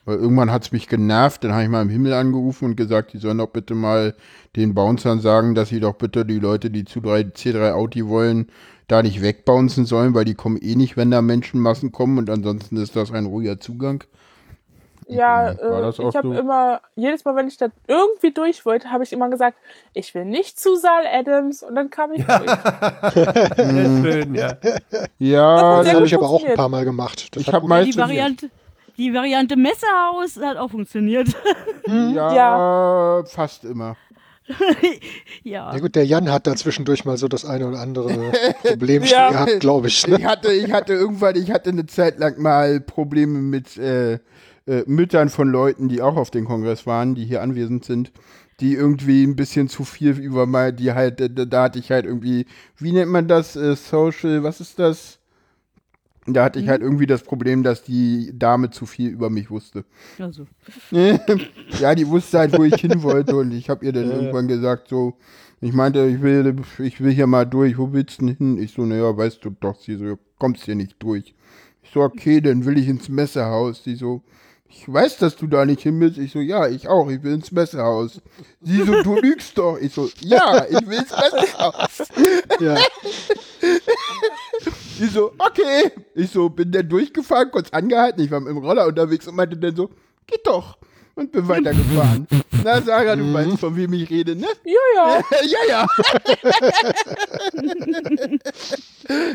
[0.06, 3.12] Weil irgendwann hat es mich genervt, dann habe ich mal im Himmel angerufen und gesagt,
[3.12, 4.16] die sollen doch bitte mal
[4.56, 8.48] den Bouncern sagen, dass sie doch bitte die Leute, die zu 3, C3 Audi wollen,
[8.88, 12.78] da nicht wegbouncen sollen, weil die kommen eh nicht, wenn da Menschenmassen kommen und ansonsten
[12.78, 14.06] ist das ein ruhiger Zugang.
[15.10, 16.34] Ja, äh, das ich habe so?
[16.34, 19.58] immer, jedes Mal, wenn ich da irgendwie durch wollte, habe ich immer gesagt,
[19.94, 22.40] ich will nicht zu Saal Adams und dann kam ich durch.
[23.56, 24.54] Sehr schön, ja.
[25.20, 27.36] Ja, Das gut habe ich aber auch ein paar Mal gemacht.
[27.36, 27.98] Das Ich hat hab gut mal- Die.
[27.98, 28.50] Variante,
[28.98, 31.30] die Variante Messerhaus hat auch funktioniert.
[31.88, 33.96] ja, fast immer.
[35.44, 35.74] ja.
[35.74, 38.32] Ja gut, der Jan hat da zwischendurch mal so das eine oder andere
[38.64, 39.30] Problem Ja.
[39.32, 40.08] gehabt, glaube ich.
[40.08, 40.18] Ne?
[40.20, 44.20] Ich hatte, ich hatte irgendwann, ich hatte eine Zeit lang mal Probleme mit äh,
[44.68, 48.12] äh, Müttern von Leuten, die auch auf den Kongress waren, die hier anwesend sind,
[48.60, 52.06] die irgendwie ein bisschen zu viel über mal, die halt, da, da hatte ich halt
[52.06, 52.46] irgendwie,
[52.78, 55.20] wie nennt man das, äh, Social, was ist das?
[56.30, 59.86] Da hatte ich halt irgendwie das Problem, dass die Dame zu viel über mich wusste.
[60.20, 60.46] Also.
[61.80, 64.90] ja, die wusste halt, wo ich hin wollte und ich habe ihr dann irgendwann gesagt,
[64.90, 65.14] so,
[65.62, 68.58] ich meinte, ich will, ich will hier mal durch, wo willst du denn hin?
[68.58, 71.34] Ich so, naja, weißt du doch, sie so, kommst hier nicht durch.
[71.82, 73.84] Ich so, okay, dann will ich ins Messehaus.
[73.86, 74.22] Sie so,
[74.70, 76.18] ich weiß, dass du da nicht hin willst.
[76.18, 78.22] Ich so, ja, ich auch, ich will ins Messehaus.
[78.62, 79.78] Sie so, du lügst doch.
[79.78, 82.08] Ich so, ja, ich will ins Messehaus.
[82.60, 82.78] Ja.
[84.98, 85.92] Sie so, okay.
[86.16, 88.24] Ich so, bin dann durchgefahren, kurz angehalten.
[88.24, 89.90] Ich war mit dem Roller unterwegs und meinte dann so,
[90.26, 90.78] geht doch.
[91.16, 92.28] Und bin weitergefahren.
[92.64, 94.48] Na, Sarah, du weißt, von wem ich rede, ne?
[94.64, 95.24] Ja, ja.
[95.44, 95.88] ja, ja.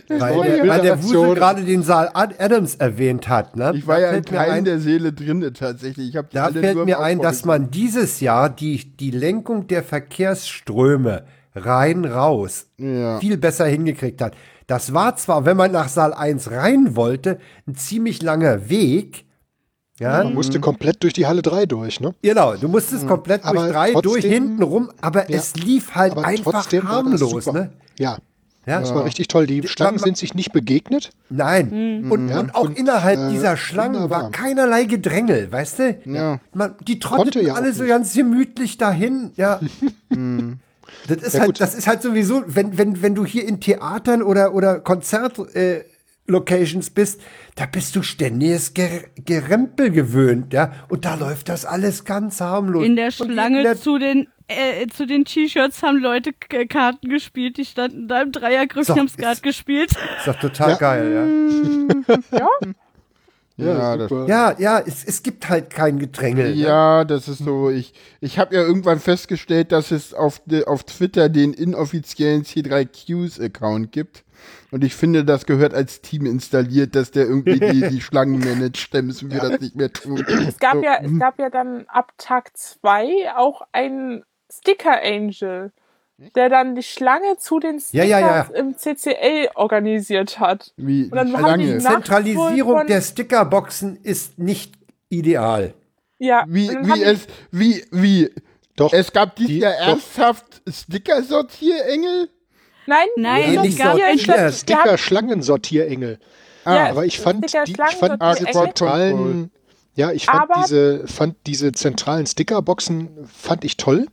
[0.09, 3.57] Weil, der, weil der Wusel gerade den Saal Ad- Adams erwähnt hat.
[3.57, 3.73] Ne?
[3.75, 6.15] Ich war Da ja in fällt mir keinem ein, der Seele drinne tatsächlich.
[6.15, 9.83] Ich Da alle fällt nur mir ein, dass man dieses Jahr die, die Lenkung der
[9.83, 13.19] Verkehrsströme rein raus Ja.
[13.21, 14.35] viel besser hingekriegt hat.
[14.67, 19.27] Das war zwar, wenn man nach Saal 1 rein wollte, ein ziemlich langer Weg.
[19.99, 22.15] Ja, Man musste komplett durch die Halle 3 durch, ne?
[22.23, 22.55] genau.
[22.57, 25.37] Du musstest komplett durch Aber drei, durch trotzdem- hinten rum, aber Ja.
[25.37, 27.73] es lief halt Aber einfach harmlos, ne?
[27.99, 28.17] Ja,
[28.65, 29.47] Ja, das war richtig toll.
[29.49, 31.11] Die Schlangen sind sich nicht begegnet.
[31.31, 32.07] Nein.
[32.09, 34.23] Und, Ja, und auch und, innerhalb äh, dieser Schlangen wunderbar.
[34.25, 35.99] war keinerlei Gedrängel, weißt du?
[36.05, 36.39] Ja.
[36.55, 39.59] Man, die trotteten ja alle so ganz gemütlich dahin, ja.
[41.09, 41.61] das, ist Ja, halt, gut.
[41.61, 45.85] das ist halt sowieso, wenn, wenn, wenn du hier in Theatern oder, oder Konzert, äh,
[46.27, 47.21] Locations bist,
[47.57, 50.73] da bist du ständiges Ger Gerempel gewöhnt, ja.
[50.89, 52.85] Und da läuft das alles ganz harmlos.
[52.87, 56.67] In der Und Schlange in der- zu den äh, zu den T-Shirts haben Leute K
[56.67, 59.93] Karten gespielt, die standen da im Dreiergriff, So, die haben gerade gespielt.
[60.19, 60.77] ist doch total Ja.
[60.77, 61.13] geil,
[62.33, 62.39] ja.
[63.59, 63.67] Ja,
[63.97, 64.27] Ja, super.
[64.29, 66.55] Ja, ja, es, es gibt halt kein Gedrängel.
[66.55, 66.63] ne?
[66.63, 67.69] ja, das ist so.
[67.71, 73.93] Ich, ich habe ja irgendwann festgestellt, dass es auf, de, auf Twitter den inoffiziellen C3Qs-Account
[73.93, 74.25] gibt.
[74.73, 78.93] Und ich finde, das gehört als Team installiert, dass der irgendwie die, die Schlangen managt.
[78.95, 80.25] Dann müssen wir das nicht mehr tun.
[80.49, 85.73] es gab So, ja, es gab ja dann ab Tag 2 auch einen Sticker Angel,
[86.35, 88.49] der dann die Schlange zu den Ja, Stickers ja, ja.
[88.55, 90.73] im CCL organisiert hat.
[90.77, 91.81] Wie Und dann die haben die Schlange.
[91.81, 94.75] Zentralisierung der Stickerboxen ist nicht
[95.11, 95.75] ideal.
[96.19, 98.31] Ja, Wie, wie es, wie, wie,
[98.77, 98.93] Doch.
[98.93, 102.29] es gab dieses Die- Jahr ernsthaft Sticker-Sortierengel?
[102.87, 106.19] Nein, Nein, die es Sortier- gab die Sticker- haben- Sticker-Schlangensortierengel.
[106.65, 108.75] Ja, Aber ich fand, Sticker- die, ich fand Ah, diese Schlangensortierengel.
[108.75, 109.51] zentralen,
[109.95, 114.07] ja, ich fand Aber- diese, fand diese zentralen Stickerboxen fand ich toll.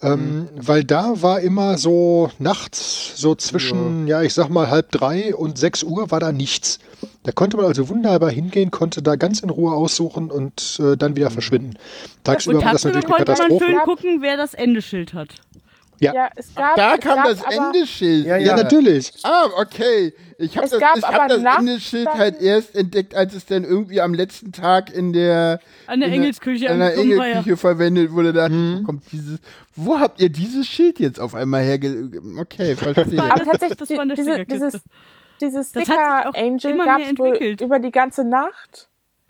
[0.00, 4.22] Ähm, Weil da war immer so nachts, so zwischen, ja.
[4.22, 6.78] ich sag mal halb drei und sechs Uhr war da nichts.
[7.24, 11.16] Da konnte man also wunderbar hingehen, konnte da ganz in Ruhe aussuchen und äh, dann
[11.16, 11.74] wieder verschwinden.
[12.22, 13.64] Tagsüber Und war das natürlich eine konnte man Katastrophe.
[13.64, 15.30] schön gucken, wer das Endeschild hat.
[16.00, 18.26] Ja, Ja, es gab, Da es kam gab das Endeschild.
[18.26, 19.12] Ja, ja, natürlich.
[19.24, 20.14] Ah, okay.
[20.38, 23.64] Ich habe Es das, gab ich hab das Endeschild halt erst entdeckt, als es dann
[23.64, 27.00] irgendwie am letzten Tag in der An der in Engelsküche an der ja.
[27.02, 28.32] Engelküche verwendet wurde.
[28.32, 29.40] Da wo kommt dieses,
[29.74, 32.10] wo habt ihr dieses Schild jetzt auf einmal herge...
[32.38, 33.20] Okay, verstehe.
[33.20, 34.80] aber tatsächlich, Das war in der diese, dieses,
[35.40, 37.60] dieses Das hat sich Sticker auch Angel immer gab mehr es wohl entwickelt.
[37.60, 38.88] über die ganze Nacht.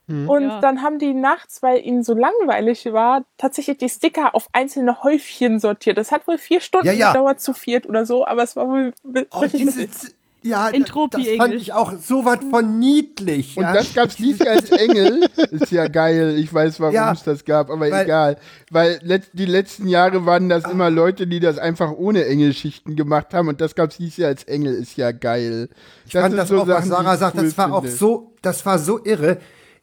[0.09, 0.61] Und Ja.
[0.61, 5.61] dann haben die nachts, weil ihnen so langweilig war, tatsächlich die Sticker auf einzelne Häufchen
[5.61, 5.99] sortiert.
[5.99, 7.13] Das hat wohl vier Stunden Ja, ja.
[7.13, 8.93] gedauert zu viert oder so, aber es war wohl
[9.31, 10.15] Oh, richtig diese, witzig.
[10.43, 13.57] ja, Entropie das fand ich auch so was von niedlich.
[13.59, 13.75] Und ja.
[13.75, 15.29] das gab's dieses Jahr als Engel.
[15.51, 16.37] Ist ja geil.
[16.39, 18.37] Ich weiß, warum Ja, es das gab, aber weil- egal.
[18.71, 23.35] Weil letzt, die letzten Jahre waren das immer Leute, die das einfach ohne Engelschichten gemacht
[23.35, 23.49] haben.
[23.49, 24.73] Und das gab's dieses Jahr als Engel.
[24.75, 25.69] Ist ja geil.
[26.07, 29.05] Ich fand das auch, was Sarah sagt, das war auch so so, das war so
[29.05, 29.37] irre.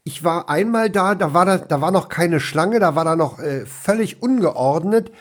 [0.06, 3.16] Ich war einmal da, da war da, da war noch keine Schlange, da war da
[3.16, 5.12] noch äh, völlig ungeordnet.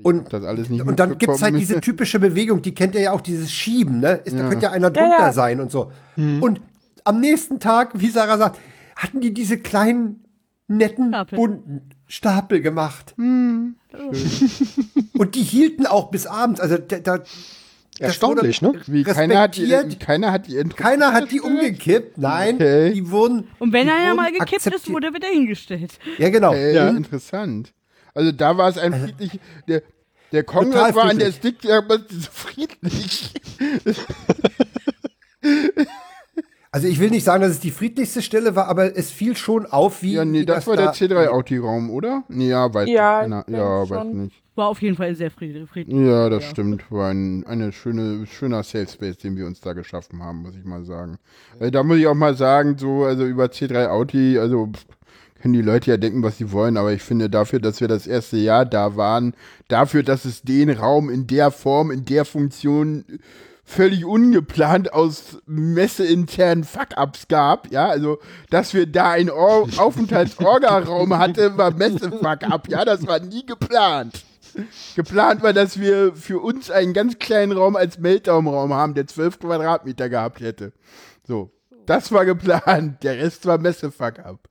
[0.00, 1.58] Und, das alles nicht und dann gibt's halt mitbekommen.
[1.58, 4.12] diese typische Bewegung, die kennt ihr ja auch, dieses Schieben, ne?
[4.24, 5.32] Ist, Da könnte ja einer drunter ja.
[5.32, 5.90] sein und so.
[6.16, 6.60] Und
[7.02, 8.60] am nächsten Tag, wie Sarah sagt,
[8.94, 10.24] hatten die diese kleinen,
[10.68, 11.36] netten, Stapel.
[11.36, 13.14] bunten Stapel gemacht.
[13.16, 13.74] Und
[15.34, 16.60] die hielten auch bis abends.
[16.60, 17.18] Also da, da,
[18.00, 18.74] Erstaunlich, ne?
[18.86, 20.00] Wie, keiner hat, die, respektiert.
[20.00, 20.76] keiner hat die Intro.
[20.76, 22.18] Keiner hat die umgekippt.
[22.18, 22.92] Nein, Okay.
[22.92, 23.48] die wurden.
[23.58, 25.98] Und wenn einer mal gekippt ist, wurde er wieder hingestellt.
[26.18, 26.52] Ja, genau.
[26.54, 26.88] Äh, Ja.
[26.90, 27.72] Interessant.
[28.14, 29.40] Also da war es ein friedlich.
[29.68, 29.82] Der,
[30.32, 31.32] der Kongress Total war an der.
[31.32, 33.32] Stick aber so friedlich.
[36.70, 39.64] Also ich will nicht sagen, dass es die friedlichste Stelle war, aber es fiel schon
[39.66, 40.12] auf, wie.
[40.14, 42.24] Ja, nee, wie das war der da- C3-Auti-Raum, oder?
[42.28, 44.36] Nee, ja, weiß Ja, ich Ja, weiß nicht.
[44.54, 45.66] War auf jeden Fall sehr friedlich.
[45.86, 46.90] Ja, das stimmt.
[46.90, 50.64] War ein eine schöne, schöner Safe Space, den wir uns da geschaffen haben, muss ich
[50.64, 51.18] mal sagen.
[51.58, 54.84] Weil da muss ich auch mal sagen, so, also über C3 Audi, also pff,
[55.40, 58.08] können die Leute ja denken, was sie wollen, aber ich finde dafür, dass wir das
[58.08, 59.32] erste Jahr da waren,
[59.68, 63.04] dafür, dass es den Raum in der Form, in der Funktion
[63.68, 68.18] völlig ungeplant aus messeinternen Fuck-Ups gab, ja, also,
[68.48, 74.24] dass wir da einen Or Aufenthaltsorga-Raum hatten, war Messe-Fuck-Up, ja, das war nie geplant.
[74.96, 79.38] Geplant war, dass wir für uns einen ganz kleinen Raum als Meltdown-Raum haben, der 12
[79.38, 80.72] Quadratmeter gehabt hätte.
[81.24, 81.50] So,
[81.84, 84.48] das war geplant, der Rest war Messe-Fuck-Up.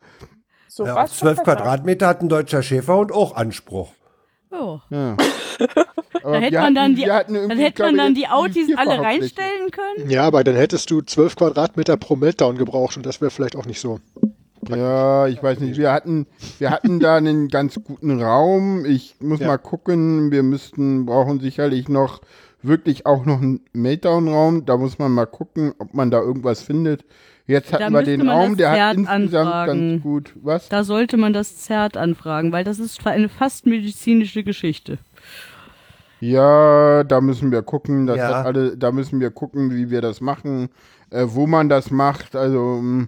[0.68, 1.44] So Ja, was auf 12 schon besser.
[1.44, 3.92] Quadratmeter hat ein deutscher Schäferhund auch Anspruch.
[4.52, 4.82] Ja.
[4.90, 5.16] Ja.
[6.24, 10.10] Da hätte man dann hatten- die, dann hätte man dann die Autis alle reinstellen können.
[10.10, 13.66] Ja, aber dann hättest du 12 Quadratmeter pro Meltdown gebraucht und das wäre vielleicht auch
[13.66, 14.00] nicht so.
[14.70, 15.78] Ja, ich weiß nicht.
[15.78, 16.28] Wir hatten,
[16.60, 18.86] wir hatten da einen ganz guten Raum.
[18.86, 19.48] Ich muss Ja.
[19.48, 20.32] mal gucken.
[20.32, 22.22] Wir müssten, brauchen sicherlich noch
[22.62, 24.66] wirklich auch noch einen Meltdown-Raum.
[24.66, 27.06] Da muss man mal gucken, ob man da irgendwas findet.
[27.48, 29.90] Jetzt hatten wir müsste den Raum, das der hat insgesamt anfragen.
[29.92, 30.34] ganz gut.
[30.42, 30.70] Was?
[30.70, 34.98] Da sollte man das Zert anfragen, weil das ist eine fast medizinische Geschichte.
[36.20, 38.08] Ja, da müssen wir gucken.
[38.08, 38.28] Das Ja.
[38.40, 40.70] hat alle, da müssen wir gucken, wie wir das machen,
[41.10, 42.36] äh, wo man das macht.
[42.36, 43.08] Also mh,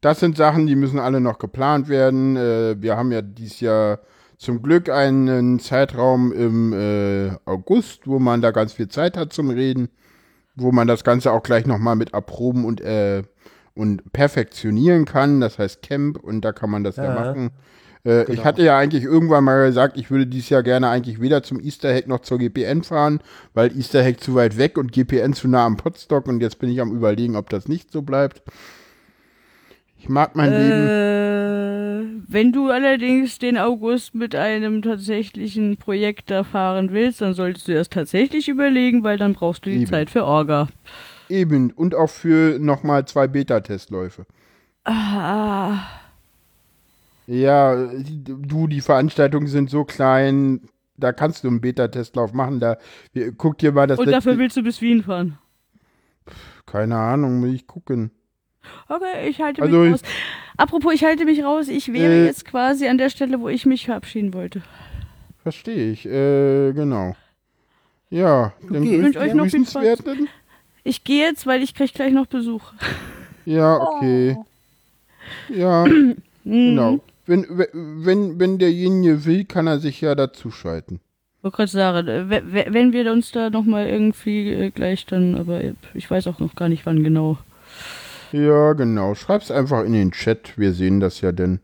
[0.00, 2.36] das sind Sachen, die müssen alle noch geplant werden.
[2.36, 4.00] Äh, wir haben ja dieses Jahr
[4.36, 9.48] zum Glück einen Zeitraum im äh, August, wo man da ganz viel Zeit hat zum
[9.48, 9.88] Reden,
[10.54, 13.22] wo man das Ganze auch gleich nochmal mit erproben und äh,
[13.74, 15.40] und perfektionieren kann.
[15.40, 17.14] Das heißt Camp und da kann man das ja, Ja.
[17.14, 17.50] machen.
[18.04, 21.42] Äh, Ich hatte ja eigentlich irgendwann mal gesagt, ich würde dieses Jahr gerne eigentlich weder
[21.42, 23.20] zum Easter Hack noch zur GPN fahren,
[23.54, 26.70] weil Easter Hack zu weit weg und GPN zu nah am Potstock und jetzt bin
[26.70, 28.42] ich am überlegen, ob das nicht so bleibt.
[29.98, 30.86] Ich mag mein Leben.
[30.86, 37.68] Äh, wenn du allerdings den August mit einem tatsächlichen Projekt da fahren willst, dann solltest
[37.68, 39.86] du das tatsächlich überlegen, weil dann brauchst du die Eben.
[39.86, 40.68] Zeit für Orga.
[41.28, 41.70] Eben.
[41.72, 44.26] Und auch für nochmal zwei Beta-Testläufe.
[44.84, 45.78] Ah,
[47.26, 50.60] Ja, du, die Veranstaltungen sind so klein,
[50.98, 52.60] da kannst du einen Beta-Testlauf machen.
[52.60, 52.76] Da,
[53.14, 55.38] wir- guck dir mal das und dafür willst du bis Wien fahren.
[56.66, 58.10] Keine Ahnung, will ich gucken.
[58.88, 60.02] Okay, ich halte Also mich ich- raus.
[60.56, 61.68] Apropos, ich halte mich raus.
[61.68, 62.24] Ich wäre Äh.
[62.26, 64.62] jetzt quasi an der Stelle, wo ich mich verabschieden wollte.
[65.42, 66.06] Verstehe ich.
[66.06, 67.16] Äh, genau.
[68.10, 70.02] Ja, dann grüß Wünsche euch noch viel Spaß.
[70.84, 72.62] Ich gehe jetzt, weil ich krieg gleich noch Besuch.
[73.46, 74.36] Ja, okay.
[75.48, 76.16] Ja, Mhm.
[76.44, 77.00] genau.
[77.26, 77.46] Wenn,
[78.04, 81.00] wenn, wenn derjenige will, kann er sich ja dazuschalten.
[81.40, 85.34] wollte gerade sagen, äh, we- we- wenn wir uns da nochmal irgendwie äh, gleich dann,
[85.36, 87.38] aber äh, ich weiß auch noch gar nicht wann genau.
[88.32, 89.14] Ja, genau.
[89.14, 90.58] Schreib's einfach in den Chat.
[90.58, 91.60] Wir sehen das ja denn.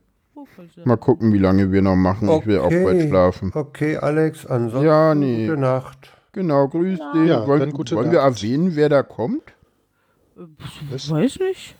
[0.84, 2.30] Mal gucken, wie lange wir noch machen.
[2.30, 3.50] Ich will auch bald schlafen.
[3.54, 5.46] Okay, Alex, ansonsten Ja, nee.
[5.46, 6.10] gute Nacht.
[6.32, 7.28] Genau, grüß dich.
[7.28, 9.42] Ja, wollen wollen wir erwähnen, wer da kommt?
[10.94, 11.74] Ich weiß nicht.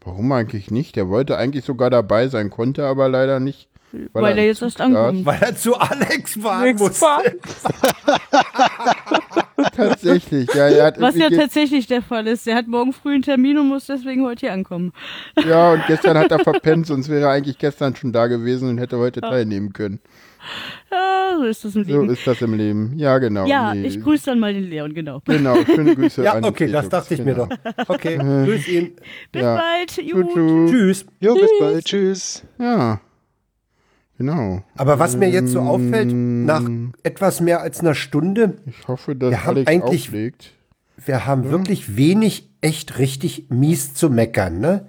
[0.00, 0.96] Warum eigentlich nicht?
[0.96, 3.68] Der wollte eigentlich sogar dabei sein, konnte aber leider nicht.
[4.12, 5.26] Weil, er jetzt erst ankommt.
[5.26, 7.06] Weil er zu Alex fahren Nix musste.
[9.74, 10.68] Tatsächlich, ja.
[10.68, 12.46] Er hat Was ja tatsächlich der Fall ist.
[12.46, 14.92] Er hat morgen früh einen Termin und muss deswegen heute hier ankommen.
[15.48, 18.78] ja, und gestern hat er verpennt, sonst wäre er eigentlich gestern schon da gewesen und
[18.78, 20.00] hätte heute teilnehmen können.
[20.92, 22.10] Ja, so ist das im So Leben.
[22.12, 22.92] ist das im Leben.
[22.96, 23.46] Ja, genau.
[23.46, 23.86] ja, nee.
[23.88, 25.20] ich grüße dann mal den Leon, genau.
[25.24, 27.46] Genau, schöne Grüße Ja, an okay, das dachte ich mir genau.
[27.48, 27.88] doch.
[27.88, 28.92] Okay, grüß ihn.
[29.32, 29.56] Bis Ja.
[29.56, 30.12] bald.
[30.12, 30.34] Gut.
[30.70, 31.06] Tschüss.
[31.20, 31.84] Jo, bis bald.
[31.84, 32.44] Tschüss.
[32.58, 33.00] Ja,
[34.18, 34.62] genau.
[34.76, 36.68] Aber was mir jetzt so auffällt, nach
[37.02, 40.52] etwas mehr als einer Stunde, Ich hoffe, dass Wir haben Alex eigentlich- auflegt.
[40.96, 44.88] wir haben wirklich wenig echt richtig mies zu meckern, ne?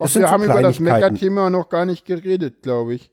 [0.00, 0.78] wir so haben über das.
[0.78, 3.10] Mecker-Thema noch gar nicht geredet, glaube ich.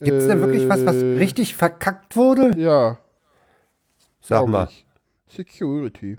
[0.00, 2.58] Gibt es denn wirklich was, was Äh, richtig verkackt wurde?
[2.58, 2.98] Ja,
[4.20, 4.68] Sag mal.
[4.70, 4.86] ich.
[5.28, 6.16] Security.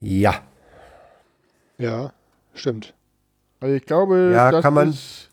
[0.00, 0.42] Ja.
[1.78, 2.12] Ja,
[2.54, 2.94] stimmt.
[3.60, 5.25] Also ich glaube, Ja, das, kann man- Ist,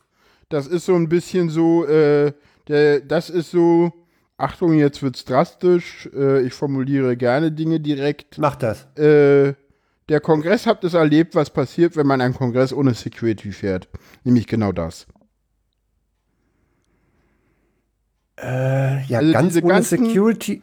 [0.53, 2.31] das ist so ein bisschen so, äh,
[2.67, 3.91] der, das ist so,
[4.37, 8.37] Achtung, jetzt wird's drastisch, äh, ich formuliere gerne Dinge direkt.
[8.37, 8.85] Mach das.
[8.97, 9.55] Äh,
[10.09, 13.87] der Kongress habt es erlebt, was passiert, wenn man einen Kongress ohne Security fährt.
[14.23, 15.07] Nämlich genau das.
[18.37, 20.61] Äh, ja, Also ganz ohne ganzen- Security.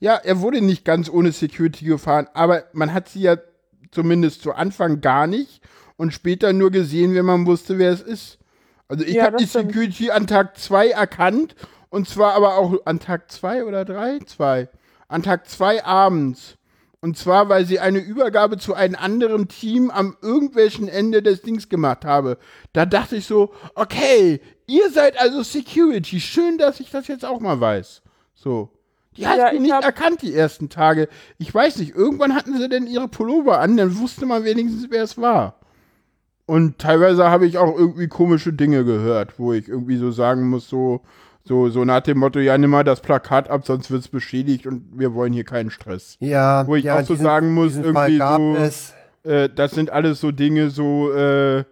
[0.00, 3.36] ja, er wurde nicht ganz ohne Security gefahren, aber man hat sie ja
[3.90, 5.60] zumindest zu Anfang gar nicht
[5.96, 8.37] und später nur gesehen, wenn man wusste, wer es ist.
[8.88, 9.46] Also ich Ja, habe die.
[9.46, 11.54] Security an Tag 2 erkannt
[11.90, 14.20] und zwar aber auch an Tag 2 oder 3?
[14.26, 14.68] 2.
[15.08, 16.56] An Tag 2 abends.
[17.00, 21.68] Und zwar, weil sie eine Übergabe zu einem anderen Team am irgendwelchen Ende des Dings
[21.68, 22.38] gemacht habe.
[22.72, 26.20] Da dachte ich so, okay, ihr seid also Security.
[26.20, 28.02] Schön, dass ich das jetzt auch mal weiß.
[28.34, 28.70] So.
[29.16, 31.08] Die hat Ja, mich ich nicht erkannt die ersten Tage.
[31.38, 35.04] Ich weiß nicht, irgendwann hatten sie denn ihre Pullover an, dann wusste man wenigstens, wer
[35.04, 35.57] es war.
[36.48, 40.66] Und teilweise habe ich auch irgendwie komische Dinge gehört, wo ich irgendwie so sagen muss,
[40.68, 41.02] so,
[41.44, 44.66] so, so nach dem Motto, ja, nimm mal das Plakat ab, sonst wird es beschädigt
[44.66, 46.16] und wir wollen hier keinen Stress.
[46.20, 48.56] Ja, Wo ich ja, auch so diesen- sagen muss, irgendwie so-.
[49.30, 51.64] Äh, das sind alles so Dinge, so, äh,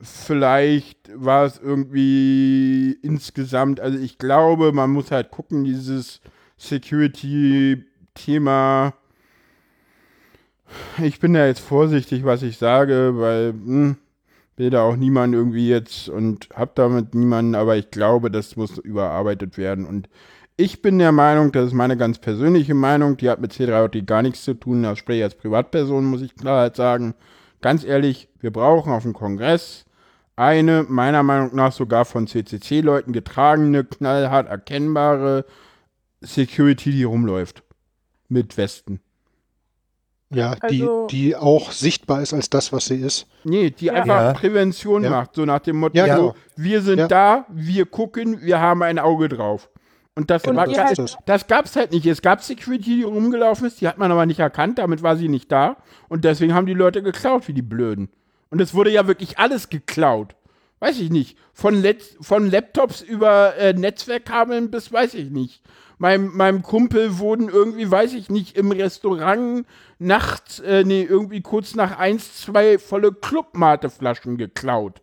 [0.00, 6.22] vielleicht war es irgendwie insgesamt, also ich glaube, man muss halt gucken, dieses
[6.56, 8.94] Security-Thema.
[11.02, 13.96] Ich bin da jetzt vorsichtig, was ich sage, weil hm,
[14.56, 18.78] will da auch niemand irgendwie jetzt und hab damit niemanden, aber ich glaube, das muss
[18.78, 19.86] überarbeitet werden.
[19.86, 20.08] Und
[20.56, 24.22] ich bin der Meinung, das ist meine ganz persönliche Meinung, die hat mit C3OT gar
[24.22, 27.14] nichts zu tun, das spreche ich als Privatperson, muss ich klar halt sagen.
[27.60, 29.84] Ganz ehrlich, wir brauchen auf dem Kongress
[30.36, 35.44] eine, meiner Meinung nach sogar von CCC-Leuten getragene, knallhart erkennbare
[36.20, 37.62] Security, die rumläuft.
[38.28, 39.00] Mit Westen.
[40.30, 43.26] Ja, Also- die, die auch sichtbar ist als das, was sie ist.
[43.44, 43.94] Nee, die Ja.
[43.94, 44.32] einfach Ja.
[44.34, 45.10] Prävention Ja.
[45.10, 46.34] macht, so nach dem Motto, genau.
[46.56, 47.08] wir sind Ja.
[47.08, 49.70] da, wir gucken, wir haben ein Auge drauf.
[50.14, 51.18] Und das, war, die das, halt- ist es.
[51.26, 52.04] das gab's halt nicht.
[52.04, 55.28] Es gab Security, die rumgelaufen ist, die hat man aber nicht erkannt, damit war sie
[55.28, 55.76] nicht da.
[56.08, 58.08] Und deswegen haben die Leute geklaut, wie die Blöden.
[58.50, 60.34] Und es wurde ja wirklich alles geklaut.
[60.80, 61.38] Weiß ich nicht.
[61.54, 65.62] Von, Letz von Laptops über äh, Netzwerkkabeln bis weiß ich nicht.
[65.98, 69.66] Meinem, meinem Kumpel wurden irgendwie, weiß ich nicht, im Restaurant
[69.98, 75.02] nachts, äh, nee, irgendwie kurz nach eins, zwei volle Clubmate-Flaschen geklaut.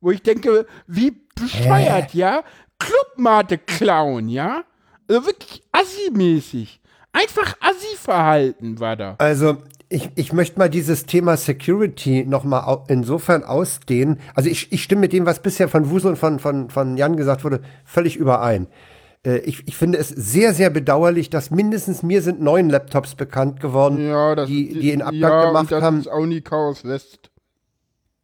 [0.00, 2.42] Wo ich denke, wie bescheuert, ja?
[2.78, 4.64] Clubmate klauen, ja?
[5.08, 6.80] Also wirklich assi-mäßig.
[7.12, 9.16] Einfach Assi-Verhalten war da.
[9.18, 9.58] Also
[9.88, 14.18] ich, ich möchte mal dieses Thema Security noch mal au insofern ausdehnen.
[14.34, 17.16] Also ich, ich stimme mit dem, was bisher von Wusel und von, von, von Jan
[17.16, 18.68] gesagt wurde, völlig überein.
[19.24, 23.60] Äh, ich, ich finde es sehr, sehr bedauerlich, dass mindestens mir sind neun Laptops bekannt
[23.60, 26.00] geworden, Ja, das die, die in Abgang ja, gemacht das haben.
[26.00, 27.30] ist auch nie Chaos West.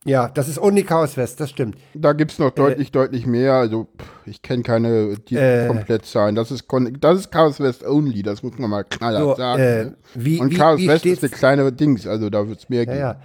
[0.05, 1.77] Ja, das ist Only Chaos West, das stimmt.
[1.93, 3.55] Da gibt es noch deutlich, deutlich mehr.
[3.55, 5.67] Also, pff, ich kenne keine, die Äh.
[5.67, 6.35] komplett zahlen.
[6.35, 6.65] Das ist,
[7.01, 9.61] das ist Chaos West only, das muss man mal knallhart So, sagen.
[9.63, 9.97] äh, ne?
[10.15, 12.81] wie, Und wie, Chaos wie West ist eine kleine Dings, also da wird es mehr
[12.81, 12.99] ja, geben.
[12.99, 13.21] ja.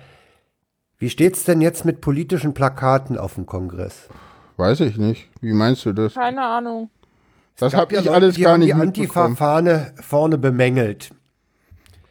[0.97, 4.09] Wie steht's denn jetzt mit politischen Plakaten auf dem Kongress?
[4.57, 5.29] Weiß ich nicht.
[5.41, 6.15] Wie meinst du das?
[6.15, 6.89] Keine Ahnung.
[7.57, 8.73] Das habe ja ich Leute, alles gar haben nicht die.
[8.81, 11.11] Antifa-Fahne vorne bemängelt.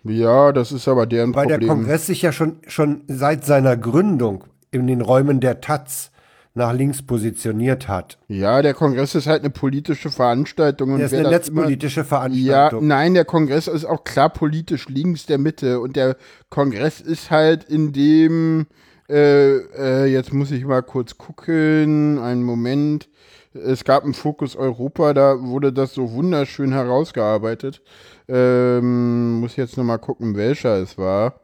[0.05, 1.69] Ja, das ist aber deren Weil der Problem.
[1.69, 6.11] Kongress sich ja schon, schon seit seiner Gründung in den Räumen der Taz
[6.55, 8.19] nach links positioniert hat.
[8.29, 10.93] Ja, der Kongress ist halt eine politische Veranstaltung.
[10.93, 12.87] Und Das ist eine netzpolitische Ja, Veranstaltung.
[12.87, 16.17] nein, der Kongress ist auch klar politisch links der Mitte und der
[16.51, 18.67] Kongress ist halt in dem,
[19.09, 23.09] äh, äh, jetzt muss ich mal kurz gucken, einen Moment.
[23.55, 27.83] Es gab einen Fokus Europa, da wurde das so wunderschön herausgearbeitet.
[28.29, 31.41] Ähm, muss jetzt noch mal gucken, welcher es war.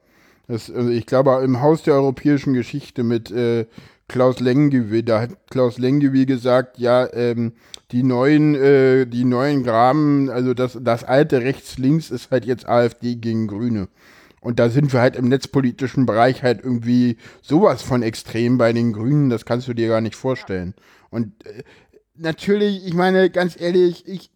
[0.46, 3.66] Das, also ich glaube, im Haus der europäischen Geschichte mit äh,
[4.08, 7.52] Klaus Lengewi, da hat Klaus Lengewi gesagt, ja, ähm,
[7.92, 13.16] die neuen, äh, die neuen Graben, also das, das alte rechts-links ist halt jetzt AfD
[13.16, 13.88] gegen Grüne.
[14.40, 18.94] Und da sind wir halt im netzpolitischen Bereich halt irgendwie sowas von extrem bei den
[18.94, 20.74] Grünen, das kannst du dir gar nicht vorstellen.
[21.10, 21.62] Und äh,
[22.18, 24.30] natürlich, ich meine, ganz ehrlich, ich,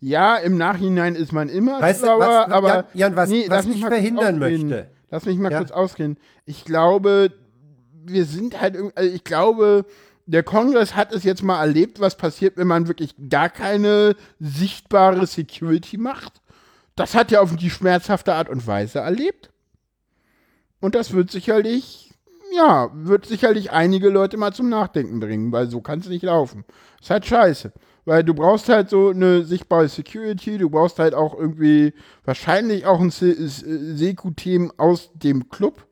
[0.00, 3.48] ja, im Nachhinein ist man immer Weißt schlauer, was- aber Jan- Jan, was- nee, was
[3.48, 4.90] lass mich ich verhindern möchte.
[5.10, 5.58] Lass mich mal Ja.
[5.58, 6.18] kurz ausreden.
[6.44, 7.32] Ich glaube,
[8.04, 9.86] wir sind halt also ich glaube,
[10.26, 15.26] der Kongress hat es jetzt mal erlebt, was passiert, wenn man wirklich gar keine sichtbare
[15.26, 16.42] Security macht.
[16.96, 19.50] Das hat er auf die schmerzhafte Art und Weise erlebt.
[20.80, 22.07] Und das wird sicherlich,
[22.54, 26.64] ja, wird sicherlich einige Leute mal zum Nachdenken bringen, weil so kann es nicht laufen.
[27.00, 27.72] Ist halt scheiße.
[28.04, 31.92] Weil du brauchst halt so eine sichtbare Security, du brauchst halt auch irgendwie
[32.24, 35.86] wahrscheinlich auch ein Se- Se- Seku-Team aus dem Club.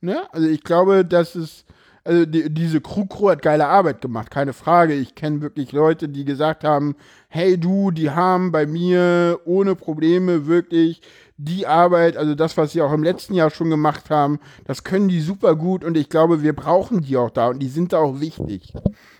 [0.00, 0.22] Ne?
[0.32, 1.64] Also ich glaube, dass es,
[2.02, 4.94] also die, diese Crew-Crew hat geile Arbeit gemacht, keine Frage.
[4.94, 6.96] Ich kenne wirklich Leute, die gesagt haben,
[7.28, 11.02] hey du, die haben bei mir ohne Probleme wirklich
[11.42, 15.08] die Arbeit, also das, was sie auch im letzten Jahr schon gemacht haben, das können
[15.08, 17.98] die super gut und ich glaube, wir brauchen die auch da und die sind da
[17.98, 18.74] auch wichtig.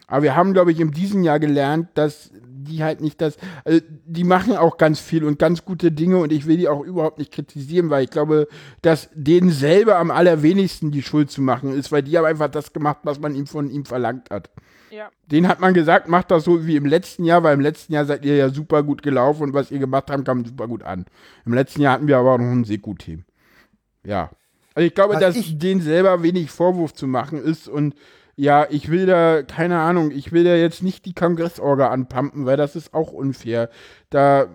[0.07, 3.81] Aber wir haben, glaube ich, in diesem Jahr gelernt, dass die halt nicht das, also
[4.05, 7.19] die machen auch ganz viel und ganz gute Dinge und ich will die auch überhaupt
[7.19, 8.49] nicht kritisieren, weil ich glaube,
[8.83, 12.75] dass denen selber am allerwenigsten die Schuld zu machen ist, weil die haben einfach das
[12.75, 14.51] gemacht, was man ihm von ihm verlangt hat.
[14.91, 15.11] Ja.
[15.31, 18.05] Den hat man gesagt, macht das so wie im letzten Jahr, weil im letzten Jahr
[18.05, 21.07] seid ihr ja super gut gelaufen und was ihr gemacht habt, kam super gut an.
[21.47, 23.25] Im letzten Jahr hatten wir aber auch noch ein Seku-Team.
[24.05, 24.31] Ja.
[24.75, 27.95] Also ich glaube, Also dass ich- denen selber wenig Vorwurf zu machen ist und
[28.37, 32.57] ja, ich will da, keine Ahnung, ich will da jetzt nicht die Kongressorga anpumpen, weil
[32.57, 33.69] das ist auch unfair.
[34.09, 34.47] Da,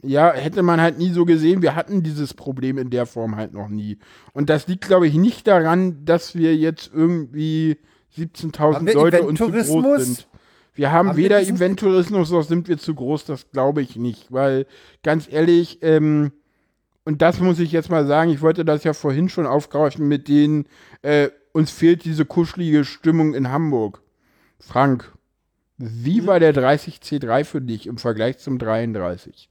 [0.00, 3.52] ja, hätte man halt nie so gesehen, wir hatten dieses Problem in der Form halt
[3.52, 3.98] noch nie.
[4.32, 7.78] Und das liegt, glaube ich, nicht daran, dass wir jetzt irgendwie
[8.16, 10.28] 17.000 wir Leute und zu groß sind.
[10.74, 14.66] Wir haben, Haben weder Eventtourismus noch sind wir zu groß, das glaube ich nicht, weil
[15.02, 16.32] ganz ehrlich, ähm,
[17.04, 20.28] und das muss ich jetzt mal sagen, ich wollte das ja vorhin schon aufgreifen mit
[20.28, 20.66] denen,
[21.00, 24.02] äh, uns fehlt diese kuschelige Stimmung in Hamburg.
[24.60, 25.12] Frank,
[25.78, 29.48] wie war der 30C3 für dich im Vergleich zum 33?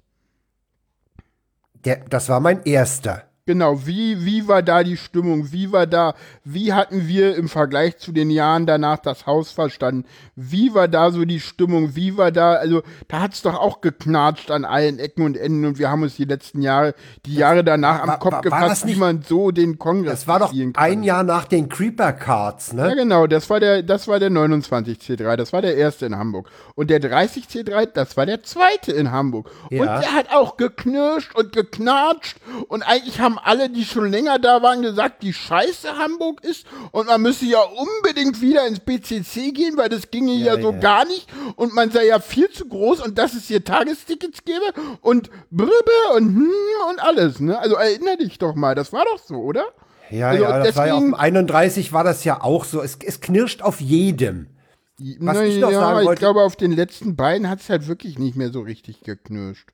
[1.86, 3.24] Der, das war mein erster.
[3.48, 5.52] Genau, wie, wie war da die Stimmung?
[5.52, 10.06] Wie war da, wie hatten wir im Vergleich zu den Jahren danach das Haus verstanden?
[10.36, 11.96] Wie war da so die Stimmung?
[11.96, 15.78] Wie war da, also da hat's doch auch geknatscht an allen Ecken und Enden und
[15.78, 16.96] wir haben uns die letzten Jahre,
[17.28, 20.22] die Jahre danach am war- Kopf war- war gefasst, wie nicht- man so den Kongress
[20.22, 22.96] Das war doch ein Jahr nach den Creeper Cards, Ja, ne?
[22.96, 26.50] genau, das war der, das war der 29C3, das war der erste in Hamburg.
[26.74, 29.52] Und der 30C3, das war der zweite in Hamburg.
[29.70, 30.00] Und Ja.
[30.00, 32.38] der hat auch geknirscht und geknatscht.
[32.70, 36.66] Und eigentlich haben alle, die schon länger da waren, gesagt, wie scheiße Hamburg ist.
[36.92, 40.72] Und man müsse ja unbedingt wieder ins BCC gehen, weil das ginge ja, Ja, so
[40.72, 40.80] ja.
[40.80, 41.28] gar nicht.
[41.56, 45.72] Und man sei ja viel zu groß und dass es hier Tagestickets gäbe und Brübbe
[46.16, 46.52] und hm
[46.90, 47.58] und alles, ne?
[47.60, 49.66] Also erinner dich doch mal, das war doch so, oder?
[50.12, 52.82] Ja, Also ja, das war ja auf deswegen- dem 31 war das ja auch so.
[52.82, 54.48] Es, es knirscht auf jedem.
[55.20, 57.88] Was ich noch ja, sagen ich wollte- glaube, auf den letzten beiden hat es halt
[57.88, 59.68] wirklich nicht mehr so richtig geknirscht.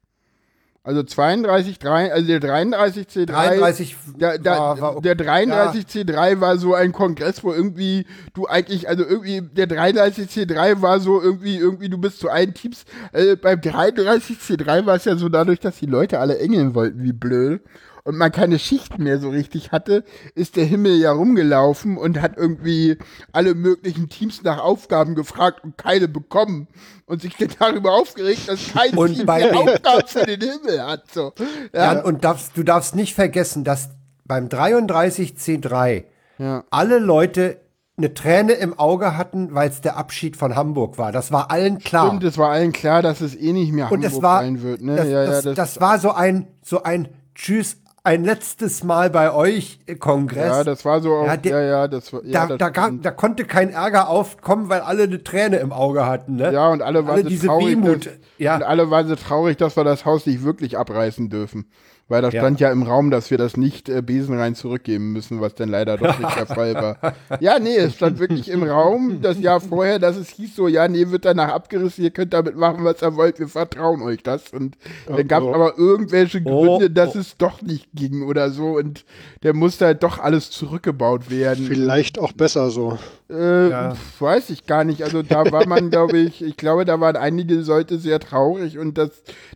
[0.84, 3.26] Also 32, 3, also der 33C3.
[3.28, 5.14] 33 der, der, war- war okay.
[5.14, 11.00] der 33C3 war so ein Kongress, wo irgendwie du eigentlich, also irgendwie, der 33C3 war
[11.00, 12.86] so irgendwie, irgendwie, du bist zu allen Teams.
[13.14, 17.14] Äh, beim 33C3 war es ja so dadurch, dass die Leute alle engeln wollten, wie
[17.14, 17.62] blöd.
[18.04, 20.04] Und man keine Schichten mehr so richtig hatte,
[20.36, 22.98] ist der Himmel ja rumgelaufen und hat irgendwie
[23.32, 26.68] alle möglichen Teams nach Aufgaben gefragt und keine bekommen.
[27.06, 30.40] Und sich dann darüber aufgeregt, dass kein Und Team bei mehr den- Aufgaben für den
[30.42, 31.12] Himmel hat.
[31.12, 31.34] So.
[31.74, 33.90] Ja, Jan, und darfst, du darfst nicht vergessen, dass
[34.26, 36.06] beim 33C3
[36.38, 36.64] Ja.
[36.70, 37.60] alle Leute
[37.98, 41.12] eine Träne im Auge hatten, weil es der Abschied von Hamburg war.
[41.12, 42.08] Das war allen klar.
[42.08, 44.62] Stimmt, es war allen klar, dass es eh nicht mehr Und Hamburg es war, sein
[44.64, 44.82] wird.
[44.82, 44.96] Ne?
[44.96, 49.32] das, ja, das, ja, das, war so ein, so ein Tschüss, ein letztes Mal bei
[49.32, 50.46] euch Kongress.
[50.48, 52.70] ja, das war so auch, Ja, ja, der- ja, das war, ja, da, das da,
[52.70, 56.36] gab, da konnte kein Ärger aufkommen, weil alle eine Träne im Auge hatten.
[56.38, 56.52] Ne?
[56.52, 58.06] ja, und alle waren alle so diese traurig, Wehmut.
[58.08, 58.56] Dass, Ja.
[58.56, 61.66] Und alle waren so traurig, dass wir das Haus nicht wirklich abreißen dürfen.
[62.12, 62.42] Weil da Ja.
[62.42, 65.96] stand ja im Raum, dass wir das nicht äh, besenrein zurückgeben müssen, was dann leider
[65.96, 66.98] doch nicht der Fall war.
[67.40, 70.90] Ja, nee, es stand wirklich im Raum das Jahr vorher, dass es hieß so, ja,
[70.90, 74.50] nee, wird danach abgerissen, ihr könnt damit machen, was ihr wollt, wir vertrauen euch das.
[74.50, 74.76] Und
[75.08, 75.54] dann gab es oh.
[75.54, 77.20] aber irgendwelche Oh, Gründe, dass oh.
[77.20, 78.78] es doch nicht ging oder so.
[78.78, 79.06] Und
[79.44, 81.66] der musste halt doch alles zurückgebaut werden.
[81.66, 83.00] Vielleicht auch besser so.
[83.32, 83.94] Äh, Ja.
[84.20, 85.04] Weiß ich gar nicht.
[85.04, 88.98] Also da war man, glaube ich, ich glaube, da waren einige Leute sehr traurig und
[88.98, 89.10] das,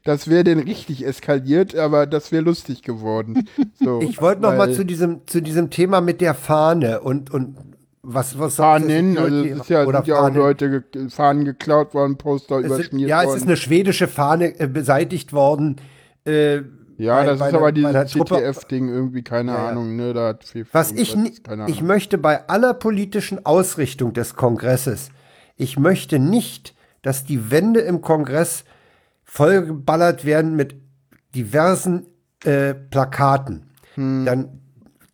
[0.03, 3.47] das wäre dann richtig eskaliert, aber das wäre lustig geworden.
[3.83, 7.57] So, Ich wollte noch mal zu diesem, zu diesem Thema mit der Fahne und, und
[8.01, 10.37] was, was Fahnen, also es ist ja, oder sind ja auch Fahnen.
[10.37, 13.29] Leute ge Fahnen geklaut worden, Poster Es sind, überschmiert ja, worden.
[13.29, 15.77] es ist eine schwedische Fahne äh, beseitigt worden.
[16.23, 16.61] Äh,
[16.97, 19.67] ja, bei- das bei ist einer- aber dieses CTF-Ding irgendwie, keine Ja, ja.
[19.69, 20.13] Ahnung, ne?
[20.13, 24.35] Da hat viel Was ich, ni- irgendwas, keine ich möchte bei aller politischen Ausrichtung des
[24.35, 25.09] Kongresses,
[25.57, 28.63] ich möchte nicht, dass die Wände im Kongress
[29.23, 30.75] vollgeballert werden mit
[31.35, 32.07] diversen
[32.43, 33.69] äh, Plakaten.
[33.95, 34.25] Hm.
[34.25, 34.61] Dann,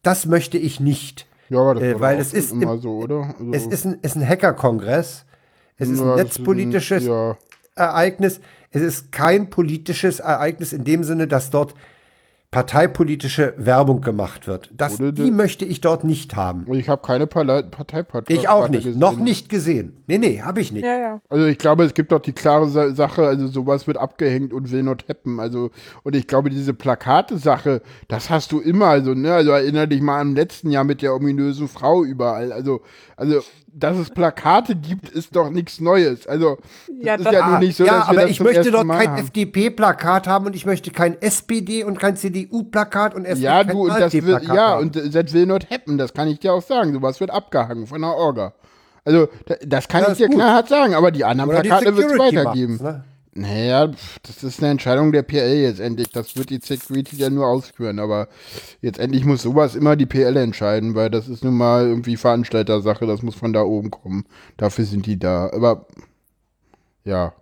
[0.04, 1.28] das möchte ich nicht.
[1.50, 3.34] Ja, aber das äh, weil es ist immer im- so, oder?
[3.40, 5.26] Also, Es ist ein, ist ein Hacker-Kongress.
[5.78, 7.38] Es ist ja, ein netzpolitisches Ja,
[7.76, 8.42] Ereignis.
[8.72, 11.76] Es ist kein politisches Ereignis in dem Sinne, dass dort
[12.52, 14.70] parteipolitische Werbung gemacht wird.
[14.76, 16.66] Das, Oder die möchte ich dort nicht haben.
[16.66, 18.34] und ich habe keine Parteipartei.
[18.34, 18.84] Ich auch nicht.
[18.84, 19.00] gesehen.
[19.00, 20.04] Noch nicht gesehen.
[20.08, 20.84] Nee, nee, habe ich nicht.
[20.84, 21.22] Ja, ja.
[21.30, 24.70] Also ich glaube, es gibt doch die klare Sa Sache, also sowas wird abgehängt und
[24.70, 25.40] will not happen.
[25.40, 25.72] Also,
[26.04, 30.20] und ich glaube, diese Plakate-Sache, das hast du immer, also, ne, also erinnere dich mal
[30.20, 32.52] am letzten Jahr mit der ominösen Frau überall.
[32.52, 32.82] Also,
[33.16, 33.42] also,
[33.74, 36.28] dass es Plakate gibt, ist doch nichts Neues.
[36.28, 36.58] Also,
[36.88, 38.46] das Ja, ist das- ja Ah, nicht so, ja, dass wir aber das ich zum
[38.48, 39.18] möchte dort kein.
[39.18, 43.90] FDP-Plakat haben und ich möchte kein SPD und kein CDU-Plakat und erst Ja, du, und
[43.90, 44.82] das will, AfD-Plakat ja, haben.
[44.82, 46.94] und das will not happen, das kann ich dir auch sagen.
[46.94, 48.54] Sowas wird abgehangen von der Orga.
[49.06, 50.36] Also, da- das kann Ja, ich ist dir gut.
[50.36, 52.78] knallhart sagen, aber die anderen Oder Plakate wird es weitergeben.
[52.82, 53.04] ne?
[53.34, 53.88] Naja,
[54.24, 56.10] das ist eine Entscheidung der PL jetzt endlich.
[56.10, 58.00] Das wird die Security dann nur ausführen.
[58.00, 58.28] Aber
[58.82, 63.08] jetzt endlich muss sowas immer die PL entscheiden, weil das ist nun mal irgendwie Veranstaltersache.
[63.08, 64.26] Das muss von da oben kommen.
[64.58, 65.50] Dafür sind die da.
[65.52, 65.88] Aber
[67.06, 67.34] ja.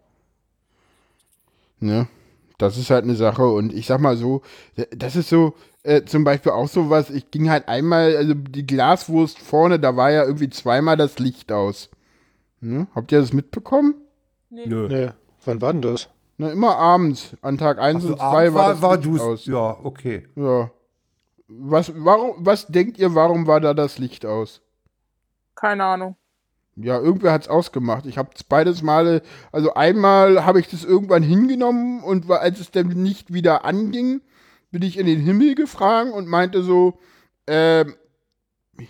[1.79, 2.07] Ne?
[2.59, 3.47] Das ist halt eine Sache.
[3.47, 4.43] Und ich sag mal so,
[4.91, 8.67] das ist so, äh, zum Beispiel auch so was, ich ging halt einmal, also die
[8.67, 11.89] Glaswurst vorne, da war ja irgendwie zweimal das Licht aus.
[12.61, 12.87] Ne?
[12.93, 13.95] Habt ihr das mitbekommen?
[14.49, 14.87] Nö.
[14.87, 15.11] Nee.
[15.45, 16.09] Wann war denn das?
[16.37, 17.35] Na, immer abends.
[17.41, 19.45] An Tag 1 Also und 2 war, war, das war Licht du aus.
[19.45, 20.27] Ja, okay.
[20.35, 20.71] Ja.
[21.47, 24.61] Was, warum, was denkt ihr, warum war da das Licht aus?
[25.55, 26.15] Keine Ahnung.
[26.75, 28.05] Ja, irgendwer hat's ausgemacht.
[28.05, 29.21] Ich habe beides Male,
[29.51, 34.21] also einmal habe ich das irgendwann hingenommen und als es dann nicht wieder anging,
[34.71, 36.97] bin ich in den Himmel gefragt und meinte so,
[37.47, 37.95] ähm,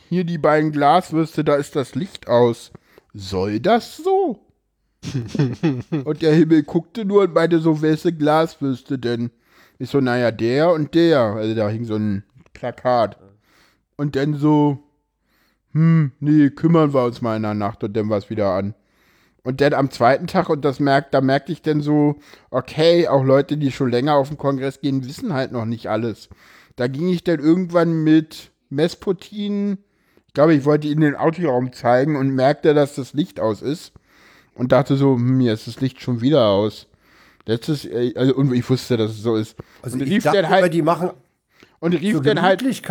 [0.10, 2.72] hier die beiden Glaswürste, da ist das Licht aus.
[3.14, 4.40] Soll das so?
[6.06, 9.32] und der Himmel guckte nur und meinte so, welche Glaswürste denn?
[9.78, 11.20] Ich so, naja, der und der.
[11.20, 12.24] Also da hing so ein
[12.54, 13.18] Plakat.
[13.96, 14.80] Und dann so,
[15.72, 18.74] hm, nee, kümmern wir uns mal in der Nacht und dann war es wieder an.
[19.44, 22.16] Und dann am zweiten Tag, und das merkt, da merkte ich dann so,
[22.50, 26.30] okay, auch Leute, die schon länger auf den Kongress gehen, wissen halt noch nicht alles.
[26.76, 29.80] Da ging ich dann irgendwann mit Mesputin,
[30.28, 33.94] ich glaube, ich wollte ihnen den Autoraum zeigen und merkte, dass das Licht aus ist.
[34.60, 36.88] Und dachte so, hm, jetzt ist das Licht schon wieder aus.
[37.46, 39.56] Letztes, äh, also, und ich wusste, dass es so ist.
[39.82, 41.12] Also und ich rief dachte dann halt, die machen
[41.80, 42.84] und rief zur dann halt, ich.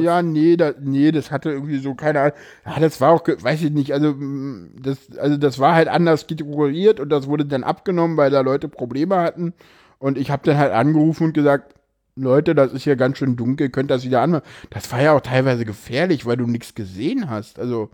[0.00, 2.32] ja, nee, da, nee, das hatte irgendwie so keine Ahnung.
[2.66, 6.20] Ja, das war auch, weiß ich nicht, also mm, das, also das war halt anders
[6.22, 9.54] strukturiert und das wurde dann abgenommen, weil da Leute Probleme hatten.
[9.98, 11.74] Und ich habe dann halt angerufen und gesagt,
[12.14, 14.44] Leute, das ist hier ganz schön dunkel, könnt das wieder anmachen.
[14.70, 17.58] Das war ja auch teilweise gefährlich, weil du nichts gesehen hast.
[17.58, 17.90] Also,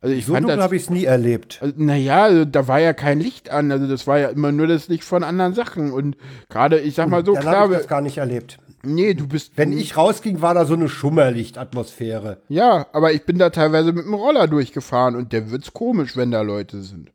[0.00, 1.58] also ich so fand dunkel habe ich es nie erlebt.
[1.60, 4.66] Also, naja, also, da war ja kein Licht an, also das war ja immer nur
[4.66, 5.92] das Licht von anderen Sachen.
[5.92, 6.16] Und
[6.48, 8.58] gerade, ich sag mal so, Dann klar, habe ich das gar nicht erlebt.
[8.82, 9.52] nee, du bist.
[9.56, 12.38] Wenn ich rausging, war da so eine Schummerlichtatmosphäre.
[12.48, 16.30] Ja, aber ich bin da teilweise mit dem Roller durchgefahren und der wird's komisch, wenn
[16.30, 17.10] da Leute sind.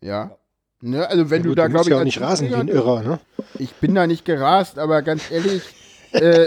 [0.00, 0.32] Ja.
[0.80, 2.54] Ne, also wenn Ja, du gut, da, musst glaube ich, ja auch nicht rasen wie
[2.54, 3.18] ein Irrer, ne?
[3.58, 5.62] Ich bin da nicht gerast, aber ganz ehrlich,
[6.12, 6.46] äh,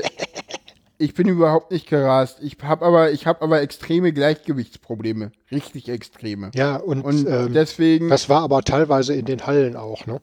[1.02, 2.38] ich bin überhaupt nicht gerast.
[2.42, 6.52] Ich habe aber, ich habe aber extreme Gleichgewichtsprobleme, richtig extreme.
[6.54, 10.22] Ja, und, Und ähm, deswegen, das war aber teilweise in den Hallen auch, ne?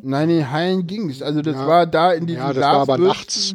[0.00, 1.22] nein, in den Hallen ging's.
[1.22, 1.66] Also das Ja.
[1.66, 3.54] war da in diesen Ja, das war aber nachts.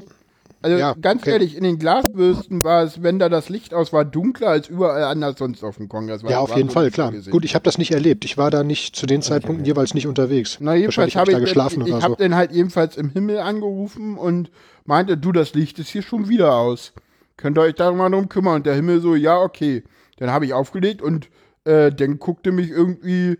[0.64, 1.32] Also Ja, ganz okay.
[1.32, 5.04] ehrlich, in den Glasbürsten war es, wenn da das Licht aus war, dunkler als überall
[5.04, 6.22] anders sonst auf dem Kongress.
[6.24, 7.12] Ja, auf jeden Fall, klar.
[7.12, 7.32] gesehen.
[7.32, 8.24] Gut, ich habe das nicht erlebt.
[8.24, 10.58] Ich war da nicht zu den Zeitpunkten jeweils nicht unterwegs.
[10.62, 12.24] Na, jedenfalls Wahrscheinlich hab habe ich ich, da geschlafen ich, ich oder habe so.
[12.24, 14.52] dann halt jedenfalls im Himmel angerufen und
[14.86, 16.94] meinte, du, das Licht ist hier schon wieder aus.
[17.36, 18.56] Könnt ihr euch da mal drum kümmern?
[18.56, 19.84] Und der Himmel so, ja, okay.
[20.18, 21.28] Dann habe ich aufgelegt und
[21.66, 23.38] äh, dann guckte mich irgendwie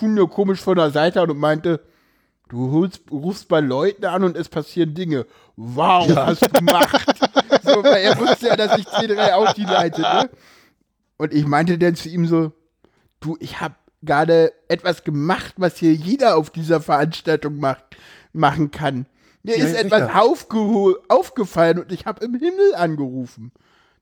[0.00, 1.80] nur komisch von der Seite an und meinte,
[2.48, 5.26] du holst, rufst bei Leuten an und es passieren Dinge.
[5.60, 7.04] Wow, hast du gemacht.
[7.64, 10.30] so, weil er wusste ja, dass ich C3 Audi leite, ne?
[11.16, 12.52] Und ich meinte dann zu ihm so,
[13.18, 17.96] du, ich habe gerade etwas gemacht, was hier jeder auf dieser Veranstaltung macht,
[18.32, 19.06] machen kann.
[19.42, 20.08] Mir Ja, ist etwas
[21.08, 23.50] aufgefallen und ich habe im Himmel angerufen.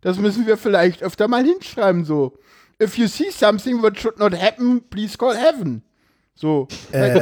[0.03, 2.37] Das müssen wir vielleicht öfter mal hinschreiben, so.
[2.83, 5.83] If you see something that should not happen, please call heaven.
[6.37, 6.69] So.
[6.93, 7.17] Äh,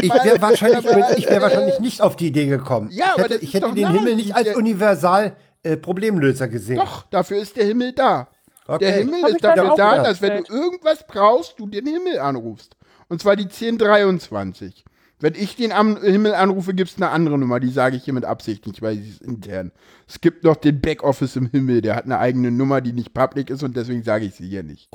[0.00, 0.84] ich wäre wahrscheinlich,
[1.18, 2.88] ich wär wahrscheinlich nicht auf die Idee gekommen.
[2.90, 6.48] Ja, ich aber hätte, das ich hätte doch den Himmel nicht als universal äh, Problemlöser
[6.48, 6.76] gesehen.
[6.76, 8.28] Doch, dafür ist der Himmel da.
[8.66, 8.84] Okay.
[8.86, 10.06] Der Himmel Hab ist dafür da, gedacht.
[10.06, 12.76] dass wenn du irgendwas brauchst, du den Himmel anrufst.
[13.08, 14.84] Und zwar die 1023.
[15.20, 18.14] Wenn ich den am Himmel anrufe, gibt es eine andere Nummer, die sage ich hier
[18.14, 19.72] mit Absicht nicht, weil sie ist intern.
[20.08, 23.50] Es gibt noch den Backoffice im Himmel, der hat eine eigene Nummer, die nicht public
[23.50, 24.88] ist und deswegen sage ich sie hier nicht.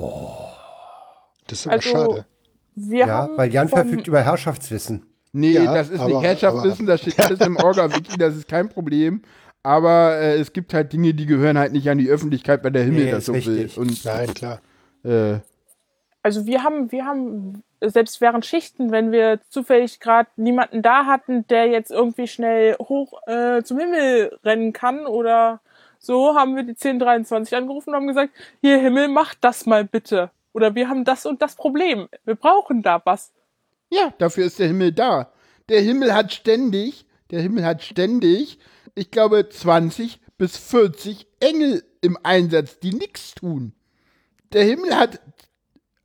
[1.46, 2.26] Das ist aber Also, schade.
[2.88, 5.06] Wir Ja, haben weil Jan verfügt über Herrschaftswissen.
[5.32, 8.68] Nee, Ja, das ist aber- nicht Herrschaftswissen, das steht alles im Orga-Wiki, das ist kein
[8.68, 9.22] Problem.
[9.62, 12.84] Aber äh, es gibt halt Dinge, die gehören halt nicht an die Öffentlichkeit, weil der
[12.84, 13.70] Himmel Nee, das ist so will.
[13.76, 14.60] Und Nein, klar.
[15.04, 15.38] äh,
[16.22, 21.46] Also wir haben, wir haben selbst während Schichten, wenn wir zufällig gerade niemanden da hatten,
[21.48, 25.60] der jetzt irgendwie schnell hoch äh, zum Himmel rennen kann oder
[25.98, 28.32] so, haben wir die 1023 angerufen und haben gesagt,
[28.62, 30.30] hier Himmel, mach das mal bitte.
[30.52, 32.08] Oder wir haben das und das Problem.
[32.24, 33.32] Wir brauchen da was.
[33.90, 35.32] Ja, dafür ist der Himmel da.
[35.68, 38.58] Der Himmel hat ständig, der Himmel hat ständig,
[38.94, 43.72] ich glaube, 20 bis 40 Engel im Einsatz, die nichts tun.
[44.52, 45.20] Der Himmel hat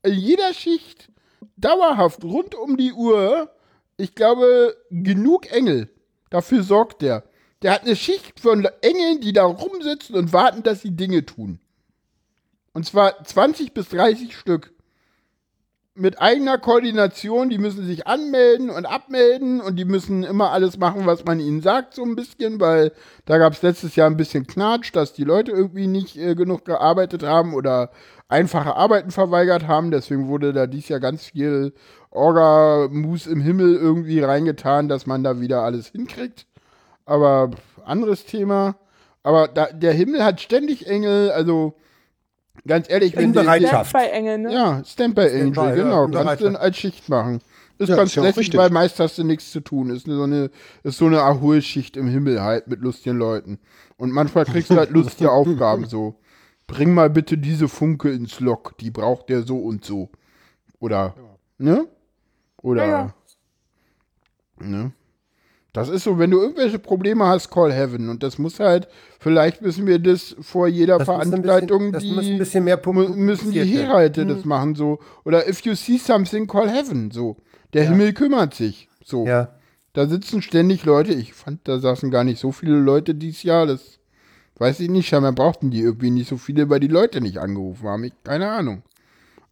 [0.03, 1.09] in jeder Schicht
[1.57, 3.51] dauerhaft rund um die Uhr,
[3.97, 5.89] ich glaube, genug Engel.
[6.29, 7.23] Dafür sorgt der.
[7.61, 11.59] Der hat eine Schicht von Engeln, die da rumsitzen und warten, dass sie Dinge tun.
[12.75, 14.73] Und zwar 20 bis 30 Stück.
[15.97, 21.05] mit eigener Koordination, die müssen sich anmelden und abmelden und die müssen immer alles machen,
[21.05, 22.91] was man ihnen sagt, so ein bisschen, weil
[23.23, 26.65] da gab es letztes Jahr ein bisschen Knatsch, dass die Leute irgendwie nicht äh, genug
[26.65, 27.91] gearbeitet haben oder
[28.27, 29.89] einfache Arbeiten verweigert haben.
[29.89, 31.73] Deswegen wurde da dies Jahr ganz viel
[32.11, 36.45] Orga-Mus im Himmel irgendwie reingetan, dass man da wieder alles hinkriegt.
[37.05, 37.51] Aber
[37.85, 38.75] anderes Thema.
[39.23, 41.75] Aber da, der Himmel hat ständig Engel, also
[42.67, 43.93] ganz ehrlich, die- Bereitschaft.
[43.93, 44.53] bei Engel, ne?
[44.53, 46.05] ja, Standby Angel, Standby, ja, genau.
[46.05, 47.41] in Kannst du als Schicht machen.
[47.77, 48.57] Ist Ja, ganz ist ja lässig, richtig.
[48.59, 49.89] weil meist hast du nichts zu tun.
[49.89, 50.49] Ist so eine,
[50.83, 53.59] ist so eine Erholschicht im Himmel halt mit lustigen Leuten.
[53.97, 56.15] Und manchmal kriegst du halt lustige Aufgaben so.
[56.67, 60.09] Bring mal bitte diese Funke ins Lok, die braucht der so und so.
[60.79, 61.13] Oder,
[61.57, 61.85] ne?
[62.61, 63.13] Oder, Ja,
[64.61, 64.65] ja.
[64.67, 64.91] ne?
[65.75, 68.07] Das ist so, wenn du irgendwelche Probleme hast, call heaven.
[68.07, 68.87] Und das muss halt,
[69.19, 72.37] vielleicht müssen wir das vor jeder Das muss ein Veranstaltung, bisschen, das die muss ein
[72.37, 73.59] bisschen mehr müssen die.
[73.59, 74.99] Herhalte das machen so.
[75.25, 77.35] Oder if you see something call heaven so.
[77.73, 79.27] Der Himmel kümmert sich so.
[79.27, 79.49] Ja.
[79.91, 81.13] da sitzen ständig Leute.
[81.13, 83.65] Ich fand da saßen gar nicht so viele Leute dieses Jahr.
[83.65, 83.99] Das
[84.57, 85.09] weiß ich nicht.
[85.09, 88.05] Scheinbar brauchten die irgendwie nicht so viele weil die Leute nicht angerufen haben.
[88.05, 88.81] Ich keine Ahnung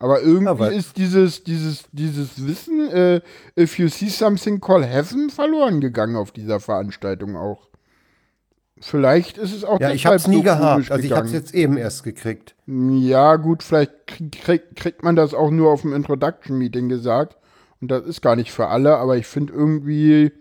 [0.04, 3.22] aber irgendwie Aber- ist dieses dieses dieses Wissen äh,
[3.58, 7.70] if you see something call heaven verloren gegangen auf dieser Veranstaltung auch
[8.80, 10.92] Vielleicht ist es auch Ja, ich deshalb hab's nie so gehabt.
[10.92, 11.22] Also ich gegangen.
[11.22, 12.54] hab's jetzt eben erst gekriegt.
[12.68, 13.94] Ja, gut, vielleicht
[14.34, 17.38] krieg, kriegt man das auch nur auf dem Introduction-Meeting gesagt.
[17.80, 20.34] Und das ist gar nicht für alle, aber ich finde irgendwie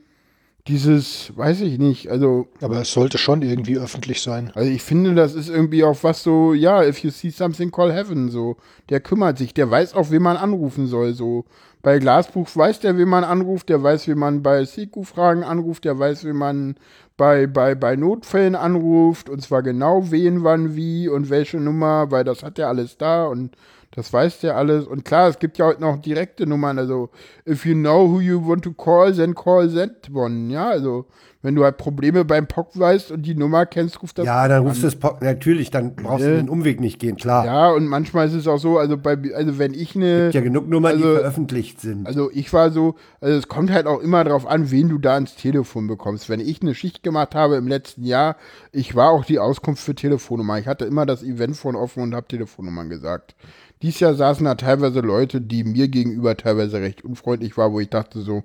[0.68, 4.52] dieses, weiß ich nicht, also, Aber es sollte schon irgendwie öffentlich sein.
[4.55, 7.93] also ich finde, das ist irgendwie auch was so, ja, if you see something, call
[7.93, 8.56] heaven, so.
[8.89, 11.44] Der kümmert sich, der weiß auch, wen man anrufen soll, so.
[11.82, 15.98] Bei Glasbuch weiß der, wen man anruft, der weiß, wie man bei Siku-Fragen anruft, der
[15.98, 16.76] weiß, wie man
[17.16, 22.22] bei, bei, bei Notfällen anruft, und zwar genau wen, wann, wie und welche Nummer, weil
[22.22, 23.56] das hat er alles da und
[23.93, 24.86] das weiß der alles.
[24.86, 27.10] Und klar, es gibt ja heute noch direkte Nummern, also
[27.47, 31.06] if you know who you want to call, then call that one, ja, also
[31.43, 34.62] wenn du halt Probleme beim POC weißt und die Nummer kennst, ruft das Ja, dann
[34.66, 36.36] rufst du es po- natürlich, dann brauchst du Ja.
[36.36, 37.44] den Umweg nicht gehen, klar.
[37.44, 40.40] Ja, und manchmal ist es auch so, also bei, also wenn ich eine, Gibt ja
[40.40, 42.06] genug Nummern, die Also- veröffentlicht sind.
[42.06, 45.14] also ich war so, also es kommt halt auch immer drauf an, wen du da
[45.14, 46.28] ans Telefon bekommst.
[46.28, 48.36] Wenn ich eine Schicht gemacht habe im letzten Jahr,
[48.70, 50.59] ich war auch die Auskunft für Telefonnummer.
[50.59, 53.35] Ich hatte immer das Eventphone offen und habe Telefonnummern gesagt.
[53.82, 57.90] Dies Jahr saßen da teilweise Leute, die mir gegenüber teilweise recht unfreundlich waren, wo ich
[57.90, 58.44] dachte so,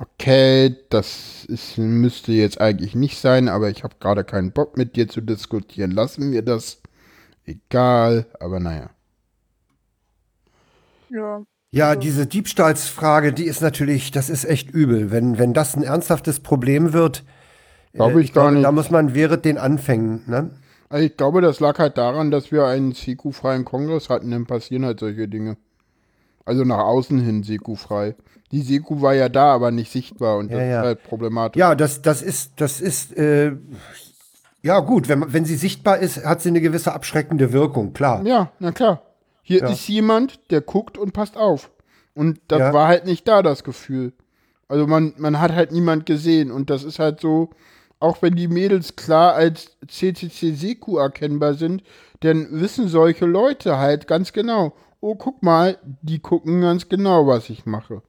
[0.00, 4.96] okay, das ist, müsste jetzt eigentlich nicht sein, aber ich habe gerade keinen Bock mit
[4.96, 5.90] dir zu diskutieren.
[5.90, 6.80] Lassen wir das.
[7.44, 8.90] Egal, aber naja.
[11.10, 11.42] Ja.
[11.70, 15.10] Ja, diese Diebstahlsfrage, die ist natürlich, das ist echt übel.
[15.10, 17.24] Wenn, wenn das ein ernsthaftes Problem wird,
[17.92, 18.64] Glaube äh, ich gar glaube, nicht.
[18.64, 20.50] da muss man während den Anfängen, ne?
[20.88, 24.86] Also ich glaube, das lag halt daran, dass wir einen Seku-freien Kongress hatten, dann passieren
[24.86, 25.58] halt solche Dinge.
[26.46, 28.16] Also nach außen hin Seku-frei.
[28.50, 30.80] Die Seku war ja da, aber nicht sichtbar und das Ja, ja.
[30.80, 31.58] ist halt problematisch.
[31.60, 33.52] Ja, das, das ist, das ist, äh,
[34.62, 38.24] ja gut, wenn, wenn sie sichtbar ist, hat sie eine gewisse abschreckende Wirkung, klar.
[38.26, 39.02] Ja, na klar.
[39.42, 39.68] Hier Ja.
[39.70, 41.70] ist jemand, der guckt und passt auf.
[42.14, 44.12] Und das war halt nicht da, das Gefühl.
[44.66, 47.50] Also man, man hat halt niemand gesehen und das ist halt so,
[48.00, 51.82] auch wenn die Mädels klar als CCC Seku erkennbar sind,
[52.20, 57.48] dann wissen solche Leute halt ganz genau, oh, guck mal, die gucken ganz genau, was
[57.48, 58.02] ich mache.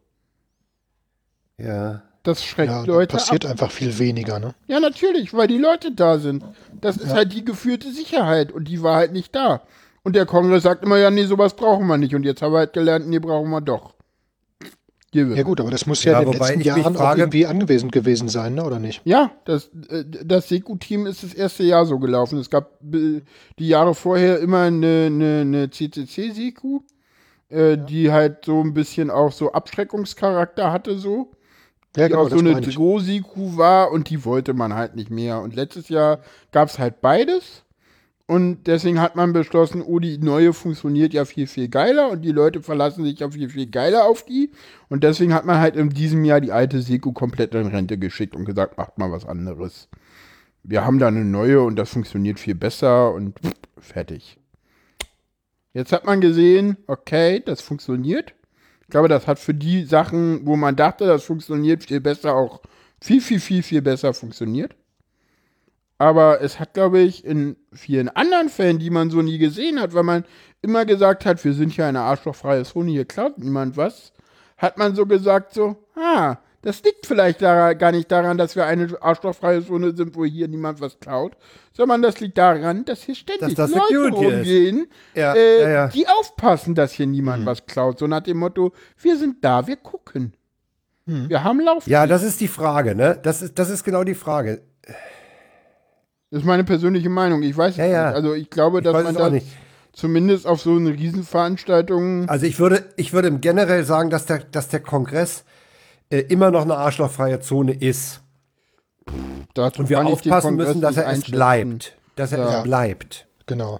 [1.63, 2.01] Ja.
[2.23, 3.51] Das schreckt Ja, Leute passiert ab.
[3.51, 4.53] einfach viel weniger, ne?
[4.67, 6.43] Ja, natürlich, weil die Leute da sind.
[6.79, 9.61] Das ist halt die geführte Sicherheit und die war halt nicht da.
[10.03, 12.13] Und der Kongress sagt immer, ja, nee, sowas brauchen wir nicht.
[12.15, 13.93] Und jetzt haben wir halt gelernt, nee, brauchen wir doch.
[15.11, 17.47] Ja gut, aber das muss ja, Ja, in den wobei letzten Jahren auch frage- irgendwie
[17.47, 18.63] angewiesen gewesen sein, ne?
[18.63, 19.01] oder nicht?
[19.05, 22.37] Ja, das, äh, das Seku-Team ist das erste Jahr so gelaufen.
[22.37, 23.21] Es gab äh,
[23.57, 26.81] die Jahre vorher immer eine, eine, eine CCC-Seku,
[27.49, 31.31] äh, die halt so ein bisschen auch so Abschreckungscharakter hatte, so.
[31.97, 32.61] Ja, die auch so eine.
[32.61, 35.41] Droh-Siku war und die wollte man halt nicht mehr.
[35.41, 36.19] Und letztes Jahr
[36.51, 37.63] gab es halt beides.
[38.27, 42.31] Und deswegen hat man beschlossen, oh, die neue funktioniert ja viel, viel geiler und die
[42.31, 44.51] Leute verlassen sich ja viel, viel geiler auf die.
[44.87, 48.35] Und deswegen hat man halt in diesem Jahr die alte Seku komplett in Rente geschickt
[48.35, 49.89] und gesagt, macht mal was anderes.
[50.61, 53.39] Wir haben da eine neue und das funktioniert viel besser und
[53.79, 54.37] fertig.
[55.73, 58.35] Jetzt hat man gesehen, okay, das funktioniert.
[58.89, 62.59] Ich glaube, das hat für die Sachen, wo man dachte, das funktioniert viel besser, auch
[62.99, 64.75] viel, viel, viel, viel besser funktioniert.
[65.99, 69.93] Aber es hat, glaube ich, in vielen anderen Fällen, die man so nie gesehen hat,
[69.93, 70.25] weil man
[70.63, 74.11] immer gesagt hat, wir sind ja eine arschlochfreie Zone, hier klaut niemand was,
[74.57, 78.65] hat man so gesagt, so, ah, Das liegt vielleicht daran, gar nicht daran, dass wir
[78.65, 81.37] eine arschlochfreie Zone sind, wo hier niemand was klaut,
[81.71, 85.87] sondern das liegt daran, dass hier ständig Dass das Leute rumgehen, Ja, äh, ja, ja.
[85.87, 87.99] die aufpassen, dass hier niemand was klaut.
[87.99, 90.33] So nach dem Motto, wir sind da, wir gucken.
[91.27, 91.87] Wir haben Lauf.
[91.87, 93.17] Ja, das ist die Frage, ne?
[93.23, 94.61] Das ist, das ist genau die Frage.
[96.29, 97.41] Das ist meine persönliche Meinung.
[97.41, 97.95] Ich weiß es nicht.
[97.95, 99.39] Also ich glaube, dass weiß man da
[99.91, 104.67] zumindest auf so eine Riesenveranstaltung Also ich würde, ich würde generell sagen, dass der, dass
[104.67, 105.43] der Kongress
[106.09, 108.21] äh, immer noch eine arschlochfreie Zone ist.
[109.53, 111.97] dazu Und wir aufpassen müssen, dass er es bleibt.
[112.15, 112.57] Dass er Ja.
[112.59, 113.27] es bleibt.
[113.45, 113.79] Genau.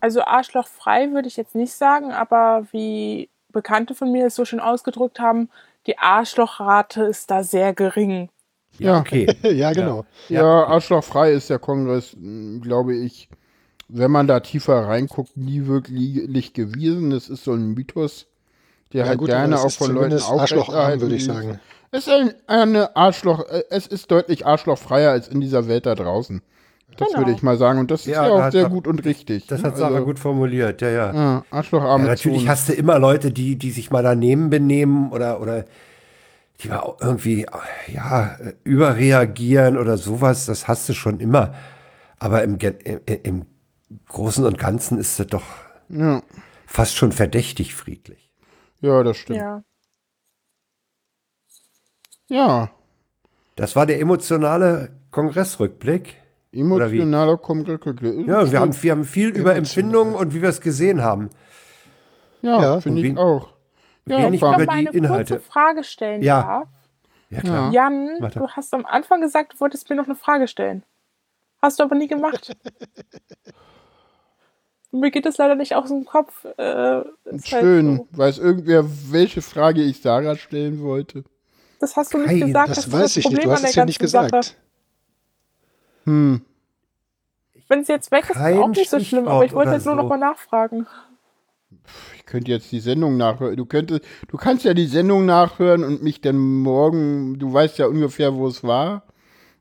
[0.00, 4.60] Also arschlochfrei würde ich jetzt nicht sagen, aber wie Bekannte von mir es so schön
[4.60, 5.48] ausgedrückt haben,
[5.86, 8.28] die Arschlochrate ist da sehr gering.
[8.78, 8.98] Ja.
[8.98, 9.34] Okay.
[9.54, 10.04] ja, genau.
[10.28, 12.16] Ja, arschlochfrei ist der Kongress,
[12.60, 13.28] glaube ich,
[13.88, 17.12] wenn man da tiefer reinguckt, nie wirklich gewesen.
[17.12, 18.26] Es ist so ein Mythos,
[18.94, 21.60] der Ja, halt gut, gerne auch ist von Leuten aufrechterhalten würde ich sagen.
[21.90, 25.94] Es ist ein, eine Arschloch, äh, es ist deutlich arschlochfreier als in dieser Welt da
[25.94, 26.40] draußen.
[26.96, 27.20] Das Genau.
[27.20, 27.80] würde ich mal sagen.
[27.80, 29.46] Und das ist Ja, ja, da auch sehr gut und richtig.
[29.48, 29.68] Das ne?
[29.68, 31.12] hat Sarah gut formuliert, ja, ja.
[31.14, 35.40] Ja, arschlocharme Ja, natürlich hast du immer Leute, die, die sich mal daneben benehmen oder,
[35.40, 35.64] oder
[36.62, 37.46] die mal irgendwie
[37.92, 40.46] ja, überreagieren oder sowas.
[40.46, 41.54] Das hast du schon immer.
[42.18, 43.46] Aber im, im, im
[44.08, 45.42] Großen und Ganzen ist es doch
[45.88, 46.22] Ja.
[46.66, 48.23] fast schon verdächtig friedlich.
[48.86, 49.38] Ja, das stimmt.
[49.40, 49.62] Ja.
[52.28, 52.70] Ja,
[53.56, 56.16] Das war der emotionale Kongressrückblick.
[56.52, 57.80] Emotionaler Kongress.
[58.26, 61.30] Ja, wir haben, wir haben viel über Empfindungen und wie wir es gesehen haben.
[62.42, 63.52] Ja, Ja, finde ich auch.
[64.06, 65.34] Ja, wenig war- über Ich mal die eine Inhalte.
[65.34, 66.42] kurze Frage stellen Ja.
[66.42, 66.68] darf.
[67.30, 67.72] Ja, klar.
[67.72, 68.38] Jan, Warte.
[68.38, 70.84] du hast am Anfang gesagt, du wolltest mir noch eine Frage stellen.
[71.62, 72.56] Hast du aber nie gemacht.
[74.94, 76.44] mir geht das leider nicht aus dem Kopf.
[76.56, 77.96] Äh, ist halt Schön.
[77.96, 78.08] so.
[78.12, 81.24] Weiß irgendwer, welche Frage ich Sarah stellen wollte?
[81.80, 82.70] Das hast du nicht gesagt.
[82.70, 83.34] Das ist weiß ich nicht.
[83.36, 84.26] Problem Du an hast der es ja nicht ganzen Sache.
[84.26, 84.56] gesagt.
[86.04, 86.42] Hm.
[87.68, 89.86] Wenn es jetzt weg ist, ist Kein auch nicht so schlimm, aber ich wollte jetzt
[89.86, 90.86] nur oder noch mal nachfragen.
[92.16, 93.56] Ich könnte jetzt die Sendung nachhören.
[93.56, 97.86] Du könntest, du kannst ja die Sendung nachhören und mich dann morgen, du weißt ja
[97.86, 99.02] ungefähr, wo es war.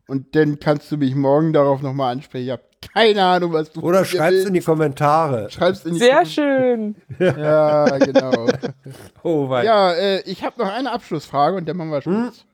[0.07, 2.45] Und dann kannst du mich morgen darauf nochmal ansprechen.
[2.45, 4.47] Ich habe keine Ahnung, was du Oder von mir schreib's willst.
[4.47, 5.49] in die Kommentare.
[5.49, 6.95] Schreib's in die Sehr Kom- schön.
[7.19, 8.47] Ja, genau.
[9.23, 9.63] Oh, wei.
[9.65, 12.45] ja, äh, ich habe noch eine Abschlussfrage und dann machen wir Schluss.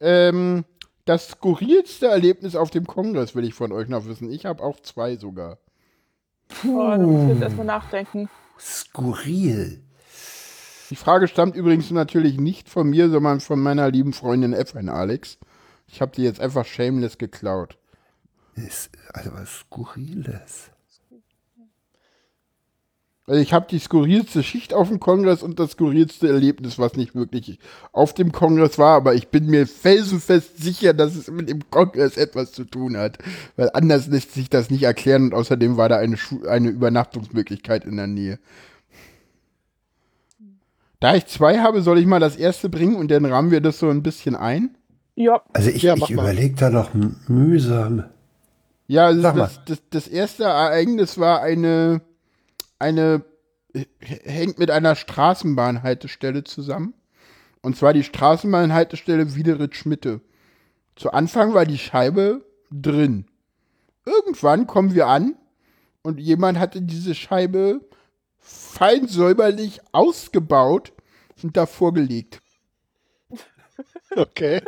[0.00, 0.64] Ähm,
[1.06, 4.30] das skurrilste Erlebnis auf dem Kongress will ich von euch noch wissen.
[4.30, 5.58] Ich habe auch zwei sogar.
[6.66, 8.28] Oh, da muss ich jetzt erstmal nachdenken.
[8.58, 9.80] Skurril.
[10.90, 15.38] Die Frage stammt übrigens natürlich nicht von mir, sondern von meiner lieben Freundin F1 Alex.
[15.88, 17.76] Ich habe die jetzt einfach shameless geklaut.
[18.56, 20.70] Ist also was Skurriles.
[23.26, 27.14] Also ich habe die skurrilste Schicht auf dem Kongress und das skurrilste Erlebnis, was nicht
[27.14, 27.58] wirklich
[27.92, 32.18] auf dem Kongress war, aber ich bin mir felsenfest sicher, dass es mit dem Kongress
[32.18, 33.16] etwas zu tun hat,
[33.56, 37.86] weil anders lässt sich das nicht erklären und außerdem war da eine, Schu eine Übernachtungsmöglichkeit
[37.86, 38.38] in der Nähe.
[41.00, 43.78] Da ich zwei habe, soll ich mal das erste bringen und dann rahmen wir das
[43.78, 44.76] so ein bisschen ein?
[45.14, 46.90] Ja, Also ich, Ja, ich überlege da noch
[47.26, 48.04] mühsam.
[48.86, 52.02] Ja, also das, das, das erste Ereignis war eine,
[52.78, 53.24] eine,
[53.98, 56.94] hängt mit einer Straßenbahnhaltestelle zusammen.
[57.62, 60.20] Und zwar die Straßenbahnhaltestelle Wiederitz-Schmitte.
[60.96, 63.26] Zu Anfang war die Scheibe drin.
[64.04, 65.34] Irgendwann kommen wir an
[66.02, 67.80] und jemand hatte diese Scheibe
[68.38, 70.92] fein säuberlich ausgebaut
[71.42, 72.40] und davor gelegt.
[74.16, 74.62] Okay.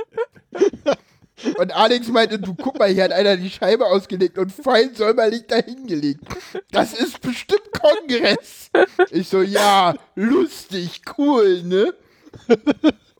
[1.58, 5.46] Und Alex meinte, du guck mal, hier hat einer die Scheibe ausgelegt und fein säuberlich
[5.46, 6.22] dahingelegt.
[6.70, 8.70] Das ist bestimmt Kongress.
[9.10, 11.94] Ich so, ja, lustig, cool, ne?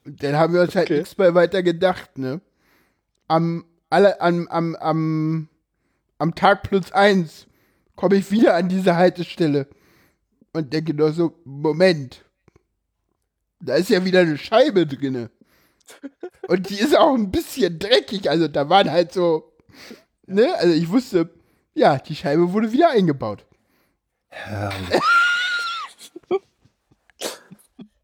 [0.04, 0.98] Und dann haben wir uns halt Okay.
[1.00, 2.40] nichts mehr weiter gedacht, ne?
[3.28, 5.48] Am, alle, am, am, am,
[6.18, 7.46] am Tag plus eins
[7.96, 9.66] komme ich wieder an diese Haltestelle
[10.52, 12.24] und denke nur so, Moment,
[13.60, 15.30] da ist ja wieder eine Scheibe drinne.
[16.48, 18.28] Und die ist auch ein bisschen dreckig.
[18.30, 19.52] Also da waren halt so,
[20.26, 20.54] ne?
[20.56, 21.30] Also ich wusste,
[21.74, 23.44] ja, die Scheibe wurde wieder eingebaut.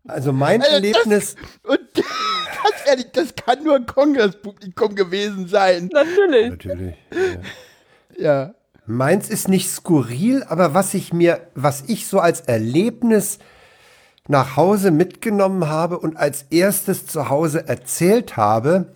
[0.07, 5.89] Also mein Also das- Erlebnis, Und ganz ehrlich, das kann nur ein Kongresspublikum gewesen sein.
[5.93, 6.51] natürlich.
[6.51, 6.95] natürlich.
[8.17, 8.55] Ja.
[8.85, 13.39] Meins ist nicht skurril, aber was ich mir, was ich so als Erlebnis
[14.29, 18.87] nach Hause mitgenommen habe und als erstes zu Hause erzählt habe,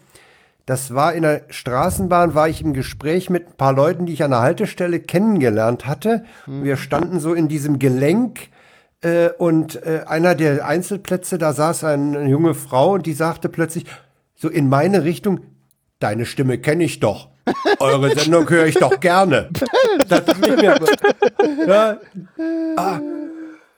[0.66, 4.24] das war in der Straßenbahn, war ich im Gespräch mit ein paar Leuten, die ich
[4.24, 6.24] an der Haltestelle kennengelernt hatte.
[6.46, 8.48] Wir standen so in diesem Gelenk
[9.02, 13.48] äh, und äh, einer der Einzelplätze, da saß ein- eine junge Frau und die sagte
[13.48, 13.84] plötzlich,
[14.34, 15.40] so in meine Richtung,
[16.00, 17.28] deine Stimme kenne ich doch.
[17.78, 19.50] Eure Sendung höre ich doch gerne.
[20.08, 20.80] Das ist nicht mehr,
[21.68, 21.96] ja,
[22.76, 23.00] ah.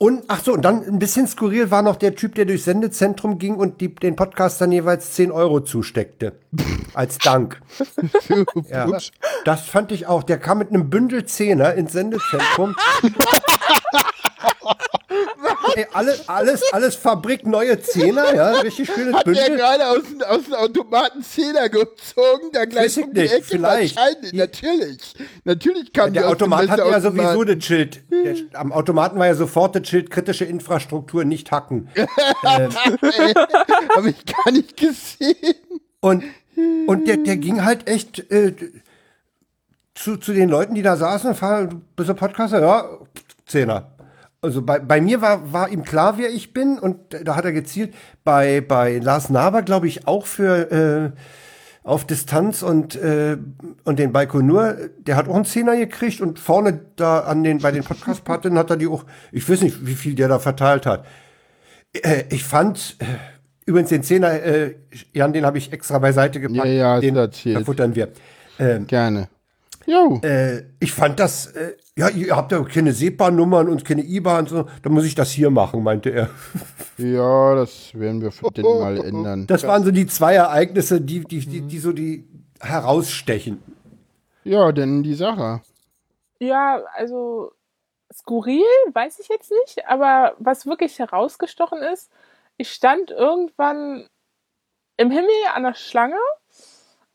[0.01, 3.39] Und ach so, und dann ein bisschen skurril war noch der Typ, der durchs Sendezentrum
[3.39, 6.35] ging und die, den Podcastern jeweils 10 Euro zusteckte.
[6.95, 7.61] Als Dank.
[8.71, 8.87] Ja,
[9.45, 10.23] das fand ich auch.
[10.23, 12.77] Der kam mit einem Bündel Zehner ins Sendezentrum.
[15.75, 19.57] Ey, alles, alles, alles Fabrik neue Zehner, ja, richtig schönes Hat der Bündel.
[19.57, 23.45] gerade aus, dem- aus dem Automaten Zehner gezogen, da gleich Weiß um die nicht, Ecke
[23.45, 23.97] vielleicht.
[23.97, 25.15] wahrscheinlich, natürlich.
[25.45, 28.03] Natürlich kam die Der Automat hat ja sowieso das Schild.
[28.11, 31.89] Der, am Automaten war ja sofort das Schild kritische Infrastruktur nicht hacken.
[32.43, 35.55] Habe ich gar nicht gesehen.
[36.01, 36.25] Und,
[36.87, 38.55] und der, der ging halt echt äh,
[39.95, 42.61] zu, zu den Leuten, die da saßen, fahr, bist du Podcaster?
[42.61, 42.89] Ja,
[43.47, 43.91] Zehner.
[44.41, 47.53] Also bei, bei mir war, war ihm klar, wer ich bin und da hat er
[47.53, 47.93] gezielt.
[48.23, 51.11] Bei, bei Lars Naber, glaube ich, auch für äh,
[51.83, 53.37] auf Distanz und, äh,
[53.85, 57.73] und den Baikonur, der hat auch einen Zehner gekriegt und vorne da an den, bei
[57.73, 61.07] den Podcast-Partinnen hat er die auch, ich weiß nicht, wie viel der da verteilt hat.
[61.95, 63.05] Äh, ich fand, äh,
[63.67, 64.77] übrigens den Zehner, äh,
[65.15, 66.67] Jan, den habe ich extra beiseite gepackt.
[66.67, 67.57] Ja, ja, den erzählt.
[67.57, 68.09] verfuttern wir.
[68.59, 69.29] Ähm, Gerne.
[69.89, 70.21] Jo.
[70.23, 74.67] äh, ich fand das, äh, ja, ihr habt ja keine SEPA-Nummern und keine IBAN, so,
[74.83, 76.31] dann muss ich das hier machen, meinte er.
[76.99, 79.47] Ja, das werden wir für den mal ändern.
[79.47, 82.29] Das waren so die zwei Ereignisse, die, die, die, die so die
[82.61, 83.63] herausstechen.
[84.43, 85.61] Ja, denn die Sache.
[86.41, 87.53] Ja, also
[88.13, 92.11] skurril, weiß ich jetzt nicht, aber was wirklich herausgestochen ist,
[92.57, 94.09] ich stand irgendwann
[94.97, 96.19] im Himmel an der Schlange,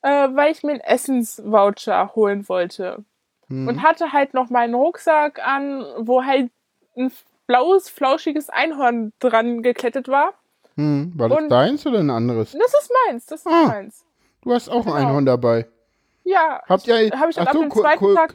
[0.03, 3.03] äh, weil ich mir einen Essensvoucher holen wollte.
[3.49, 6.49] Und hatte halt noch meinen Rucksack an, wo halt
[6.97, 7.11] ein
[7.45, 10.33] blaues, flauschiges Einhorn dran geklettet war.
[10.75, 12.53] Hm, war das Und- deins oder ein anderes?
[12.53, 13.67] Das ist meins, das ist Ah.
[13.67, 14.05] meins.
[14.41, 14.95] Du hast auch ein Genau.
[14.95, 15.67] Einhorn dabei.
[16.23, 18.33] Ja, Habt ihr- habe ich dann ach ab dem zweiten kur- Tag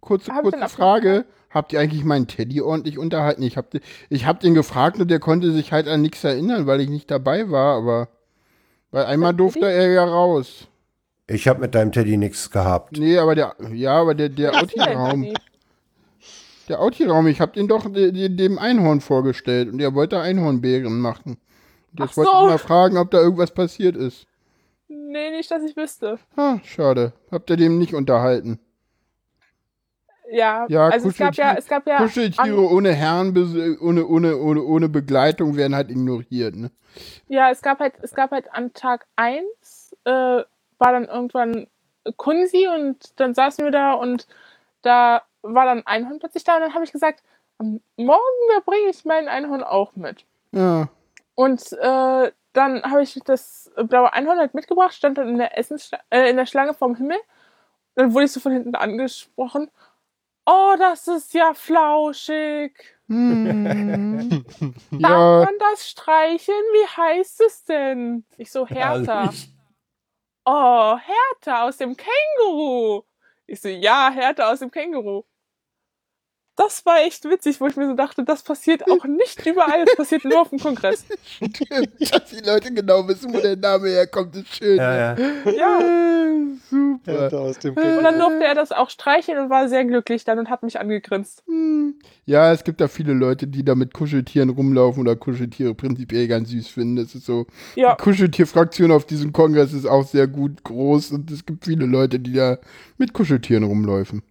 [0.00, 1.24] Kurze, Hab kurze Frage.
[1.50, 3.42] Habt ihr eigentlich meinen Teddy ordentlich unterhalten?
[3.42, 3.66] Ich hab,
[4.08, 7.10] ich hab den gefragt und der konnte sich halt an nichts erinnern, weil ich nicht
[7.10, 8.08] dabei war, aber
[8.90, 10.68] weil einmal durfte er ja raus.
[11.28, 12.96] Ich habe mit deinem Teddy nichts gehabt.
[12.96, 15.34] Nee, aber der, ja, aber der, der Teddy?
[16.68, 21.00] der Auti-Raum, ich hab den doch de, de, dem Einhorn vorgestellt und er wollte Einhornbären
[21.00, 21.38] machen.
[21.92, 22.38] Und Jetzt Ach wollte so.
[22.44, 24.26] ich mal fragen, ob da irgendwas passiert ist.
[24.88, 26.18] Nee, nicht, dass ich wüsste.
[26.36, 27.12] Ah, schade.
[27.30, 28.60] Habt ihr dem nicht unterhalten?
[30.30, 33.28] Ja, Ja, also es gab ja, es gab ja Kuscheltiere ohne Herren,
[33.80, 36.70] ohne, ohne, ohne, ohne Begleitung werden halt ignoriert, ne?
[37.28, 39.44] Ja, es gab halt, es gab halt an Tag 1
[40.04, 40.42] äh,
[40.78, 41.66] war dann irgendwann
[42.16, 44.26] Kunsi und dann saßen wir da und
[44.82, 47.22] da war dann Einhorn plötzlich da und dann habe ich gesagt,
[47.58, 48.20] am morgen
[48.54, 50.24] da bringe ich mein Einhorn auch mit.
[50.52, 50.88] Ja.
[51.34, 55.90] Und äh, dann habe ich das blaue Einhorn halt mitgebracht, stand dann in der Essens
[56.10, 57.18] äh, in der Schlange vom Himmel.
[57.94, 59.70] Dann wurde ich so von hinten angesprochen.
[60.44, 62.72] Oh, das ist ja flauschig.
[63.08, 64.44] Hm.
[64.60, 66.64] Darf ja, man das streicheln?
[66.72, 68.24] Wie heißt es denn?
[68.36, 69.20] Ich so, Hertha.
[69.20, 69.55] Also ich-
[70.48, 73.02] Oh, Hertha aus dem Känguru.
[73.46, 75.24] Ich so, ja, Hertha aus dem Känguru.
[76.56, 79.94] Das war echt witzig, wo ich mir so dachte, das passiert auch nicht überall, das
[79.94, 81.04] passiert nur auf dem Kongress.
[81.40, 84.78] dass die Leute genau wissen, wo der Name herkommt, ist schön.
[84.78, 85.16] Ja, ja.
[85.50, 85.80] Ja.
[85.80, 87.40] Äh, Super.
[87.40, 90.48] aus dem Und dann durfte er das auch streicheln und war sehr glücklich dann und
[90.48, 91.44] hat mich angegrinst.
[92.24, 96.48] Ja, es gibt da viele Leute, die da mit Kuscheltieren rumlaufen oder Kuscheltiere prinzipiell ganz
[96.50, 96.96] süß finden.
[96.96, 97.46] Das ist so.
[97.74, 97.94] Ja.
[97.94, 102.18] Die Kuscheltierfraktion auf diesem Kongress ist auch sehr gut groß und es gibt viele Leute,
[102.18, 102.58] die da
[102.96, 104.22] mit Kuscheltieren rumläufen.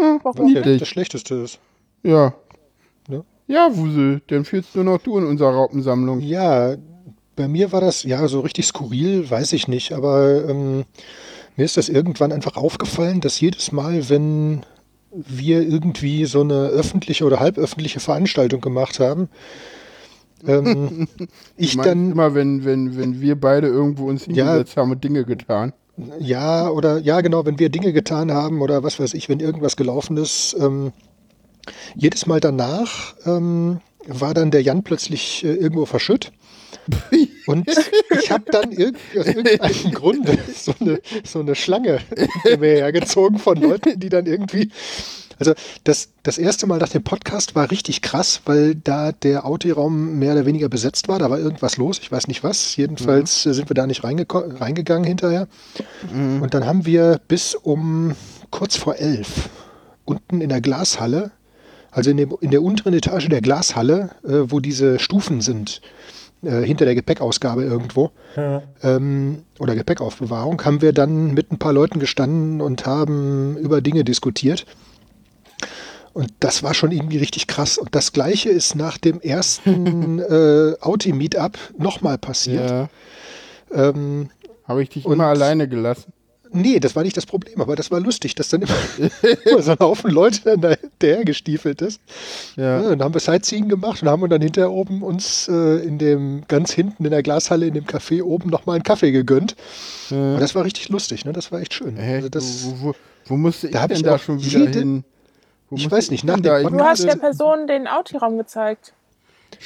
[0.00, 1.58] Ja, Was ja das Schlechteste ist.
[2.02, 2.34] Ja.
[3.08, 3.24] Ne?
[3.46, 6.20] Ja, Wusel, dann fehlst nur noch du in unserer Raupensammlung.
[6.20, 6.76] Ja,
[7.36, 10.84] bei mir war das, ja, so richtig skurril, weiß ich nicht, aber ähm,
[11.56, 14.64] mir ist das irgendwann einfach aufgefallen, dass jedes Mal, wenn
[15.10, 19.28] wir irgendwie so eine öffentliche oder halböffentliche Veranstaltung gemacht haben,
[20.46, 21.08] ähm,
[21.56, 24.46] ich Du dann immer, wenn, wenn, wenn wir beide irgendwo uns Ja.
[24.46, 25.72] hingesetzt haben und Dinge getan.
[26.20, 29.76] Ja, oder ja, genau, wenn wir Dinge getan haben oder was weiß ich, wenn irgendwas
[29.76, 30.92] gelaufen ist, ähm,
[31.94, 36.32] jedes Mal danach ähm, war dann der Jan plötzlich äh, irgendwo verschütt.
[37.46, 37.68] Und
[38.18, 42.00] ich habe dann irg aus irgendeinem Grunde so eine, so eine Schlange
[42.44, 44.70] mir hergezogen von Leuten, die dann irgendwie.
[45.38, 45.54] Also
[45.84, 50.32] das, das erste Mal nach dem Podcast war richtig krass, weil da der Audi-Raum mehr
[50.32, 51.18] oder weniger besetzt war.
[51.18, 52.76] Da war irgendwas los, ich weiß nicht was.
[52.76, 55.48] Jedenfalls äh, sind wir da nicht reingegangen hinterher.
[56.42, 58.14] Und dann haben wir bis um
[58.50, 59.48] kurz vor elf
[60.04, 61.30] unten in der Glashalle,
[61.90, 65.80] also in, dem, in der unteren Etage der Glashalle, äh, wo diese Stufen sind,
[66.42, 68.10] äh, hinter der Gepäckausgabe irgendwo
[68.82, 74.04] ähm, oder Gepäckaufbewahrung, haben wir dann mit ein paar Leuten gestanden und haben über Dinge
[74.04, 74.64] diskutiert.
[76.18, 77.78] Und das war schon irgendwie richtig krass.
[77.78, 82.70] Und das Gleiche ist nach dem ersten äh, Audi-Meetup nochmal passiert.
[82.70, 82.88] Ja.
[83.72, 84.30] Ähm,
[84.64, 86.12] Habe ich dich immer alleine gelassen?
[86.50, 88.74] nee, das war nicht das Problem, aber das war lustig, dass dann immer,
[89.44, 92.00] immer so ein Haufen Leute dann da hinterher gestiefelt ist.
[92.56, 92.80] Ja.
[92.80, 92.88] Ja.
[92.88, 96.72] dann haben wir Sightseeing gemacht und haben dann hinterher oben uns äh, in dem, ganz
[96.72, 99.56] hinten in der Glashalle in dem Café oben nochmal einen Kaffee gegönnt.
[100.10, 101.34] Und das war richtig lustig, ne?
[101.34, 101.96] Das war echt schön.
[101.98, 102.14] Hä?
[102.16, 102.94] Also das, wo, wo,
[103.26, 105.04] wo musste ich Da denn ich da schon wieder jede- hin?
[105.70, 106.58] Wo Ich weiß nicht, nach dem da?
[106.58, 108.92] Ich Podcast- Du hast der Person den Audi-Raum gezeigt.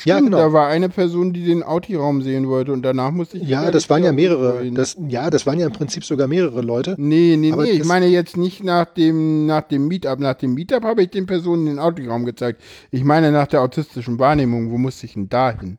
[0.05, 0.39] ja, Stimmt, genau.
[0.39, 3.49] Da war eine Person, die den Audi-Raum sehen wollte und danach musste ich.
[3.49, 4.69] Ja, das waren ja mehrere.
[4.73, 6.95] Das, ja, das waren ja im Prinzip sogar mehrere Leute.
[6.99, 7.71] Nee, nee, Aber nee.
[7.71, 10.19] Ich meine jetzt nicht nach dem, nach dem Meetup.
[10.21, 12.61] Nach dem Meetup habe ich den Personen den Audi-Raum gezeigt.
[12.91, 14.71] Ich meine nach der autistischen Wahrnehmung.
[14.71, 15.79] Wo musste ich denn da hin?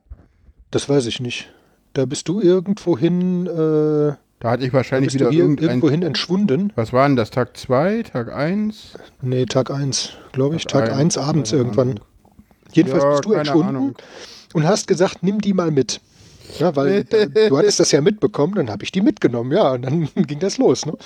[0.72, 1.50] Das weiß ich nicht.
[1.94, 4.14] Da bist du irgendwo hin, äh,
[4.44, 5.70] Da hatte ich wahrscheinlich wieder hier irgendein.
[5.70, 6.74] irgendwo hin entschwunden.
[6.76, 7.30] Was war denn das?
[7.30, 8.92] Tag 2, Tag 1?
[9.22, 10.66] Nee, Tag 1, glaube ich.
[10.66, 11.92] Tag Tag eins, 1 abends irgendwann.
[11.92, 12.04] Ahnung.
[12.74, 13.96] Jedenfalls Ja, bist du entschwunden Ahnung.
[14.54, 16.02] und hast gesagt, nimm die mal mit.
[16.60, 17.06] Ja, weil
[17.50, 20.58] du hattest das ja mitbekommen, dann habe ich die mitgenommen, ja, und dann ging das
[20.58, 20.86] los.
[20.86, 20.98] Ne?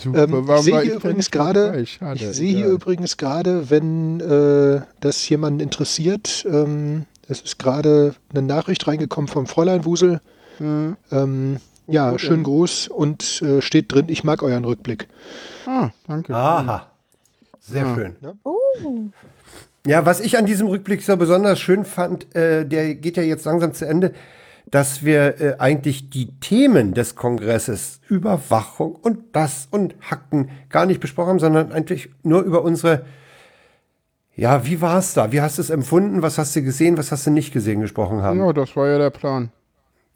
[0.00, 0.22] Super.
[0.22, 1.98] Ähm, ich sehe hier übrigens gerade, ich
[2.30, 2.70] sehe hier egal.
[2.70, 9.46] übrigens gerade, wenn äh, das jemanden interessiert, ähm, es ist gerade eine Nachricht reingekommen vom
[9.48, 10.20] Fräulein Wusel.
[10.58, 10.96] Hm.
[11.10, 11.56] Ähm,
[11.86, 15.08] ja, schönen Gruß und äh, steht drin, ich mag euren Rückblick.
[15.66, 16.34] Ah, danke.
[16.34, 16.86] Aha.
[17.60, 17.94] Sehr Ja.
[17.94, 18.16] schön.
[18.44, 19.10] Uh,
[19.86, 23.44] Ja, was ich an diesem Rückblick so besonders schön fand, äh, der geht ja jetzt
[23.44, 24.12] langsam zu Ende,
[24.68, 30.98] dass wir äh, eigentlich die Themen des Kongresses, Überwachung und das und Hacken gar nicht
[30.98, 33.04] besprochen haben, sondern eigentlich nur über unsere,
[34.34, 35.30] ja, wie war es da?
[35.30, 36.20] Wie hast du es empfunden?
[36.20, 36.98] Was hast du gesehen?
[36.98, 38.40] Was hast du nicht gesehen gesprochen haben?
[38.40, 39.50] Ja, das war ja der Plan.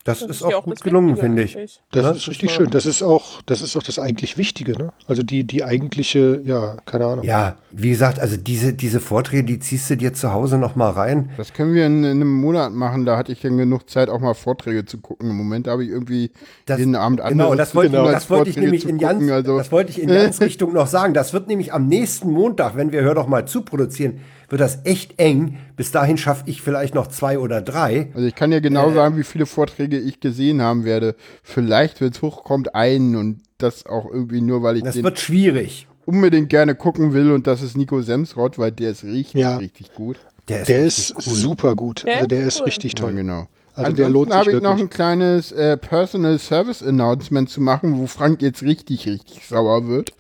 [0.05, 1.52] Das, das ist auch gut das gelungen, finde ich.
[1.93, 2.70] Das Ja, ist richtig schön.
[2.70, 4.94] Das ist auch, das ist auch das eigentlich Wichtige, ne?
[5.06, 7.24] Also die, die eigentliche, ja, keine Ahnung.
[7.24, 10.89] Ja, wie gesagt, also diese, diese Vorträge, die ziehst du dir zu Hause noch mal
[10.89, 11.28] rein.
[11.36, 13.05] Das können wir in, in einem Monat machen.
[13.05, 15.28] Da hatte ich dann genug Zeit, auch mal Vorträge zu gucken.
[15.28, 16.31] Im Moment habe ich irgendwie
[16.64, 19.31] Das- jeden Abend Genau, andere das wollte, als das wollte ich nämlich in Jans, gucken.
[19.32, 21.12] Also, das wollte ich in Jans Richtung noch sagen.
[21.12, 24.20] Das wird nämlich am nächsten Montag, wenn wir Hör doch mal zu produzieren,
[24.51, 25.56] wird das echt eng.
[25.77, 28.10] Bis dahin schaffe ich vielleicht noch zwei oder drei.
[28.14, 31.14] also ich kann ja genau sagen, wie viele Vorträge ich gesehen haben werde.
[31.43, 35.18] Vielleicht, wenn es hochkommt, einen und das auch irgendwie nur, weil ich Das den wird
[35.18, 35.86] schwierig.
[36.05, 39.56] unbedingt gerne gucken will und das ist Nico Semsrott, weil der ist richtig, Ja.
[39.56, 40.18] richtig gut.
[40.48, 42.05] Der ist, Der ist super gut.
[42.05, 42.64] Der Also der ist cool.
[42.64, 43.12] richtig Ja, toll.
[43.14, 43.47] genau.
[43.74, 47.98] Also der lohnt sich habe ich noch ein kleines äh, Personal Service Announcement zu machen,
[47.98, 50.12] wo Frank jetzt richtig, richtig sauer wird,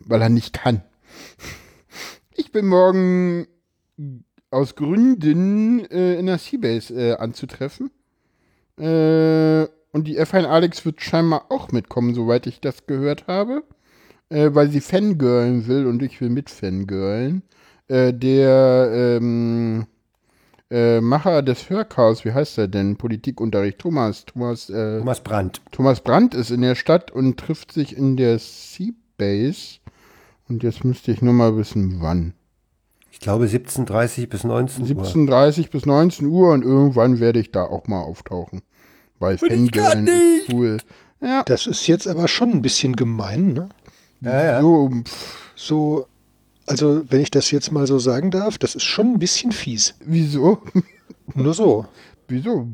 [0.00, 0.82] weil er nicht kann.
[2.34, 3.46] Ich bin morgen
[4.50, 7.90] aus Gründen äh, in der Seabase äh, anzutreffen.
[8.78, 13.62] Äh, und die F1 Alex wird scheinbar auch mitkommen, soweit ich das gehört habe.
[14.30, 17.42] Äh, weil sie Fangirlen will und ich will mit Fangirlen.
[17.88, 19.86] Äh, der ähm,
[20.70, 22.96] äh, Macher des Hörchaos, wie heißt er denn?
[22.96, 24.26] Politikunterricht, Thomas.
[24.26, 25.62] Thomas, äh, Thomas Brandt.
[25.72, 29.78] Thomas Brandt ist in der Stadt und trifft sich in der Seabase.
[30.48, 32.34] Und jetzt müsste ich nur mal wissen, wann.
[33.18, 35.04] Ich glaube 17.30 bis 19 Uhr.
[35.04, 38.62] 17.30 bis 19 Uhr und irgendwann werde ich da auch mal auftauchen.
[39.18, 40.76] Weil Fangirlen ist cool.
[41.20, 43.68] Ja, Das ist jetzt aber schon ein bisschen gemein, ne?
[44.20, 44.60] Ja, ja.
[44.60, 44.90] so,
[45.56, 46.06] So,
[46.66, 49.96] also wenn ich das jetzt mal so sagen darf, das ist schon ein bisschen fies.
[50.04, 50.62] wieso?
[51.34, 51.86] Nur so.
[52.28, 52.68] Wieso?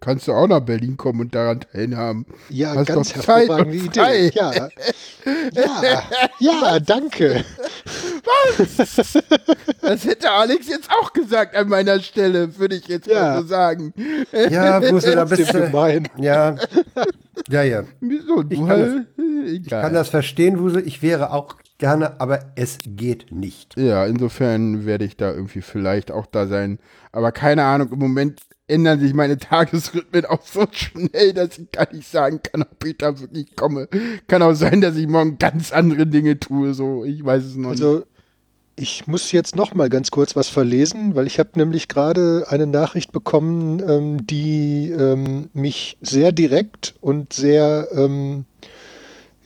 [0.00, 2.26] Kannst du auch nach Berlin kommen und daran teilhaben?
[2.48, 3.90] Ja, Hast ganz hervorragende Idee.
[4.00, 4.30] frei.
[4.34, 4.52] Ja.
[5.52, 6.02] ja,
[6.38, 7.44] ja, danke.
[9.82, 13.14] Das hätte Alex jetzt auch gesagt an meiner Stelle, würde ich jetzt Ja.
[13.34, 13.92] mal so sagen.
[14.50, 15.60] Ja, Busse, da bist du.
[15.66, 16.08] gemein.
[16.18, 16.56] Ja.
[17.48, 17.84] Ja, ja.
[18.00, 18.42] Wieso?
[18.42, 19.06] Du kann halt,
[19.64, 20.86] Ich kann das verstehen, Wusel.
[20.86, 23.76] Ich wäre auch gerne, aber es geht nicht.
[23.78, 26.78] Ja, insofern werde ich da irgendwie vielleicht auch da sein.
[27.12, 31.92] Aber keine Ahnung, im Moment ändern sich meine Tagesrhythmen auch so schnell, dass ich gar
[31.92, 33.88] nicht sagen kann, ob ich da wirklich komme.
[34.26, 36.74] Kann auch sein, dass ich morgen ganz andere Dinge tue.
[36.74, 37.82] So, ich weiß es noch nicht.
[37.82, 38.04] Also
[38.76, 42.66] ich muss jetzt noch mal ganz kurz was verlesen, weil ich habe nämlich gerade eine
[42.66, 48.44] Nachricht bekommen, ähm, die ähm, mich sehr direkt und sehr, ähm,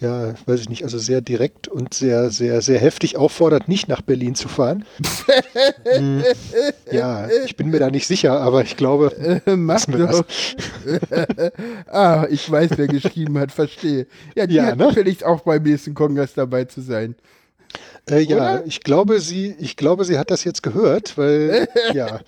[0.03, 4.03] ja, weiß ich nicht, also sehr direkt und sehr, sehr, sehr heftig auffordert, nicht nach
[4.03, 4.85] Berlin zu fahren.
[5.85, 6.23] Hm,
[6.91, 10.25] ja, ich bin mir da nicht sicher, aber ich glaube, Mach lass mir doch.
[11.89, 14.07] ah, ich weiß, wer geschrieben hat, verstehe.
[14.35, 14.87] Ja, die Ja, hat ne?
[14.87, 17.15] natürlich auch beim nächsten Kongress dabei zu sein.
[18.11, 18.67] Äh, ja, Oder?
[18.67, 22.21] ich glaube, sie, ich glaube, sie hat das jetzt gehört, weil ja,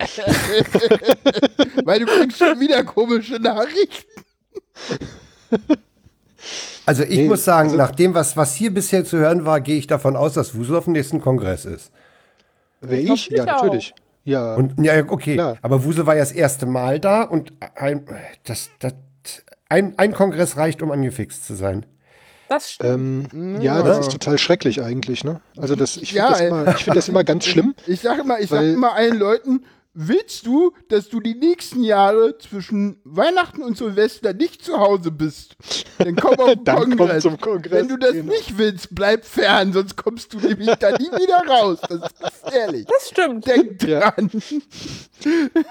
[1.83, 4.05] Weil du kriegst schon wieder komische Nachrichten.
[6.85, 9.59] Also ich Nee, muss sagen, also- nach dem, was, was hier bisher zu hören war,
[9.61, 11.91] gehe ich davon aus, dass Wusel auf dem nächsten Kongress ist.
[12.81, 13.09] wer ich?
[13.09, 13.93] Hoffentlich Ja, natürlich.
[14.23, 15.57] Ja, Und ja, okay, Klar.
[15.61, 18.05] aber Wusel war ja das erste Mal da und ein,
[18.43, 18.93] das, das,
[19.69, 21.85] ein, ein Kongress reicht, um angefixt zu sein.
[22.49, 23.33] Das stimmt.
[23.33, 25.23] ähm, ja, das ist total schrecklich eigentlich.
[25.23, 25.41] Ne?
[25.57, 27.73] Also das, ich finde Ja, das, immer- ich find das immer ganz schlimm.
[27.87, 29.63] Ich sage immer, ich sag immer allen Leuten,
[29.95, 35.55] willst du, dass du die nächsten Jahre zwischen Weihnachten und Silvester nicht zu Hause bist?
[35.97, 37.23] Dann komm auf den Dann komm Kongress.
[37.23, 38.31] zum Kongress, Wenn du das genau.
[38.33, 41.79] nicht willst, bleib fern, sonst kommst du nämlich da nie wieder raus.
[41.89, 42.85] Das ist ehrlich.
[42.85, 43.47] Das stimmt.
[43.47, 44.11] Denk Ja.
[44.11, 44.29] dran.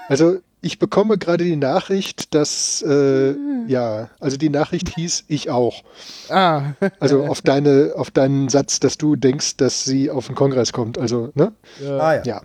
[0.09, 3.35] Also ich bekomme gerade die Nachricht, dass äh,
[3.67, 5.83] ja, also die Nachricht hieß ich auch.
[6.29, 10.73] Ah, Also auf deine, auf deinen Satz, dass du denkst, dass sie auf den Kongress
[10.73, 10.97] kommt.
[10.97, 11.53] Also ne?
[11.87, 12.23] Ah ja.
[12.25, 12.41] Ja.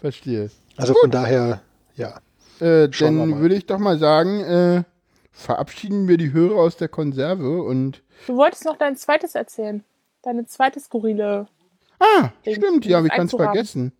[0.00, 0.50] verstehe.
[0.76, 1.60] Also von daher,
[1.94, 2.20] ja.
[2.60, 4.82] Äh, wir dann würde ich doch mal sagen, äh,
[5.32, 8.02] verabschieden wir die Hörer aus der Konserve und.
[8.26, 9.82] Du wolltest noch dein zweites erzählen.
[10.22, 11.46] Deine zweite skurrile.
[11.98, 13.52] Ah, Ding, stimmt, ja, das wie kann's einzurahmen.
[13.54, 13.92] vergessen?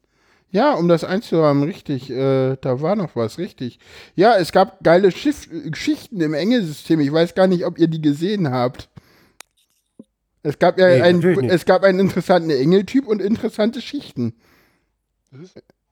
[0.52, 2.10] Ja, um das einzurahmen, richtig.
[2.10, 3.78] Äh, da war noch was, richtig.
[4.16, 6.98] Ja, es gab geile Schiff Geschichten im Engelsystem.
[7.00, 8.88] Ich weiß gar nicht, ob ihr die gesehen habt.
[10.42, 14.34] Es gab ja Nee, einen, es gab einen interessanten Engeltyp und interessante Schichten.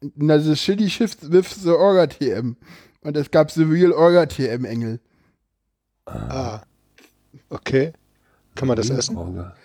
[0.01, 2.57] Das ist Shitty Shift with the Orga TM.
[3.03, 5.01] Und es gab The Real Orga TM Engel.
[6.07, 6.63] Ah.
[7.49, 7.93] Okay.
[8.55, 9.17] Kann man das essen?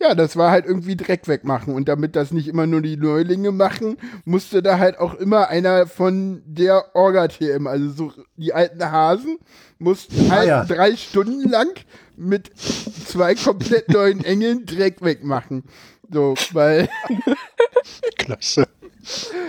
[0.00, 1.74] Ja, das war halt irgendwie Dreck wegmachen.
[1.74, 5.88] Und damit das nicht immer nur die Neulinge machen, musste da halt auch immer einer
[5.88, 9.38] von der Orga-TM, also so die alten Hasen,
[9.78, 10.64] mussten halt ja.
[10.64, 11.70] drei Stunden lang
[12.16, 15.64] mit zwei komplett neuen Engeln Dreck wegmachen.
[16.08, 16.88] So, weil
[18.18, 18.68] Klasse.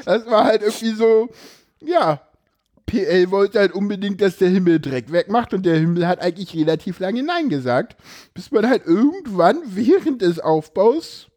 [0.06, 1.30] das war halt irgendwie so,
[1.82, 2.22] ja,
[2.86, 6.99] PL wollte halt unbedingt, dass der Himmel Dreck wegmacht und der Himmel hat eigentlich relativ
[6.99, 7.95] lange Nein gesagt,
[8.34, 11.28] bis man halt irgendwann während des Aufbaus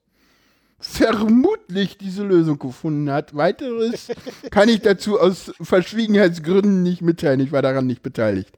[0.79, 3.37] vermutlich diese Lösung gefunden hat.
[3.37, 4.09] Weiteres
[4.51, 7.41] kann ich dazu aus Verschwiegenheitsgründen nicht mitteilen.
[7.41, 8.53] Ich war daran nicht beteiligt.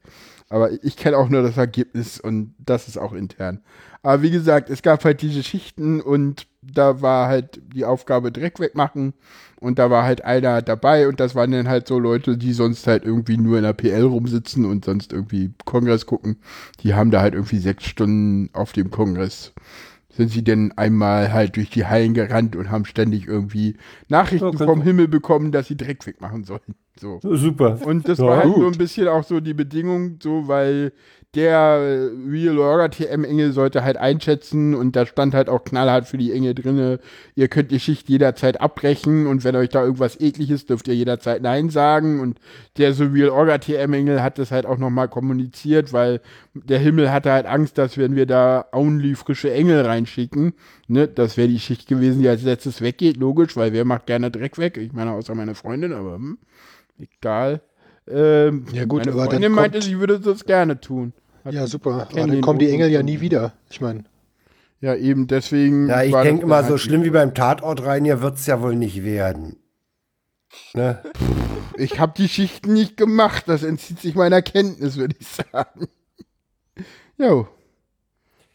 [0.49, 3.61] Aber ich kenne auch nur das Ergebnis und das ist auch intern.
[4.03, 8.61] Aber wie gesagt, es gab halt diese Schichten und da war halt die Aufgabe Dreck
[8.61, 9.15] wegmachen
[9.61, 12.87] und da war halt einer dabei und das waren dann halt so Leute, die sonst
[12.87, 16.37] halt irgendwie nur in der PL rumsitzen und sonst irgendwie Kongress gucken.
[16.81, 19.55] Die haben da halt irgendwie sechs Stunden auf dem Kongress
[20.17, 23.77] sind sie denn einmal halt durch die Hallen gerannt und haben ständig irgendwie
[24.09, 24.65] Nachrichten Okay.
[24.65, 26.77] vom Himmel bekommen, dass sie Dreck wegmachen sollen.
[26.99, 27.23] So.
[27.23, 27.81] Super.
[27.83, 28.57] Und das Ja, war halt gut.
[28.57, 30.93] so ein bisschen auch so die Bedingung, so weil
[31.35, 36.07] der äh, Real Orga TM Engel sollte halt einschätzen und da stand halt auch knallhart
[36.07, 37.01] für die Engel drinne,
[37.35, 41.43] ihr könnt die Schicht jederzeit abbrechen und wenn euch da irgendwas ekliges, dürft ihr jederzeit
[41.43, 42.39] Nein sagen und
[42.79, 46.21] der so Real Orga TM Engel hat das halt auch nochmal kommuniziert, weil
[46.55, 50.55] der Himmel hatte halt Angst, dass wenn wir da only frische Engel reinschicken,
[50.89, 54.31] ne, das wäre die Schicht gewesen, die als letztes weggeht, logisch, weil wer macht gerne
[54.31, 54.77] Dreck weg?
[54.77, 56.39] Ich meine, außer meine Freundin, aber hm,
[56.99, 57.61] egal.
[58.07, 61.13] Ähm, Ja, gut, meine Freundin meinte, sie würde das gerne tun.
[61.51, 62.09] Ja, super.
[62.11, 63.53] Aber dann kommen die Engel ja nie wieder.
[63.71, 64.05] Ich meine,
[64.81, 65.89] Ja, eben, deswegen.
[65.89, 68.61] Ja, ich denke mal, halt so schlimm wie beim Tatort rein, hier wird es ja
[68.63, 69.57] wohl nicht werden.
[70.73, 71.03] Ne?
[71.77, 75.89] Ich habe die Schichten nicht gemacht, das entzieht sich meiner Kenntnis, würde ich sagen.
[77.19, 77.49] Jo.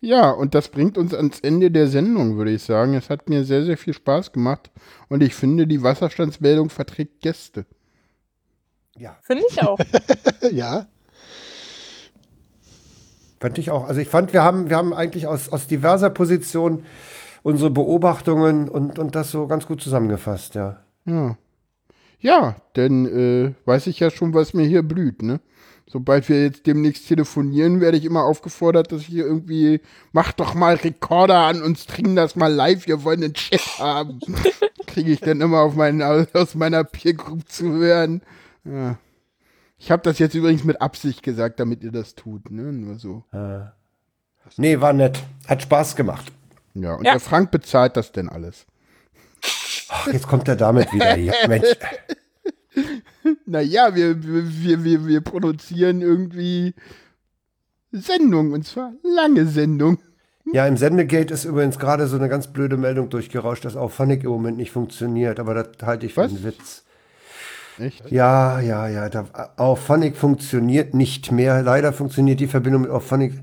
[0.01, 2.93] Ja, und das bringt uns ans Ende der Sendung, würde ich sagen.
[2.93, 4.71] Es hat mir sehr, sehr viel Spaß gemacht
[5.09, 7.65] und ich finde, die Wasserstandsmeldung verträgt Gäste.
[8.97, 9.79] Ja, Finde ich auch.
[10.51, 10.87] ja.
[13.39, 13.87] Fand ich auch.
[13.87, 16.83] Also ich fand, wir haben, wir haben eigentlich aus, aus diverser Position
[17.43, 20.77] unsere Beobachtungen und, und das so ganz gut zusammengefasst, ja.
[21.05, 21.37] Ja.
[22.21, 25.39] Ja, denn äh, weiß ich ja schon, was mir hier blüht, ne?
[25.91, 30.53] Sobald wir jetzt demnächst telefonieren, werde ich immer aufgefordert, dass ich hier irgendwie, mach doch
[30.53, 34.19] mal Rekorder an und stream das mal live, wir wollen einen Chat haben.
[34.85, 36.03] Kriege ich dann immer auf meinen,
[36.33, 38.21] aus meiner Peer Group zu hören.
[38.65, 38.99] Ja.
[39.79, 42.71] Ich habe das jetzt übrigens mit Absicht gesagt, damit ihr das tut, ne?
[42.73, 43.23] Nur so.
[44.57, 45.23] Nee, war nett.
[45.47, 46.31] Hat Spaß gemacht.
[46.73, 47.11] Ja, und Ja.
[47.13, 48.65] der Frank bezahlt das denn alles.
[49.89, 51.33] Ach, jetzt kommt er damit wieder hier.
[51.47, 51.67] Mensch.
[53.45, 56.73] Naja, wir, wir, wir, wir produzieren irgendwie
[57.91, 59.99] Sendungen, und zwar lange Sendungen.
[60.51, 64.23] Ja, im Sendegate ist übrigens gerade so eine ganz blöde Meldung durchgerauscht, dass auch Phonic
[64.23, 66.31] im Moment nicht funktioniert, aber das halte ich für Was?
[66.31, 66.83] einen Witz.
[67.79, 68.11] Echt?
[68.11, 69.09] Ja, ja, ja.
[69.09, 69.25] Da,
[69.57, 71.61] Auphonic funktioniert nicht mehr.
[71.63, 73.33] Leider funktioniert die Verbindung mit Auphonic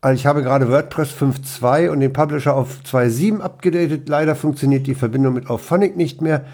[0.00, 4.08] Also ich habe gerade WordPress 5.2 und den Publisher auf 2.7 abgedatet.
[4.08, 6.44] Leider funktioniert die Verbindung mit Auphonic nicht mehr.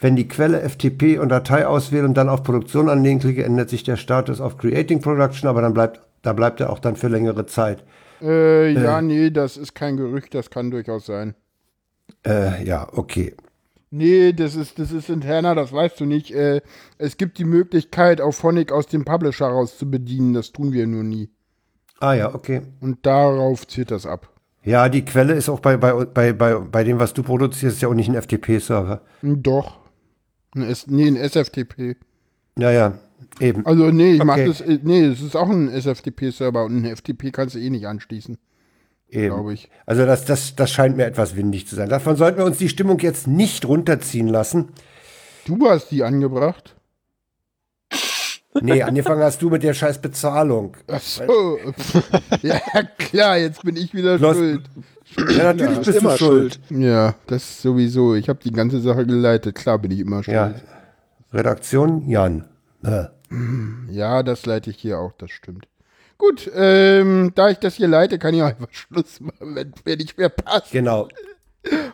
[0.00, 3.84] Wenn die Quelle FTP und Datei auswähle und dann auf Produktion anlegen klicke, ändert sich
[3.84, 7.46] der Status auf Creating Production, aber dann bleibt, da bleibt er auch dann für längere
[7.46, 7.84] Zeit.
[8.20, 11.34] Äh, ja, nee, das ist kein Gerücht, das kann durchaus sein.
[12.26, 13.34] Äh, ja, okay.
[13.96, 16.32] Nee, das ist, das ist interner, das weißt du nicht.
[16.32, 16.62] Äh,
[16.98, 20.88] es gibt die Möglichkeit, auf Phonic aus dem Publisher raus zu bedienen, das tun wir
[20.88, 21.30] nur nie.
[22.00, 22.62] Ah ja, okay.
[22.80, 24.30] Und darauf zielt das ab.
[24.64, 27.82] Ja, die Quelle ist auch bei, bei, bei, bei, bei dem, was du produzierst, ist
[27.82, 29.00] ja auch nicht ein FTP-Server.
[29.22, 29.78] Doch.
[30.56, 31.96] Ein S nee, ein SFTP.
[32.58, 32.98] Ja, ja,
[33.38, 33.64] eben.
[33.64, 34.46] Also nee, ich mach Okay.
[34.46, 37.86] das, äh, nee, es ist auch ein SFTP-Server und ein FTP kannst du eh nicht
[37.86, 38.38] anschließen.
[39.14, 39.68] Glaube ich.
[39.86, 41.88] Also das, das, das scheint mir etwas windig zu sein.
[41.88, 44.70] Davon sollten wir uns die Stimmung jetzt nicht runterziehen lassen.
[45.46, 46.74] Du hast die angebracht.
[48.60, 50.76] Nee, angefangen hast du mit der scheiß Bezahlung.
[50.86, 51.58] Ach so.
[52.42, 52.60] ja,
[52.98, 54.62] klar, jetzt bin ich wieder hast- schuld.
[55.30, 56.60] Ja, natürlich bist bist du schuld.
[56.70, 58.14] Ja, das sowieso.
[58.14, 59.54] Ich habe die ganze Sache geleitet.
[59.54, 60.34] Klar bin ich immer schuld.
[60.34, 60.54] Ja.
[61.32, 62.44] Redaktion Jan.
[63.90, 65.66] Ja, das leite ich hier auch, das stimmt.
[66.18, 69.96] Gut, ähm, da ich das hier leite, kann ich auch einfach Schluss machen, wenn mir
[69.96, 70.70] nicht mehr passt.
[70.72, 71.08] Genau.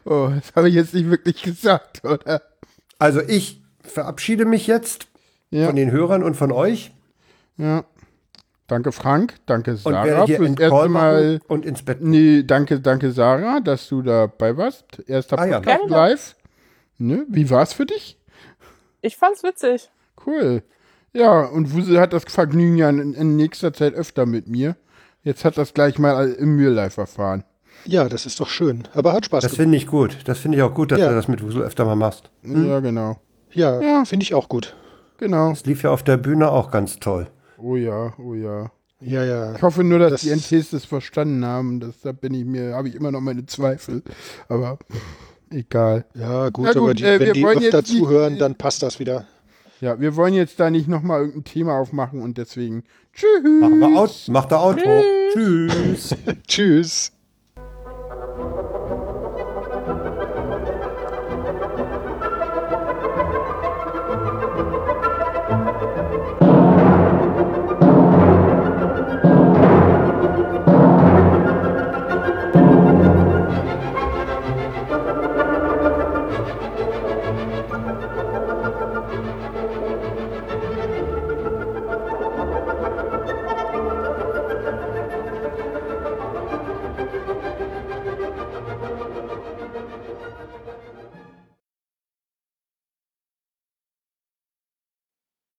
[0.04, 2.42] Oh, das habe ich jetzt nicht wirklich gesagt, oder?
[2.98, 5.06] Also ich verabschiede mich jetzt
[5.50, 6.92] Ja, von den Hörern und von euch
[7.56, 7.84] ja.
[8.66, 9.34] Danke, Frank.
[9.46, 11.40] Danke, Sarah, fürs erste Mal.
[11.48, 12.00] und ins Bett.
[12.02, 14.84] Nee, danke, danke, Sarah, dass du dabei warst.
[15.08, 15.60] Erster Ah, ja.
[15.60, 16.36] Podcast live.
[16.96, 17.26] Ne?
[17.28, 18.16] Wie war's für dich?
[19.02, 19.90] Ich fand's witzig.
[20.24, 20.62] Cool.
[21.12, 24.76] Ja, und Wusel hat das Vergnügen ja in, in nächster Zeit öfter mit mir.
[25.22, 27.44] Jetzt hat das gleich mal im Real Life erfahren.
[27.84, 28.86] Ja, das ist doch schön.
[28.94, 30.18] Aber hat Spaß Das finde ich gut.
[30.26, 31.08] Das finde ich auch gut, dass Ja.
[31.08, 32.30] du das mit Wusel öfter mal machst.
[32.42, 33.18] Ja, genau.
[33.52, 34.04] Ja, Ja.
[34.04, 34.76] finde ich auch gut.
[35.18, 35.50] Genau.
[35.50, 37.26] Das lief ja auf der Bühne auch ganz toll.
[37.58, 38.70] Oh ja, oh ja.
[39.00, 39.54] Ja, ja.
[39.56, 41.80] Ich hoffe nur, dass Das- die NTs das verstanden haben.
[41.80, 44.02] Das, da bin ich mir, habe ich immer noch meine Zweifel.
[44.48, 44.78] Aber
[45.50, 46.04] egal.
[46.14, 48.82] Ja, gut, Na gut, aber die, äh, wir wenn die wollen öfter zuhören, dann passt
[48.82, 49.26] das wieder.
[49.80, 52.84] Ja, wir wollen jetzt da nicht nochmal irgendein Thema aufmachen und deswegen
[53.14, 53.42] tschüss.
[53.60, 55.02] Machen wir out, macht der Outro.
[55.32, 56.14] Tschüss.
[56.14, 56.16] tschüss.
[56.46, 57.12] tschüss.